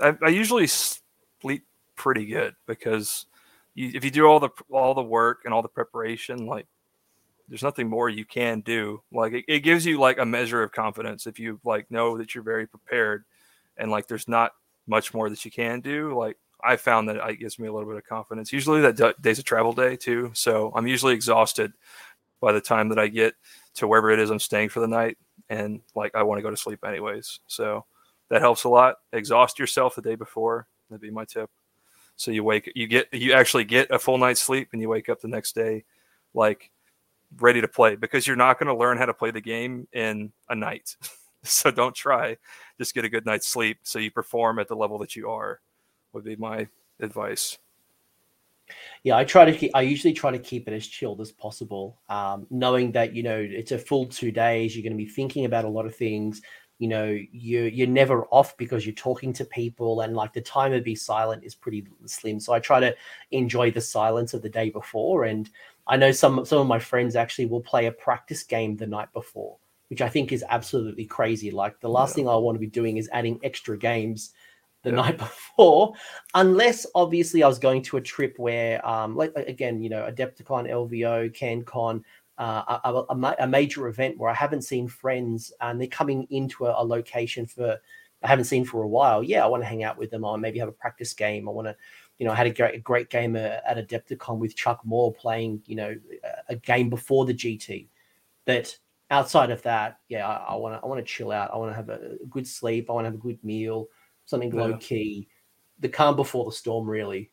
[0.00, 1.64] I, I usually sleep
[1.96, 3.26] pretty good because
[3.74, 6.66] you, if you do all the all the work and all the preparation, like
[7.48, 9.02] there's nothing more you can do.
[9.12, 12.34] Like it, it gives you like a measure of confidence if you like know that
[12.34, 13.24] you're very prepared,
[13.76, 14.52] and like there's not
[14.86, 16.16] much more that you can do.
[16.16, 18.52] Like I found that it gives me a little bit of confidence.
[18.52, 21.72] Usually that day's a travel day too, so I'm usually exhausted
[22.40, 23.34] by the time that I get
[23.74, 25.18] to wherever it is I'm staying for the night,
[25.48, 27.40] and like I want to go to sleep anyways.
[27.46, 27.84] So
[28.28, 28.96] that helps a lot.
[29.12, 30.66] Exhaust yourself the day before.
[30.90, 31.50] That'd be my tip.
[32.16, 35.08] So you wake, you get, you actually get a full night's sleep, and you wake
[35.08, 35.84] up the next day
[36.34, 36.70] like
[37.38, 40.32] ready to play because you're not going to learn how to play the game in
[40.48, 40.96] a night.
[41.44, 42.36] so don't try.
[42.78, 45.60] Just get a good night's sleep so you perform at the level that you are
[46.12, 46.68] would be my
[47.00, 47.58] advice.
[49.02, 51.98] Yeah, I try to keep, I usually try to keep it as chilled as possible,
[52.08, 54.76] um, knowing that you know it's a full two days.
[54.76, 56.42] You're going to be thinking about a lot of things.
[56.78, 60.72] You know, you you're never off because you're talking to people, and like the time
[60.72, 62.40] to be silent is pretty slim.
[62.40, 62.94] So I try to
[63.30, 65.24] enjoy the silence of the day before.
[65.24, 65.48] And
[65.86, 69.12] I know some some of my friends actually will play a practice game the night
[69.12, 69.56] before,
[69.88, 71.50] which I think is absolutely crazy.
[71.50, 72.16] Like the last yeah.
[72.16, 74.34] thing I want to be doing is adding extra games
[74.82, 74.96] the yeah.
[74.96, 75.92] night before,
[76.34, 80.70] unless obviously I was going to a trip where, um, like again, you know, Adepticon,
[80.70, 82.02] LVO, CanCon,
[82.38, 86.66] uh, a, a, a, major event where I haven't seen friends and they're coming into
[86.66, 87.76] a, a, location for
[88.22, 89.22] I haven't seen for a while.
[89.22, 90.24] Yeah, I want to hang out with them.
[90.24, 91.48] or maybe have a practice game.
[91.48, 91.76] I want to,
[92.18, 95.62] you know, I had a great, a great game at Adepticon with Chuck Moore playing,
[95.66, 95.96] you know,
[96.48, 97.88] a, game before the GT.
[98.44, 98.76] But
[99.10, 101.52] outside of that, yeah, I want to I want to chill out.
[101.52, 102.88] I want to have a good sleep.
[102.88, 103.88] I want to have a good meal
[104.28, 104.60] something yeah.
[104.60, 105.26] low key,
[105.80, 107.30] the calm before the storm, really.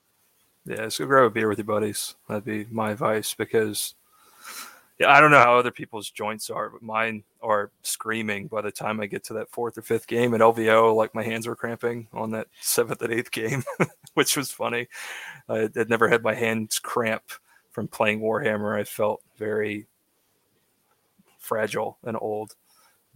[0.65, 2.15] Yeah, so grab a beer with your buddies.
[2.27, 3.95] That'd be my advice because,
[4.97, 8.71] yeah, I don't know how other people's joints are, but mine are screaming by the
[8.71, 10.95] time I get to that fourth or fifth game at LVO.
[10.95, 13.63] Like my hands were cramping on that seventh and eighth game,
[14.13, 14.87] which was funny.
[15.49, 17.23] I had never had my hands cramp
[17.71, 18.79] from playing Warhammer.
[18.79, 19.85] I felt very
[21.39, 22.55] fragile and old.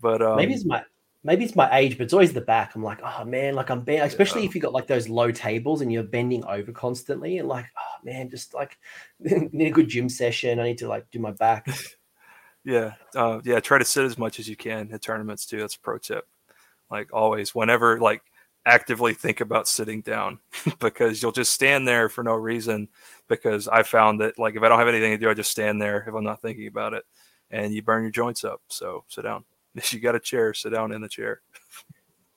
[0.02, 0.84] But um, maybe it's my
[1.24, 2.76] maybe it's my age, but it's always the back.
[2.76, 4.50] I'm like, oh man, like I'm bending, especially yeah.
[4.50, 8.04] if you got like those low tables and you're bending over constantly, and like, oh
[8.04, 8.78] man, just like
[9.20, 10.60] need a good gym session.
[10.60, 11.68] I need to like do my back.
[12.64, 13.60] yeah, uh, yeah.
[13.60, 15.60] Try to sit as much as you can at tournaments too.
[15.60, 16.28] That's a pro tip.
[16.90, 18.22] Like always, whenever like
[18.66, 20.38] actively think about sitting down
[20.80, 22.88] because you'll just stand there for no reason.
[23.28, 25.82] Because I found that like if I don't have anything to do, I just stand
[25.82, 27.04] there if I'm not thinking about it,
[27.52, 28.62] and you burn your joints up.
[28.70, 29.44] So sit down.
[29.76, 31.42] If you got a chair, sit down in the chair.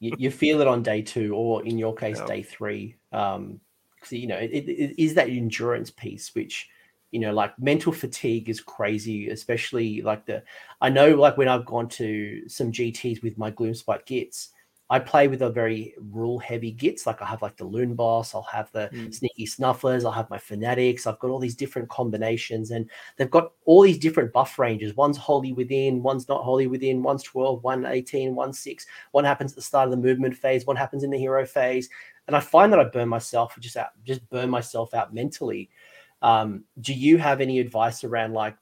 [0.01, 2.27] you, you, feel it on day two, or in your case, yeah.
[2.27, 2.97] day three.
[3.13, 3.61] Um,
[3.95, 6.69] because you know it, it, it is that endurance piece, which
[7.13, 10.43] you know, like mental fatigue is crazy, especially like the.
[10.81, 14.49] I know, like when I've gone to some GTS with my Gloomspite Gitz,
[14.91, 17.07] I play with a very rule heavy gits.
[17.07, 19.15] Like I have like the Loon Boss, I'll have the mm.
[19.15, 21.07] Sneaky Snufflers, I'll have my Fanatics.
[21.07, 24.95] I've got all these different combinations, and they've got all these different buff ranges.
[24.95, 28.87] One's wholly within, one's not wholly within, one's 12, one 18, one 6.
[29.13, 31.89] One happens at the start of the movement phase, one happens in the hero phase.
[32.27, 35.71] And I find that I burn myself just out, just burn myself out mentally.
[36.21, 38.57] Um, do you have any advice around like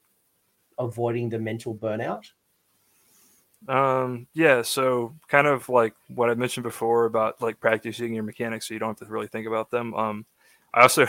[0.79, 2.31] avoiding the mental burnout?
[3.69, 8.67] Um, yeah, so kind of like what I mentioned before about like practicing your mechanics
[8.69, 9.95] so you don't have to really think about them.
[9.95, 10.27] Um,
[10.73, 11.07] I also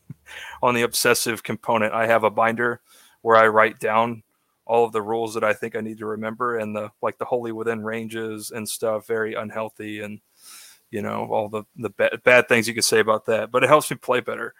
[0.62, 2.80] on the obsessive component, I have a binder
[3.22, 4.22] where I write down
[4.66, 7.24] all of the rules that I think I need to remember and the like the
[7.24, 10.20] wholly within ranges and stuff, very unhealthy and
[10.90, 13.68] you know, all the the bad, bad things you could say about that, but it
[13.68, 14.54] helps me play better.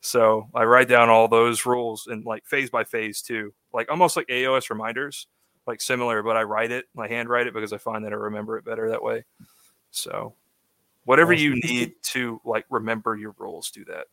[0.00, 4.16] So I write down all those rules and like phase by phase too, like almost
[4.16, 5.26] like AOS reminders
[5.66, 8.58] like similar, but I write it, I handwrite it because I find that I remember
[8.58, 9.24] it better that way.
[9.90, 10.34] So
[11.04, 14.06] whatever you need to like remember your rules, do that.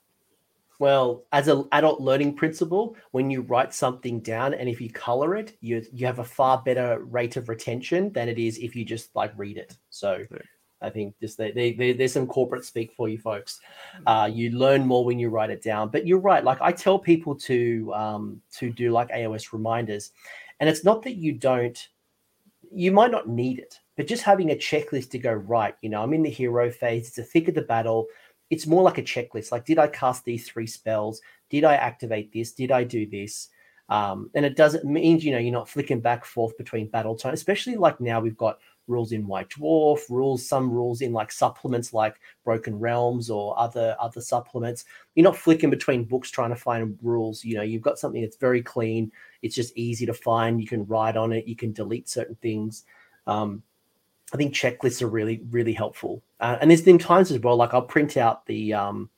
[0.79, 5.35] Well, as an adult learning principle, when you write something down and if you color
[5.35, 8.85] it, you you have a far better rate of retention than it is if you
[8.85, 9.75] just like read it.
[9.89, 10.37] So yeah.
[10.81, 13.59] I think just they, they, they, there's some corporate speak for you folks.
[14.07, 15.89] Uh, you learn more when you write it down.
[15.89, 16.43] But you're right.
[16.43, 20.11] Like I tell people to um, to do like AOS reminders,
[20.59, 21.87] and it's not that you don't
[22.71, 25.75] you might not need it, but just having a checklist to go right.
[25.81, 27.07] You know, I'm in the hero phase.
[27.07, 28.05] It's the thick of the battle.
[28.49, 29.51] It's more like a checklist.
[29.51, 31.21] Like, did I cast these three spells?
[31.49, 32.51] Did I activate this?
[32.51, 33.49] Did I do this?
[33.89, 37.33] Um, and it doesn't mean you know you're not flicking back forth between battle time,
[37.33, 41.91] especially like now we've got rules in White Dwarf, rules some rules in like supplements
[41.93, 44.85] like Broken Realms or other other supplements.
[45.15, 47.43] You're not flicking between books trying to find rules.
[47.43, 49.11] You know, you've got something that's very clean.
[49.41, 50.61] It's just easy to find.
[50.61, 51.47] You can write on it.
[51.47, 52.85] You can delete certain things.
[53.27, 53.63] Um,
[54.33, 56.21] I think checklists are really really helpful.
[56.39, 59.09] Uh, and there's been times as well, like I'll print out the um,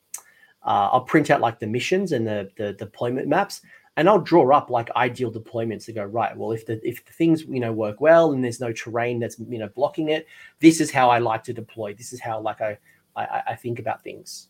[0.64, 3.62] uh, I'll print out like the missions and the the deployment maps
[3.96, 6.36] and I'll draw up like ideal deployments to go right.
[6.36, 9.38] Well, if the if the things you know work well and there's no terrain that's
[9.38, 10.26] you know blocking it,
[10.60, 11.94] this is how I like to deploy.
[11.94, 12.78] This is how like I
[13.14, 14.48] I, I think about things.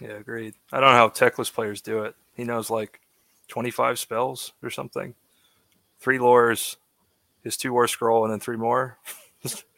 [0.00, 0.54] Yeah, agreed.
[0.72, 2.14] I don't know how Teclis players do it.
[2.34, 3.00] He knows like
[3.50, 5.14] 25 spells or something,
[5.98, 6.76] three lores,
[7.42, 8.98] his two war scroll, and then three more.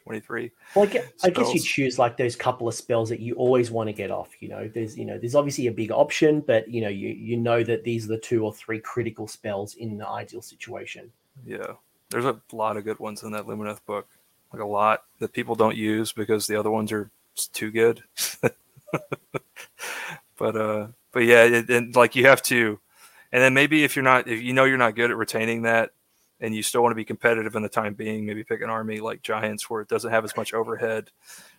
[0.03, 0.51] 23.
[0.75, 3.71] Well, I guess, I guess, you choose like those couple of spells that you always
[3.71, 4.29] want to get off.
[4.41, 7.37] You know, there's you know there's obviously a big option, but you know you you
[7.37, 11.11] know that these are the two or three critical spells in the ideal situation.
[11.45, 11.73] Yeah,
[12.09, 14.07] there's a lot of good ones in that Lumineth book,
[14.51, 17.09] like a lot that people don't use because the other ones are
[17.53, 18.03] too good.
[20.37, 22.79] but uh, but yeah, it, and like you have to,
[23.33, 25.89] and then maybe if you're not, if you know you're not good at retaining that
[26.39, 28.99] and you still want to be competitive in the time being, maybe pick an army
[28.99, 31.09] like Giants where it doesn't have as much overhead,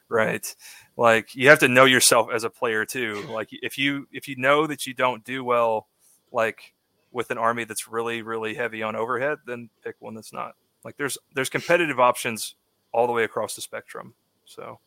[0.08, 0.54] right?
[0.96, 3.24] Like you have to know yourself as a player too.
[3.28, 5.88] Like if you if you know that you don't do well,
[6.30, 6.74] like
[7.10, 10.54] with an army that's really really heavy on overhead, then pick one that's not.
[10.84, 12.54] Like there's there's competitive options
[12.92, 14.14] all the way across the spectrum.
[14.44, 14.78] So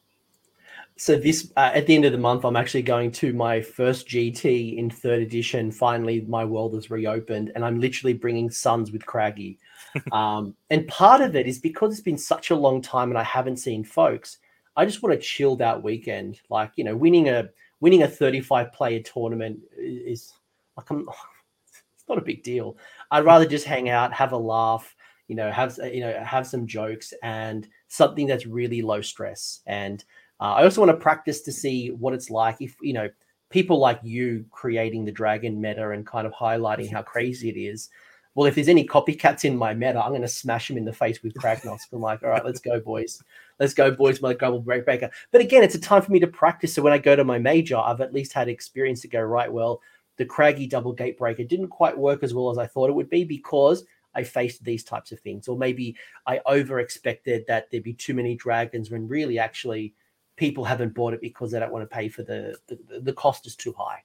[0.98, 4.08] so this uh, at the end of the month i'm actually going to my first
[4.08, 5.72] gt in third edition.
[5.72, 9.60] Finally my world has reopened and i'm literally bringing sons with craggy.
[10.12, 13.24] Um, and part of it is because it's been such a long time and i
[13.24, 14.38] haven't seen folks
[14.76, 16.40] i just want to chill that weekend.
[16.50, 17.50] Like you know winning a
[17.80, 20.34] winning a 35 player tournament is
[20.76, 21.00] like i'm
[21.70, 22.78] it's not a big deal.
[23.10, 24.96] I'd rather just hang out have a laugh
[25.28, 29.62] you know have you know have some jokes and something that's really low stress.
[29.66, 30.04] And
[30.40, 33.10] uh, I also want to practice to see what it's like if you know
[33.50, 37.90] people like you creating the dragon meta and kind of highlighting how crazy it is.
[38.36, 40.94] Well, if there's any copycats in my meta, I'm going to smash them in the
[40.94, 41.80] face with Kragnos.
[41.92, 43.24] I'm like, all right, let's go, boys.
[43.58, 45.10] Let's go, boys, my global breaker.
[45.32, 46.72] But again, it's a time for me to practice.
[46.72, 49.52] So when I go to my major, I've at least had experience to go, right,
[49.52, 49.82] well,
[50.18, 53.24] the craggy double Gatebreaker didn't quite work as well as I thought it would be
[53.24, 55.48] because I faced these types of things.
[55.48, 55.96] Or maybe
[56.28, 59.96] I over expected that there'd be too many dragons when really actually–
[60.38, 63.46] people haven't bought it because they don't want to pay for the the, the cost
[63.46, 64.04] is too high.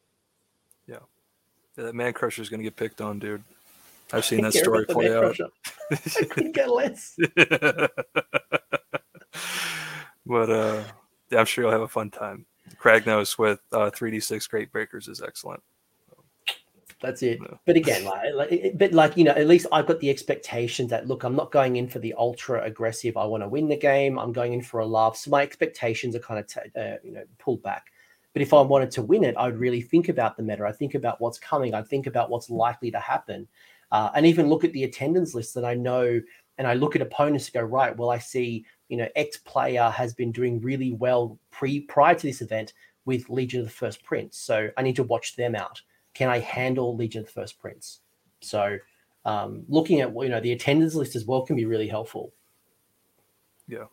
[0.88, 0.96] Yeah,
[1.76, 3.44] yeah that Mancrusher is going to get picked on, dude.
[4.12, 5.38] I've seen that story play out.
[5.90, 7.16] I couldn't get less.
[10.26, 10.82] but uh,
[11.30, 12.44] yeah, I'm sure you'll have a fun time.
[12.78, 15.62] Kragnos with uh, 3d6 Great Breakers is excellent.
[17.02, 17.40] That's it.
[17.40, 17.58] No.
[17.66, 21.08] But again, like, like, but like you know, at least I've got the expectation that
[21.08, 23.16] look, I'm not going in for the ultra aggressive.
[23.16, 24.18] I want to win the game.
[24.20, 25.16] I'm going in for a laugh.
[25.16, 27.86] So my expectations are kind of t- uh, you know pulled back.
[28.32, 30.64] But if I wanted to win it, I'd really think about the meta.
[30.64, 31.74] I think about what's coming.
[31.74, 33.48] I think about what's likely to happen,
[33.90, 36.20] uh, and even look at the attendance list that I know.
[36.58, 37.96] And I look at opponents to go right.
[37.96, 42.26] Well, I see you know X player has been doing really well pre prior to
[42.26, 42.74] this event
[43.06, 45.82] with Legion of the First Prince, so I need to watch them out
[46.14, 48.00] can I handle Legion of the First Prince?
[48.40, 48.78] So
[49.24, 52.32] um, looking at you know the attendance list as well can be really helpful.
[53.68, 53.84] Yeah,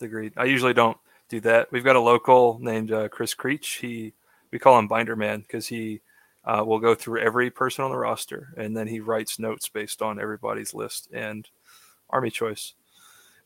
[0.00, 0.32] agreed.
[0.36, 0.96] I usually don't
[1.28, 1.70] do that.
[1.72, 3.78] We've got a local named uh, Chris Creech.
[3.80, 4.14] He
[4.50, 6.00] we call him Binder Man because he
[6.44, 10.00] uh, will go through every person on the roster and then he writes notes based
[10.00, 11.48] on everybody's list and
[12.08, 12.74] army choice.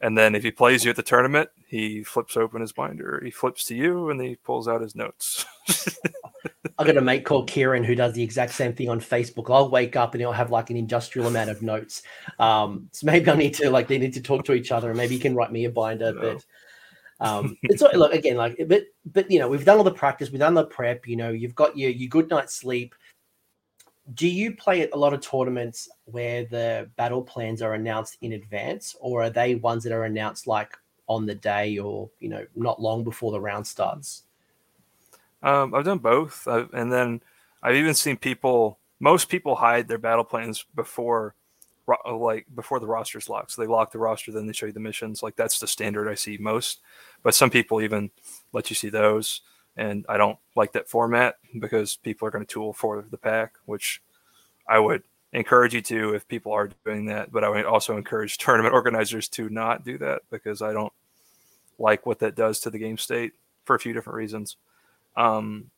[0.03, 3.21] And then if he plays you at the tournament, he flips open his binder.
[3.25, 5.47] He flips to you and he pulls out his notes.
[6.79, 9.53] I've got a mate called Kieran who does the exact same thing on Facebook.
[9.53, 12.03] I'll wake up and he'll have like an industrial amount of notes.
[12.41, 14.97] Um, so maybe I need to like they need to talk to each other, and
[14.97, 16.13] maybe he can write me a binder.
[16.13, 16.21] No.
[16.21, 20.31] But um, it's look again like, but but you know we've done all the practice,
[20.31, 21.07] we've done the prep.
[21.07, 22.95] You know you've got your your good night's sleep.
[24.15, 28.33] Do you play at a lot of tournaments where the battle plans are announced in
[28.33, 30.77] advance, or are they ones that are announced like
[31.07, 34.25] on the day or you know not long before the round starts?
[35.43, 37.21] Um, I've done both, I've, and then
[37.63, 38.79] I've even seen people.
[39.01, 41.35] Most people hide their battle plans before,
[42.09, 43.51] like before the roster's locked.
[43.51, 45.23] So they lock the roster, then they show you the missions.
[45.23, 46.81] Like that's the standard I see most.
[47.23, 48.11] But some people even
[48.53, 49.41] let you see those,
[49.77, 53.55] and I don't like that format because people are going to tool for the pack,
[53.67, 54.03] which
[54.69, 57.33] I would encourage you to if people are doing that.
[57.33, 60.93] But I would also encourage tournament organizers to not do that because I don't
[61.79, 63.33] like what that does to the game state
[63.65, 64.57] for a few different reasons.
[65.17, 65.71] Um,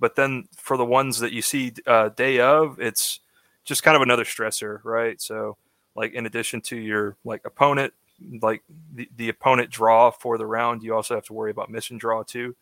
[0.00, 3.20] but then for the ones that you see uh, day of, it's
[3.64, 5.20] just kind of another stressor, right?
[5.20, 5.56] So
[5.94, 7.92] like in addition to your like opponent,
[8.42, 8.62] like
[8.94, 12.22] the, the opponent draw for the round, you also have to worry about mission draw
[12.22, 12.54] too.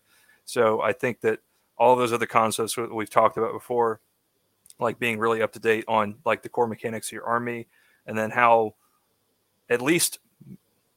[0.45, 1.41] So I think that
[1.79, 4.01] all those other concepts that we've talked about before,
[4.79, 7.69] like being really up to date on like the core mechanics of your army,
[8.07, 8.75] and then how
[9.71, 10.19] at least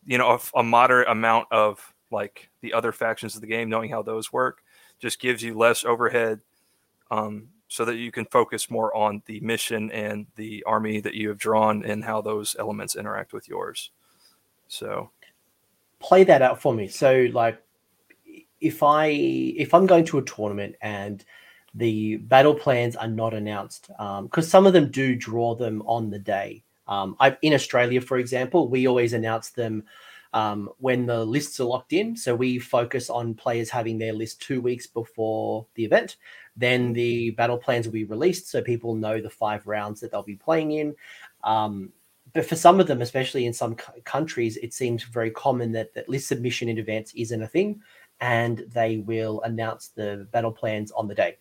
[0.05, 3.89] you know a, a moderate amount of like the other factions of the game, knowing
[3.89, 4.63] how those work,
[4.99, 6.39] just gives you less overhead
[7.11, 11.29] um, so that you can focus more on the mission and the army that you
[11.29, 13.91] have drawn and how those elements interact with yours.
[14.67, 15.09] So
[15.99, 16.87] play that out for me.
[16.87, 17.61] So like
[18.61, 21.23] if I if I'm going to a tournament and
[21.73, 26.09] the battle plans are not announced, because um, some of them do draw them on
[26.09, 26.63] the day.
[26.87, 29.83] Um, I, in Australia, for example, we always announce them
[30.33, 32.15] um, when the lists are locked in.
[32.15, 36.17] So we focus on players having their list two weeks before the event.
[36.55, 40.23] Then the battle plans will be released so people know the five rounds that they'll
[40.23, 40.95] be playing in.
[41.43, 41.91] Um,
[42.33, 46.09] but for some of them, especially in some countries, it seems very common that, that
[46.09, 47.81] list submission in advance isn't a thing
[48.21, 51.37] and they will announce the battle plans on the day.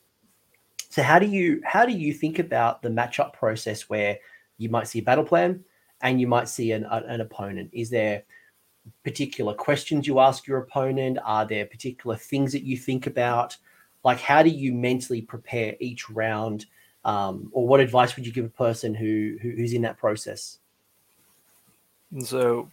[0.90, 4.18] So how do you how do you think about the matchup process where
[4.59, 5.64] you might see a battle plan
[6.02, 7.70] and you might see an, an opponent?
[7.72, 8.22] Is there
[9.02, 11.18] particular questions you ask your opponent?
[11.24, 13.56] Are there particular things that you think about?
[14.05, 16.66] Like, how do you mentally prepare each round?
[17.05, 20.59] Um, or what advice would you give a person who, who who's in that process?
[22.20, 22.70] So,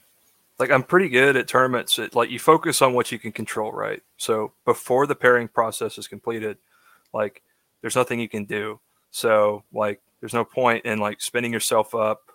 [0.62, 2.00] like, I'm pretty good at tournaments.
[2.14, 4.02] Like, you focus on what you can control, right?
[4.16, 6.58] So before the pairing process is completed,
[7.14, 7.42] like,
[7.82, 8.80] there's nothing you can do.
[9.10, 12.32] So, like, there's no point in like spinning yourself up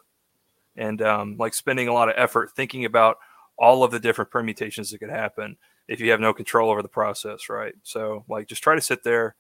[0.76, 3.18] and um, like spending a lot of effort thinking about
[3.56, 5.56] all of the different permutations that could happen
[5.88, 7.74] if you have no control over the process, right?
[7.82, 9.36] So like just try to sit there,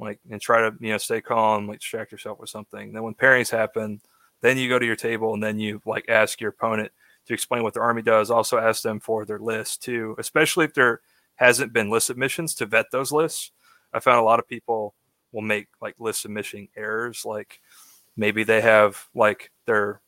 [0.00, 2.92] like and try to you know stay calm, like distract yourself with something.
[2.92, 4.00] Then when pairings happen,
[4.40, 6.90] then you go to your table and then you like ask your opponent
[7.26, 8.30] to explain what their army does.
[8.30, 11.00] Also ask them for their list too, especially if there
[11.36, 13.50] hasn't been list submissions to vet those lists.
[13.92, 14.94] I found a lot of people
[15.32, 17.60] will make like list submission errors, like
[18.16, 20.00] maybe they have like their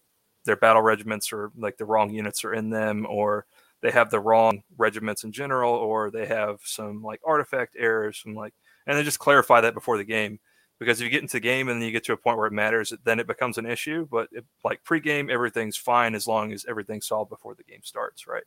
[0.45, 3.47] their battle regiments or like the wrong units are in them or
[3.83, 8.35] they have the wrong regiments in general or they have some like artifact errors from
[8.35, 8.55] like
[8.87, 10.39] and then just clarify that before the game
[10.79, 12.47] because if you get into the game and then you get to a point where
[12.47, 16.53] it matters then it becomes an issue but it, like pre-game everything's fine as long
[16.53, 18.45] as everything's solved before the game starts right?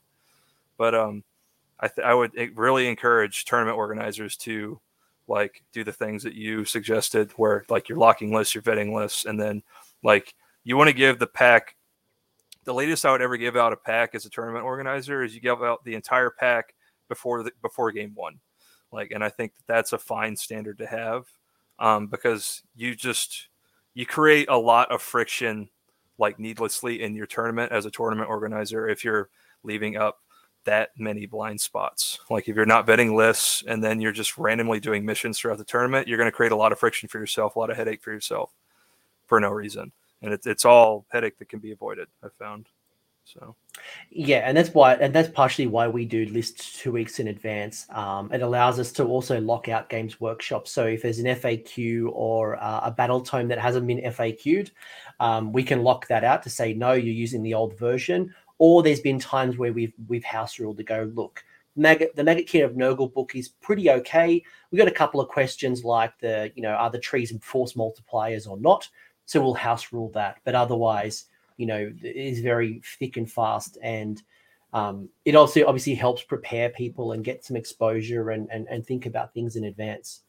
[0.77, 1.23] But um
[1.79, 4.79] i, th- I would really encourage tournament organizers to
[5.27, 9.25] like do the things that you suggested where like you're locking lists your vetting lists
[9.25, 9.61] and then
[10.03, 10.33] like
[10.63, 11.75] you want to give the pack
[12.69, 15.41] the latest I would ever give out a pack as a tournament organizer is you
[15.41, 16.75] give out the entire pack
[17.07, 18.39] before the, before game one,
[18.91, 21.25] like, and I think that that's a fine standard to have,
[21.79, 23.47] um, because you just
[23.93, 25.69] you create a lot of friction,
[26.17, 29.29] like needlessly in your tournament as a tournament organizer if you're
[29.63, 30.19] leaving up
[30.65, 32.19] that many blind spots.
[32.29, 35.63] Like if you're not vetting lists and then you're just randomly doing missions throughout the
[35.63, 38.01] tournament, you're going to create a lot of friction for yourself, a lot of headache
[38.01, 38.51] for yourself
[39.25, 39.91] for no reason
[40.21, 42.07] and it's it's all headache that can be avoided.
[42.23, 42.67] I found.
[43.31, 43.55] So,
[44.09, 47.85] yeah, and that's why, and that's partially why we do lists two weeks in advance.
[47.91, 50.67] Um, it allows us to also lock out Games Workshop.
[50.67, 54.71] So if there's an FAQ or uh, a battletome that hasn't been FAQ'd,
[55.19, 58.33] um, we can lock that out to say no, you're using the old version.
[58.57, 61.43] Or there's been times where we've we've house ruled to go look.
[61.75, 64.43] Maggot, the Maggotkin of Nurgle book is pretty okay.
[64.71, 68.49] We got a couple of questions like the, you know, are the trees force multipliers
[68.49, 68.89] or not?
[69.25, 70.39] So we'll house rule that.
[70.43, 71.25] But otherwise,
[71.59, 73.77] you know, is very thick and fast.
[73.83, 74.23] And
[74.71, 79.05] um, it also obviously helps prepare people and get some exposure and, and, and think
[79.05, 80.21] about things in advance.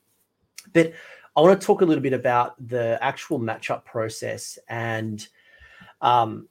[0.73, 0.93] But
[1.37, 4.59] I want to talk a little bit about the actual matchup process.
[4.69, 5.27] And
[6.01, 6.49] um,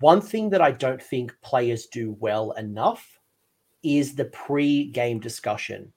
[0.00, 3.18] one thing that I don't think players do well enough
[3.82, 5.90] is the pre game discussion.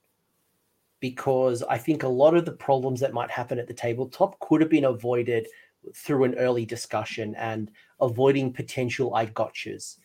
[1.02, 4.62] Because I think a lot of the problems that might happen at the tabletop could
[4.62, 5.48] have been avoided
[5.94, 9.98] through an early discussion and avoiding potential I gotchas.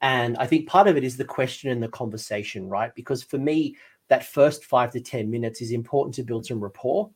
[0.00, 2.92] And I think part of it is the question and the conversation, right?
[2.94, 3.76] Because for me,
[4.08, 7.10] that first five to 10 minutes is important to build some rapport,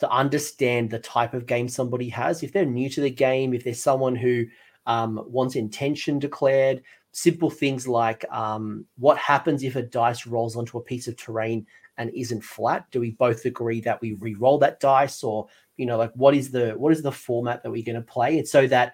[0.00, 2.42] to understand the type of game somebody has.
[2.42, 4.44] If they're new to the game, if there's someone who
[4.86, 6.82] um, wants intention declared,
[7.12, 11.66] simple things like um, what happens if a dice rolls onto a piece of terrain
[11.96, 12.86] and isn't flat?
[12.90, 15.48] Do we both agree that we re roll that dice or
[15.80, 18.38] You know, like what is the what is the format that we're going to play?
[18.38, 18.92] It's so that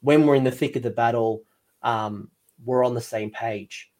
[0.00, 1.44] when we're in the thick of the battle,
[1.82, 2.28] um,
[2.64, 3.92] we're on the same page.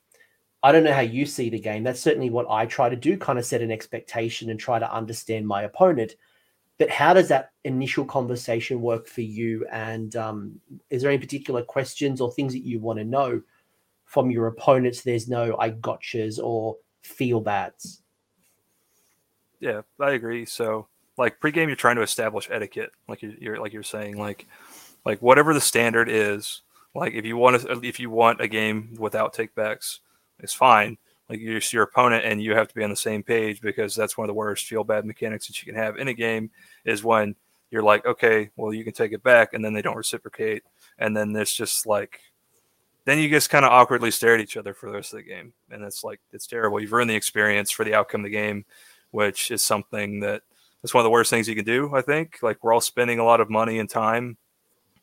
[0.64, 1.84] I don't know how you see the game.
[1.84, 4.92] That's certainly what I try to do, kind of set an expectation and try to
[4.92, 6.16] understand my opponent.
[6.78, 9.64] But how does that initial conversation work for you?
[9.70, 13.42] And um, is there any particular questions or things that you want to know
[14.06, 15.02] from your opponents?
[15.02, 18.02] There's no I gotchas or feel bads.
[19.60, 20.44] Yeah, I agree.
[20.46, 24.46] So, like pregame, you're trying to establish etiquette, like you're, you're like you're saying, like
[25.04, 26.62] like whatever the standard is.
[26.94, 30.00] Like if you want to, if you want a game without takebacks,
[30.38, 30.96] it's fine.
[31.28, 34.16] Like you're your opponent, and you have to be on the same page because that's
[34.16, 36.50] one of the worst feel bad mechanics that you can have in a game
[36.84, 37.34] is when
[37.70, 40.62] you're like, okay, well you can take it back, and then they don't reciprocate,
[40.98, 42.20] and then there's just like
[43.04, 45.24] then you just kind of awkwardly stare at each other for the rest of the
[45.24, 45.52] game.
[45.70, 46.80] And it's like, it's terrible.
[46.80, 48.64] You've ruined the experience for the outcome of the game,
[49.10, 50.42] which is something that
[50.84, 52.42] that's one of the worst things you can do, I think.
[52.42, 54.36] Like, we're all spending a lot of money and time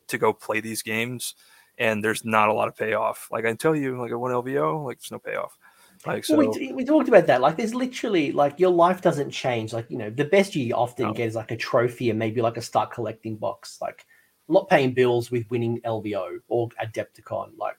[0.06, 1.34] to go play these games,
[1.76, 3.26] and there's not a lot of payoff.
[3.32, 5.58] Like, I tell you, like, a one LVO, like, there's no payoff.
[6.06, 7.40] Like, so, well, we, we talked about that.
[7.40, 9.72] Like, there's literally, like, your life doesn't change.
[9.72, 11.14] Like, you know, the best you often no.
[11.14, 13.78] get is like a trophy and maybe like a start collecting box.
[13.82, 14.06] Like,
[14.48, 17.58] I'm not paying bills with winning LVO or Adepticon.
[17.58, 17.76] Like,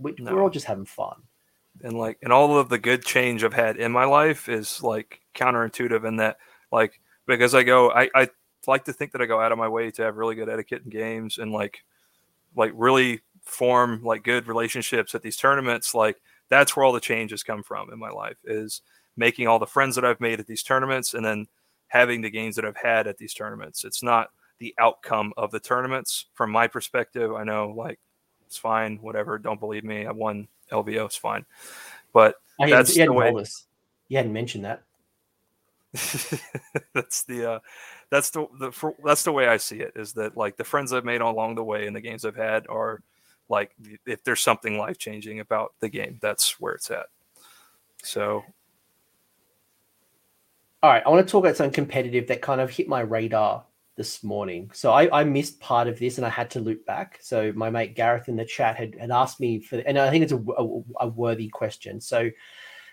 [0.00, 0.34] we, no.
[0.34, 1.22] we're all just having fun.
[1.84, 5.20] And like, and all of the good change I've had in my life is like
[5.36, 6.38] counterintuitive in that,
[6.72, 8.28] like, because I go, I, I
[8.66, 10.82] like to think that I go out of my way to have really good etiquette
[10.84, 11.78] in games and like,
[12.56, 15.94] like really form like good relationships at these tournaments.
[15.94, 18.80] Like, that's where all the changes come from in my life is
[19.16, 21.46] making all the friends that I've made at these tournaments and then
[21.88, 23.84] having the games that I've had at these tournaments.
[23.84, 27.32] It's not the outcome of the tournaments from my perspective.
[27.34, 27.98] I know like
[28.46, 28.98] it's fine.
[29.02, 29.38] Whatever.
[29.38, 30.06] Don't believe me.
[30.06, 31.06] I won LVO.
[31.06, 31.44] It's fine.
[32.12, 33.32] But I that's the way.
[34.08, 34.82] You hadn't mentioned that.
[36.94, 37.58] that's the uh,
[38.10, 39.92] that's the, the for, that's the way I see it.
[39.96, 42.66] Is that like the friends I've made along the way and the games I've had
[42.68, 43.02] are
[43.48, 43.72] like
[44.06, 47.06] if there's something life changing about the game, that's where it's at.
[48.02, 48.44] So
[50.82, 53.64] all right, I want to talk about something competitive that kind of hit my radar
[53.96, 54.70] this morning.
[54.72, 57.18] So I, I, missed part of this and I had to loop back.
[57.20, 60.22] So my mate Gareth in the chat had, had asked me for, and I think
[60.22, 62.00] it's a, a, a worthy question.
[62.00, 62.30] So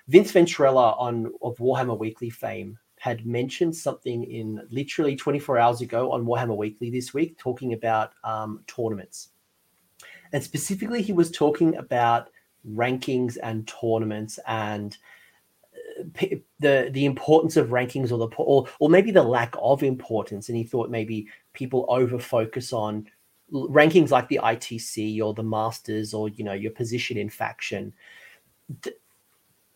[0.07, 6.11] Vince Venturella on of Warhammer Weekly fame had mentioned something in literally 24 hours ago
[6.11, 9.29] on Warhammer Weekly this week, talking about um, tournaments.
[10.33, 12.31] And specifically, he was talking about
[12.67, 14.97] rankings and tournaments and
[16.59, 20.57] the the importance of rankings or the or or maybe the lack of importance and
[20.57, 23.07] he thought maybe people over focus on
[23.53, 27.93] rankings like the ITC or the masters or you know your position in faction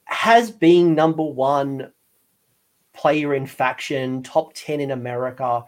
[0.06, 1.94] has being number 1
[3.00, 5.64] player in faction top 10 in America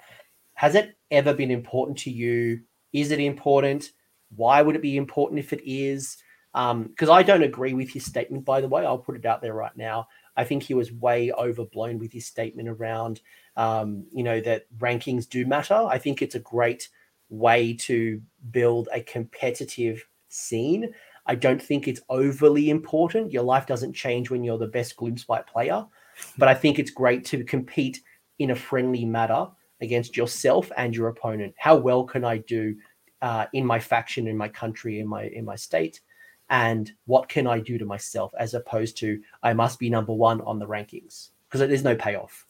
[0.53, 2.59] has it ever been important to you
[2.93, 3.91] is it important
[4.35, 6.17] why would it be important if it is
[6.53, 8.85] because um, I don't agree with his statement, by the way.
[8.85, 10.07] I'll put it out there right now.
[10.35, 13.21] I think he was way overblown with his statement around,
[13.55, 15.75] um, you know, that rankings do matter.
[15.75, 16.89] I think it's a great
[17.29, 18.21] way to
[18.51, 20.93] build a competitive scene.
[21.25, 23.31] I don't think it's overly important.
[23.31, 25.85] Your life doesn't change when you're the best Gloomspite player,
[26.37, 28.01] but I think it's great to compete
[28.39, 29.47] in a friendly manner
[29.81, 31.53] against yourself and your opponent.
[31.57, 32.75] How well can I do
[33.21, 36.01] uh, in my faction, in my country, in my in my state?
[36.51, 40.41] and what can I do to myself as opposed to I must be number one
[40.41, 42.45] on the rankings because there's no payoff.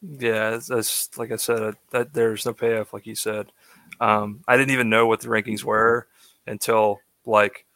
[0.00, 3.50] Yeah, that's like I said, that there's no payoff, like you said.
[4.00, 6.06] Um, I didn't even know what the rankings were
[6.46, 7.66] until like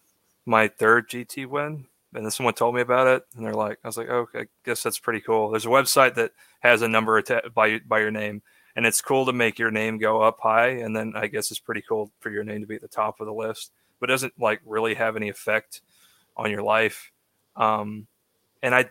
[0.46, 3.88] my third GT win, and then someone told me about it, and they're like, I
[3.88, 5.50] was like, oh, okay, I guess that's pretty cool.
[5.50, 7.22] There's a website that has a number
[7.54, 8.42] by by your name,
[8.76, 11.60] and it's cool to make your name go up high, and then I guess it's
[11.60, 13.72] pretty cool for your name to be at the top of the list
[14.02, 15.80] but it doesn't like really have any effect
[16.36, 17.12] on your life.
[17.54, 18.08] Um,
[18.60, 18.86] and I,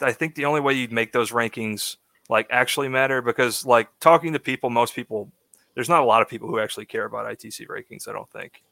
[0.00, 1.98] I think the only way you'd make those rankings
[2.30, 5.30] like actually matter because like talking to people, most people,
[5.74, 8.08] there's not a lot of people who actually care about ITC rankings.
[8.08, 8.62] I don't think.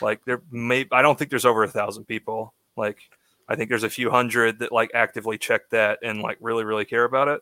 [0.00, 2.54] Like there may, I don't think there's over a thousand people.
[2.76, 2.98] Like
[3.48, 6.84] I think there's a few hundred that like actively check that and like really really
[6.84, 7.40] care about it.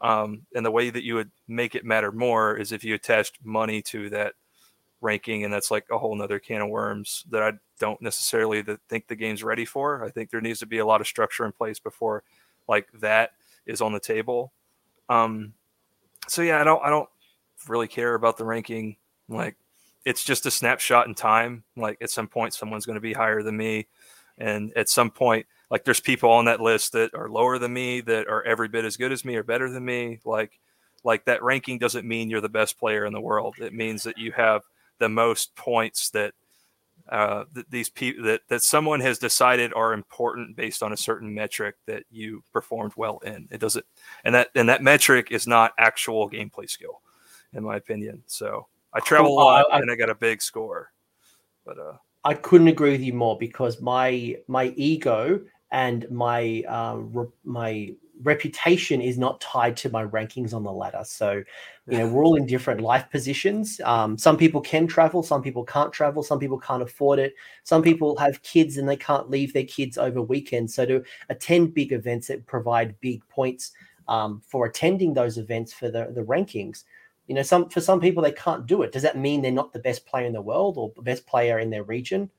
[0.00, 3.38] Um, and the way that you would make it matter more is if you attached
[3.44, 4.34] money to that
[5.00, 9.06] ranking, and that's like a whole nother can of worms that I don't necessarily think
[9.06, 10.04] the game's ready for.
[10.04, 12.24] I think there needs to be a lot of structure in place before
[12.68, 13.30] like that
[13.66, 14.52] is on the table.
[15.08, 15.54] Um,
[16.28, 17.08] so yeah, I don't I don't
[17.68, 18.96] really care about the ranking.
[19.28, 19.56] Like
[20.04, 21.64] it's just a snapshot in time.
[21.76, 23.86] Like at some point, someone's going to be higher than me,
[24.42, 28.00] and at some point, like there's people on that list that are lower than me
[28.00, 30.18] that are every bit as good as me or better than me.
[30.24, 30.58] Like
[31.04, 33.54] like that ranking doesn't mean you're the best player in the world.
[33.60, 34.62] It means that you have
[34.98, 36.34] the most points that
[37.08, 41.32] uh, that these people that that someone has decided are important based on a certain
[41.32, 43.46] metric that you performed well in.
[43.52, 43.86] It doesn't,
[44.24, 47.00] and that and that metric is not actual gameplay skill,
[47.52, 48.24] in my opinion.
[48.26, 50.92] So I travel a lot I, I, and I got a big score,
[51.64, 55.40] but uh, I couldn't agree with you more because my my ego
[55.70, 61.02] and my uh, re- my reputation is not tied to my rankings on the ladder.
[61.04, 61.42] So,
[61.88, 63.80] you know, we're all in different life positions.
[63.84, 67.34] Um, some people can travel, some people can't travel, some people can't afford it.
[67.64, 70.74] Some people have kids and they can't leave their kids over weekends.
[70.74, 73.72] So, to attend big events that provide big points
[74.08, 76.84] um, for attending those events for the, the rankings,
[77.26, 78.92] you know, some for some people they can't do it.
[78.92, 81.58] Does that mean they're not the best player in the world or the best player
[81.58, 82.30] in their region?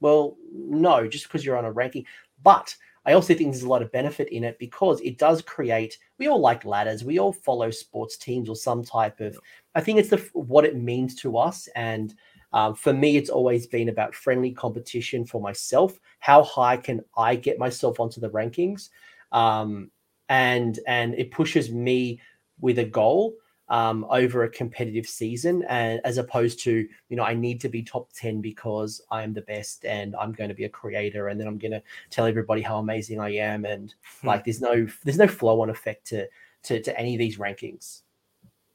[0.00, 2.04] Well, no, just because you're on a ranking.
[2.42, 2.74] But
[3.06, 5.96] I also think there's a lot of benefit in it because it does create.
[6.18, 7.04] We all like ladders.
[7.04, 9.38] We all follow sports teams or some type of.
[9.74, 12.14] I think it's the what it means to us, and
[12.52, 15.98] um, for me, it's always been about friendly competition for myself.
[16.18, 18.90] How high can I get myself onto the rankings?
[19.32, 19.90] Um,
[20.28, 22.20] and and it pushes me
[22.60, 23.34] with a goal
[23.68, 27.82] um, over a competitive season, and as opposed to you know I need to be
[27.82, 31.46] top ten because I'm the best and I'm going to be a creator, and then
[31.46, 34.26] I'm going to tell everybody how amazing I am, and hmm.
[34.26, 36.26] like there's no there's no flow on effect to,
[36.64, 38.02] to to any of these rankings.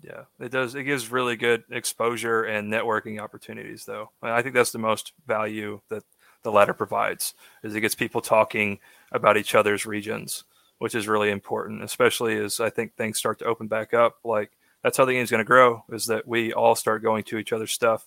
[0.02, 0.74] Yeah, it does.
[0.74, 4.10] It gives really good exposure and networking opportunities, though.
[4.22, 6.04] I think that's the most value that
[6.44, 7.36] the ladder provides.
[7.64, 8.80] Is it gets people talking
[9.12, 10.44] about each other's regions,
[10.80, 14.18] which is really important, especially as I think things start to open back up.
[14.24, 14.52] Like
[14.84, 17.54] that's how the game's going to grow is that we all start going to each
[17.54, 18.06] other's stuff.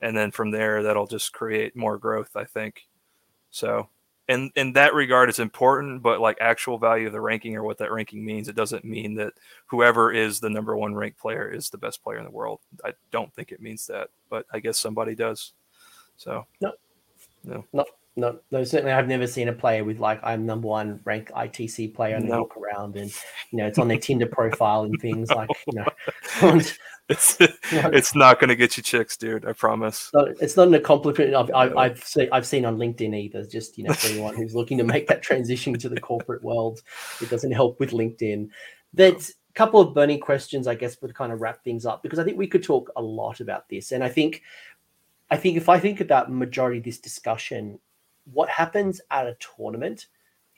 [0.00, 2.86] And then from there that'll just create more growth i think.
[3.50, 3.88] So
[4.28, 7.76] in in that regard it's important but like actual value of the ranking or what
[7.76, 9.34] that ranking means it doesn't mean that
[9.66, 12.60] whoever is the number one ranked player is the best player in the world.
[12.84, 15.52] I don't think it means that but i guess somebody does.
[16.16, 16.72] So no.
[17.44, 17.64] no.
[17.72, 17.84] No
[18.16, 21.94] no, no, certainly I've never seen a player with like I'm number one ranked ITC
[21.94, 22.30] player and no.
[22.30, 23.12] they look around and
[23.50, 25.86] you know it's on their Tinder profile and things like you know
[27.08, 27.36] it's
[27.70, 29.44] it's not going to get you chicks, dude.
[29.44, 30.10] I promise.
[30.40, 33.44] It's not, an accomplishment I've, I've, I've, seen, I've seen on LinkedIn either.
[33.44, 36.82] Just you know for anyone who's looking to make that transition to the corporate world,
[37.20, 38.48] it doesn't help with LinkedIn.
[38.92, 42.18] There's a couple of burning questions, I guess, would kind of wrap things up because
[42.18, 44.42] I think we could talk a lot about this, and I think
[45.30, 47.80] I think if I think about majority of this discussion,
[48.32, 50.06] what happens at a tournament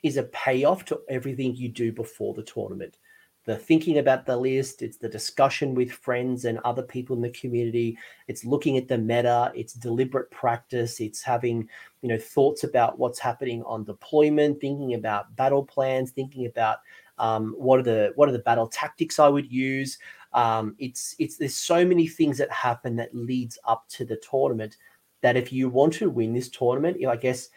[0.03, 2.97] is a payoff to everything you do before the tournament.
[3.45, 7.29] The thinking about the list, it's the discussion with friends and other people in the
[7.29, 11.69] community, it's looking at the meta, it's deliberate practice, it's having,
[12.01, 16.79] you know, thoughts about what's happening on deployment, thinking about battle plans, thinking about
[17.19, 19.97] um, what are the what are the battle tactics I would use.
[20.33, 24.75] Um, it's it's there's so many things that happen that leads up to the tournament
[25.21, 27.49] that if you want to win this tournament, I guess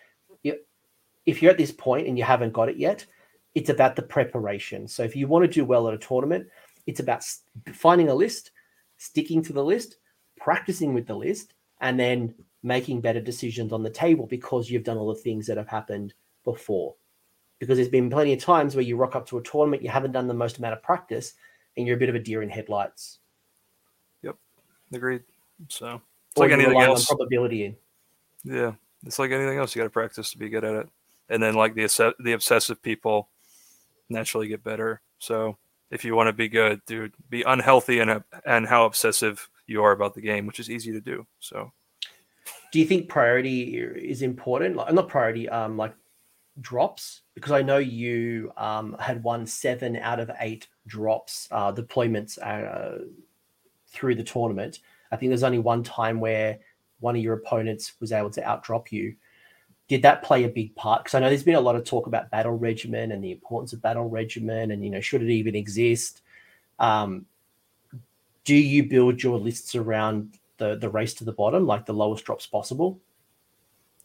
[1.27, 3.05] if you're at this point and you haven't got it yet,
[3.55, 4.89] it's about the preparation.
[4.89, 6.49] So if you want to do well at a tournament,
[6.87, 7.25] it's about
[7.73, 8.53] finding a list,
[8.97, 9.97] sticking to the list,
[10.37, 14.97] practicing with the list, and then making better decisions on the table because you've done
[14.97, 16.15] all the things that have happened
[16.45, 16.95] before.
[17.59, 20.13] Because there's been plenty of times where you rock up to a tournament, you haven't
[20.13, 21.35] done the most amount of practice,
[21.77, 23.19] and you're a bit of a deer in headlights.
[24.23, 24.37] Yep,
[24.93, 25.23] agreed.
[25.69, 26.01] So
[26.31, 27.07] it's like anything else.
[27.07, 27.77] probability in.
[28.45, 28.73] Yeah,
[29.05, 29.75] it's like anything else.
[29.75, 30.89] You got to practice to be good at it
[31.31, 33.29] and then like the the obsessive people
[34.11, 35.01] naturally get better.
[35.19, 35.57] So
[35.91, 39.93] if you want to be good, dude, be unhealthy and and how obsessive you are
[39.93, 41.27] about the game, which is easy to do.
[41.39, 41.73] So,
[42.73, 44.77] do you think priority is important?
[44.77, 45.95] Like not priority, um, like
[46.61, 52.39] drops because I know you um had won seven out of eight drops uh, deployments
[52.43, 53.05] uh,
[53.89, 54.81] through the tournament.
[55.13, 56.59] I think there's only one time where
[57.01, 59.17] one of your opponents was able to outdrop you
[59.91, 61.03] did that play a big part?
[61.03, 63.73] Because I know there's been a lot of talk about battle regiment and the importance
[63.73, 66.23] of battle regiment, and you know, should it even exist?
[66.79, 67.27] Um,
[68.45, 72.25] do you build your lists around the the race to the bottom, like the lowest
[72.25, 73.01] drops possible?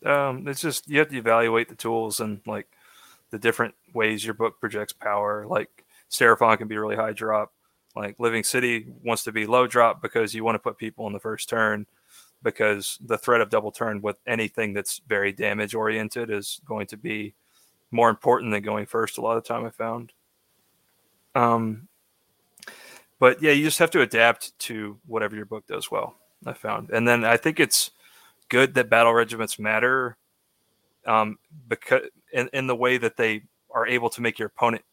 [0.03, 2.67] Um, it's just you have to evaluate the tools and like
[3.29, 5.45] the different ways your book projects power.
[5.45, 7.53] Like Seraphon can be really high drop.
[7.95, 11.13] Like Living City wants to be low drop because you want to put people in
[11.13, 11.85] the first turn
[12.43, 16.97] because the threat of double turn with anything that's very damage oriented is going to
[16.97, 17.33] be
[17.91, 20.11] more important than going first a lot of the time I found.
[21.33, 21.87] Um,
[23.19, 26.15] but yeah, you just have to adapt to whatever your book does well.
[26.45, 27.91] I found, and then I think it's
[28.49, 30.17] good that battle regiments matter,
[31.07, 32.01] um, because
[32.31, 34.83] in, in the way that they are able to make your opponent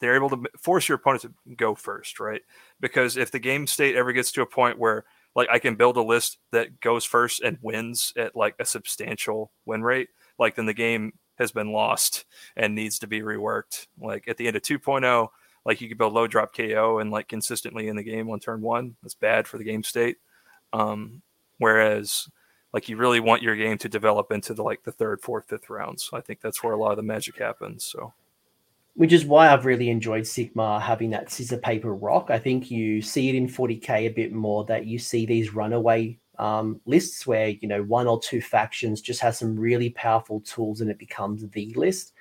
[0.00, 2.42] they're able to force your opponent to go first, right?
[2.80, 5.04] Because if the game state ever gets to a point where
[5.34, 9.52] like I can build a list that goes first and wins at like a substantial
[9.66, 10.08] win rate,
[10.38, 12.24] like then the game has been lost
[12.56, 13.86] and needs to be reworked.
[14.00, 15.28] Like at the end of 2.0,
[15.64, 18.60] like you could build low drop KO and like consistently in the game on turn
[18.60, 18.96] one.
[19.02, 20.16] That's bad for the game state.
[20.72, 21.22] Um,
[21.58, 22.28] whereas
[22.72, 25.70] like you really want your game to develop into the like the third, fourth, fifth
[25.70, 26.10] rounds.
[26.12, 27.84] I think that's where a lot of the magic happens.
[27.84, 28.12] So
[28.98, 32.30] which is why I've really enjoyed Sigmar having that scissor paper rock.
[32.30, 36.18] I think you see it in 40k a bit more that you see these runaway
[36.40, 40.80] um, lists where you know one or two factions just has some really powerful tools
[40.80, 42.12] and it becomes the list.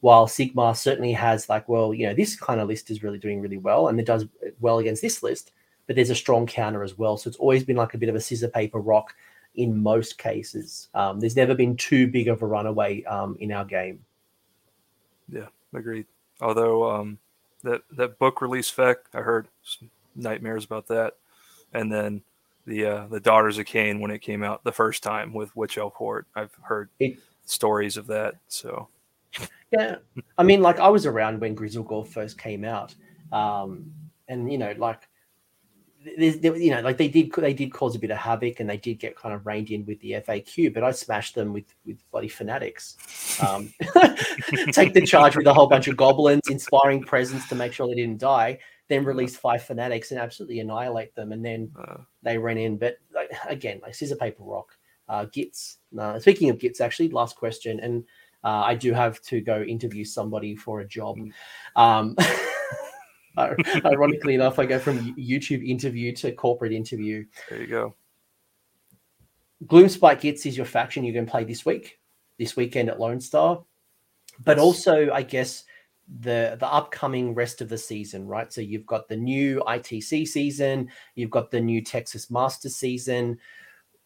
[0.00, 3.40] While Sigmar certainly has like, well, you know, this kind of list is really doing
[3.40, 4.26] really well and it does
[4.60, 5.52] well against this list,
[5.86, 7.16] but there's a strong counter as well.
[7.16, 9.14] So it's always been like a bit of a scissor paper rock
[9.54, 10.90] in most cases.
[10.92, 14.04] Um, there's never been too big of a runaway um, in our game.
[15.32, 16.04] Yeah, agreed.
[16.40, 17.18] Although um,
[17.62, 19.48] that that book release FEC, I heard
[20.14, 21.14] nightmares about that,
[21.72, 22.22] and then
[22.66, 25.78] the uh, the Daughters of Khaine when it came out the first time with Witch
[25.78, 25.94] Elf.
[26.34, 28.36] I've heard it, stories of that.
[28.48, 28.88] So
[29.70, 29.96] yeah,
[30.38, 32.94] I mean, like I was around when Gristlegore first came out,
[33.32, 33.92] um,
[34.28, 35.08] and you know, like
[36.16, 38.68] there's, there, you know, like they did, they did cause a bit of havoc, and
[38.68, 40.72] they did get kind of reined in with the FAQ.
[40.72, 42.96] But I smashed them with with bloody fanatics.
[43.46, 43.72] Um,
[44.72, 47.94] take the charge with a whole bunch of goblins, inspiring presence to make sure they
[47.94, 48.58] didn't die.
[48.88, 51.72] Then release five fanatics and absolutely annihilate them, and then
[52.22, 52.76] they ran in.
[52.76, 54.76] But like, again, like scissor paper rock,
[55.08, 55.76] uh, Gitz.
[55.98, 58.04] Uh, speaking of Gitz, actually, last question, and
[58.44, 61.16] uh, I do have to go interview somebody for a job.
[61.16, 61.32] Mm.
[61.74, 62.16] Um,
[63.84, 67.24] Ironically enough, I go from YouTube interview to corporate interview.
[67.50, 67.94] There you go.
[69.64, 71.98] Gloomspite Gitz is your faction you're going to play this week,
[72.38, 73.62] this weekend at Lone Star,
[74.44, 75.64] but also I guess
[76.20, 78.52] the the upcoming rest of the season, right?
[78.52, 83.38] So you've got the new ITC season, you've got the new Texas Master season.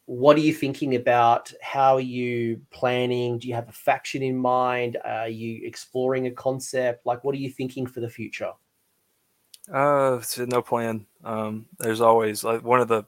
[0.06, 1.52] What are you thinking about?
[1.62, 3.38] How are you planning?
[3.38, 4.96] Do you have a faction in mind?
[5.04, 7.06] Are you exploring a concept?
[7.06, 8.50] Like, what are you thinking for the future?
[9.72, 11.06] Uh, no plan.
[11.24, 13.04] Um, there's always like one of the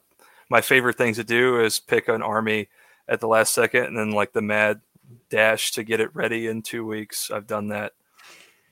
[0.49, 2.69] my favorite things to do is pick an army
[3.07, 4.81] at the last second and then like the mad
[5.29, 7.31] dash to get it ready in two weeks.
[7.31, 7.93] I've done that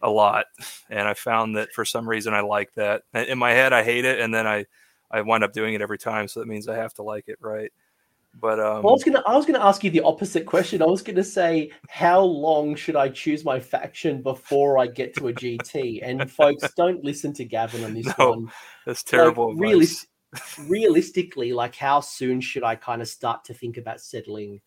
[0.02, 0.46] a lot,
[0.90, 3.04] and I found that for some reason I like that.
[3.14, 4.66] In my head, I hate it, and then I
[5.12, 6.28] I wind up doing it every time.
[6.28, 7.72] So that means I have to like it, right?
[8.40, 10.82] But um, well, I was gonna I was gonna ask you the opposite question.
[10.82, 15.28] I was gonna say, how long should I choose my faction before I get to
[15.28, 16.00] a GT?
[16.02, 18.52] And folks, don't listen to Gavin on this no, one.
[18.86, 19.54] That's terrible.
[19.54, 19.88] Like, really,
[20.68, 24.62] realistically, like how soon should I kind of start to think about settling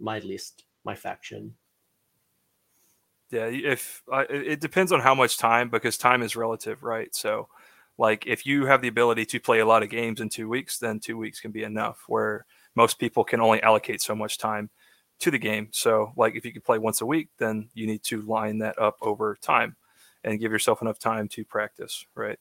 [0.00, 1.54] my list, my faction?
[3.30, 7.14] Yeah, if uh, it depends on how much time, because time is relative, right?
[7.14, 7.48] So,
[7.96, 10.78] like if you have the ability to play a lot of games in two weeks,
[10.78, 12.04] then two weeks can be enough.
[12.08, 12.44] Where
[12.78, 14.70] most people can only allocate so much time
[15.18, 15.68] to the game.
[15.72, 18.78] So, like if you could play once a week, then you need to line that
[18.78, 19.74] up over time
[20.22, 22.38] and give yourself enough time to practice, right?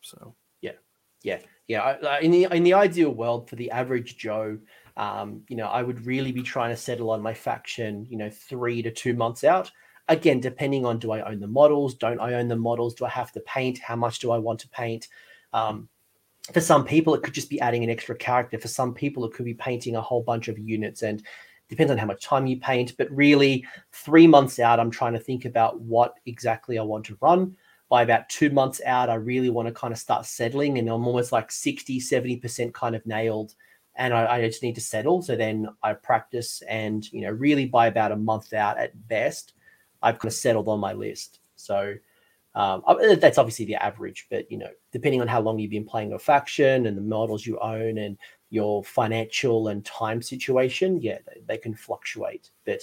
[0.00, 0.78] So, yeah,
[1.22, 2.18] yeah, yeah.
[2.20, 4.58] In the in the ideal world, for the average Joe,
[4.96, 8.30] um, you know, I would really be trying to settle on my faction, you know,
[8.30, 9.70] three to two months out.
[10.08, 11.94] Again, depending on do I own the models?
[11.94, 12.94] Don't I own the models?
[12.94, 13.78] Do I have to paint?
[13.78, 15.08] How much do I want to paint?
[15.52, 15.90] Um,
[16.52, 18.58] for some people, it could just be adding an extra character.
[18.58, 21.22] For some people, it could be painting a whole bunch of units and
[21.68, 22.94] depends on how much time you paint.
[22.98, 27.18] But really, three months out, I'm trying to think about what exactly I want to
[27.20, 27.56] run.
[27.88, 31.06] By about two months out, I really want to kind of start settling and I'm
[31.06, 33.54] almost like 60, 70% kind of nailed.
[33.96, 35.22] And I, I just need to settle.
[35.22, 39.52] So then I practice and, you know, really by about a month out at best,
[40.02, 41.40] I've kind of settled on my list.
[41.56, 41.94] So
[42.56, 45.84] um, uh, that's obviously the average, but you know, depending on how long you've been
[45.84, 48.16] playing a faction and the models you own and
[48.50, 52.50] your financial and time situation, yeah, they, they can fluctuate.
[52.64, 52.80] But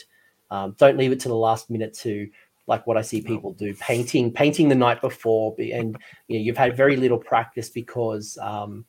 [0.49, 2.29] um, don't leave it to the last minute to
[2.67, 6.57] like what I see people do, painting painting the night before, and you know, you've
[6.57, 8.85] had very little practice because um,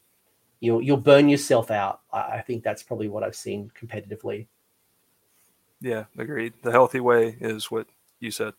[0.58, 2.00] you'll you'll burn yourself out.
[2.12, 4.48] I think that's probably what I've seen competitively.
[5.80, 6.54] Yeah, agreed.
[6.62, 7.86] The healthy way is what
[8.18, 8.54] you said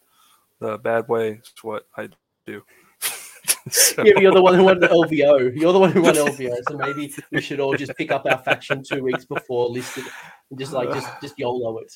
[0.59, 2.09] the bad way is what I
[2.45, 2.61] do.
[3.69, 4.03] so.
[4.03, 5.55] yeah, you're the one who won the LVO.
[5.55, 6.55] You're the one who won LVO.
[6.69, 10.05] So maybe we should all just pick up our faction two weeks before listed
[10.49, 11.93] and just like just just YOLO it.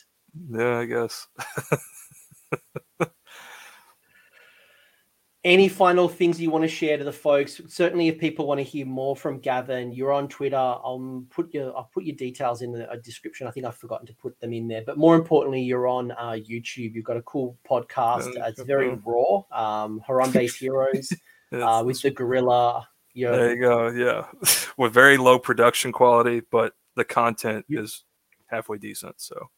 [0.50, 1.28] Yeah, I guess.
[5.48, 7.62] Any final things you want to share to the folks?
[7.68, 10.58] Certainly, if people want to hear more from Gavin, you're on Twitter.
[10.58, 13.48] I'll put your I'll put your details in the description.
[13.48, 14.84] I think I've forgotten to put them in there.
[14.86, 16.96] But more importantly, you're on uh, YouTube.
[16.96, 18.38] You've got a cool podcast.
[18.38, 19.38] Uh, it's very raw.
[19.54, 21.14] Um, Harambe's Heroes
[21.54, 22.86] uh, with the gorilla.
[23.14, 23.88] You know, there you go.
[23.88, 24.26] Yeah,
[24.78, 28.04] with very low production quality, but the content you, is
[28.48, 29.22] halfway decent.
[29.22, 29.50] So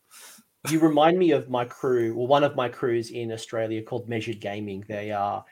[0.70, 4.40] you remind me of my crew, well, one of my crews in Australia called Measured
[4.42, 4.84] Gaming.
[4.88, 5.44] They are uh,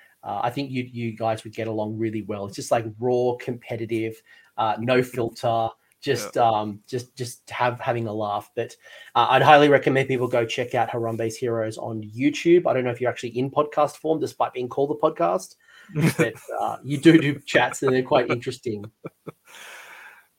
[0.44, 2.46] I think you you guys would get along really well.
[2.46, 4.22] It's just like raw, competitive,
[4.58, 5.70] uh, no filter,
[6.02, 6.50] just yeah.
[6.50, 8.52] um, just just have having a laugh.
[8.56, 8.76] But
[9.16, 12.68] uh, I'd highly recommend people go check out Harambe's Heroes on YouTube.
[12.68, 15.56] I don't know if you're actually in podcast form, despite being called a podcast,
[16.18, 18.86] but uh, you do do chats and they're quite interesting.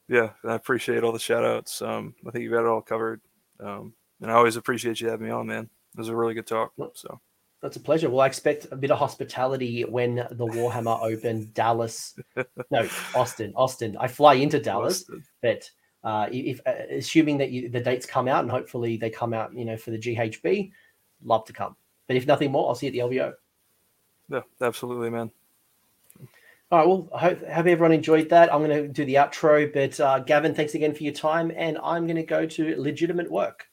[0.08, 1.82] Yeah, I appreciate all the shout outs.
[1.82, 3.20] Um, I think you've got it all covered.
[3.60, 5.64] Um, and I always appreciate you having me on, man.
[5.64, 6.72] It was a really good talk.
[6.94, 7.20] So
[7.60, 8.08] that's a pleasure.
[8.08, 12.18] Well, I expect a bit of hospitality when the Warhammer Open Dallas,
[12.70, 13.96] no Austin, Austin.
[13.98, 15.24] I fly into Dallas, Austin.
[15.42, 15.70] but
[16.04, 19.52] uh, if uh, assuming that you, the dates come out and hopefully they come out,
[19.54, 20.70] you know, for the GHB,
[21.24, 21.74] love to come.
[22.06, 23.32] But if nothing more, I'll see you at the LVO.
[24.30, 25.30] Yeah, absolutely, man.
[26.70, 26.86] All right.
[26.86, 28.52] Well, I hope have everyone enjoyed that.
[28.52, 31.78] I'm going to do the outro, but uh, Gavin, thanks again for your time, and
[31.82, 33.67] I'm going to go to legitimate work.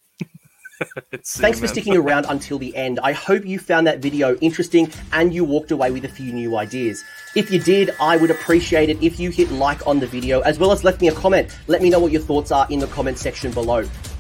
[1.26, 3.00] Thanks for sticking around until the end.
[3.02, 6.58] I hope you found that video interesting and you walked away with a few new
[6.58, 7.04] ideas.
[7.36, 10.60] If you did, I would appreciate it if you hit like on the video as
[10.60, 11.58] well as left me a comment.
[11.68, 13.88] Let me know what your thoughts are in the comment section below.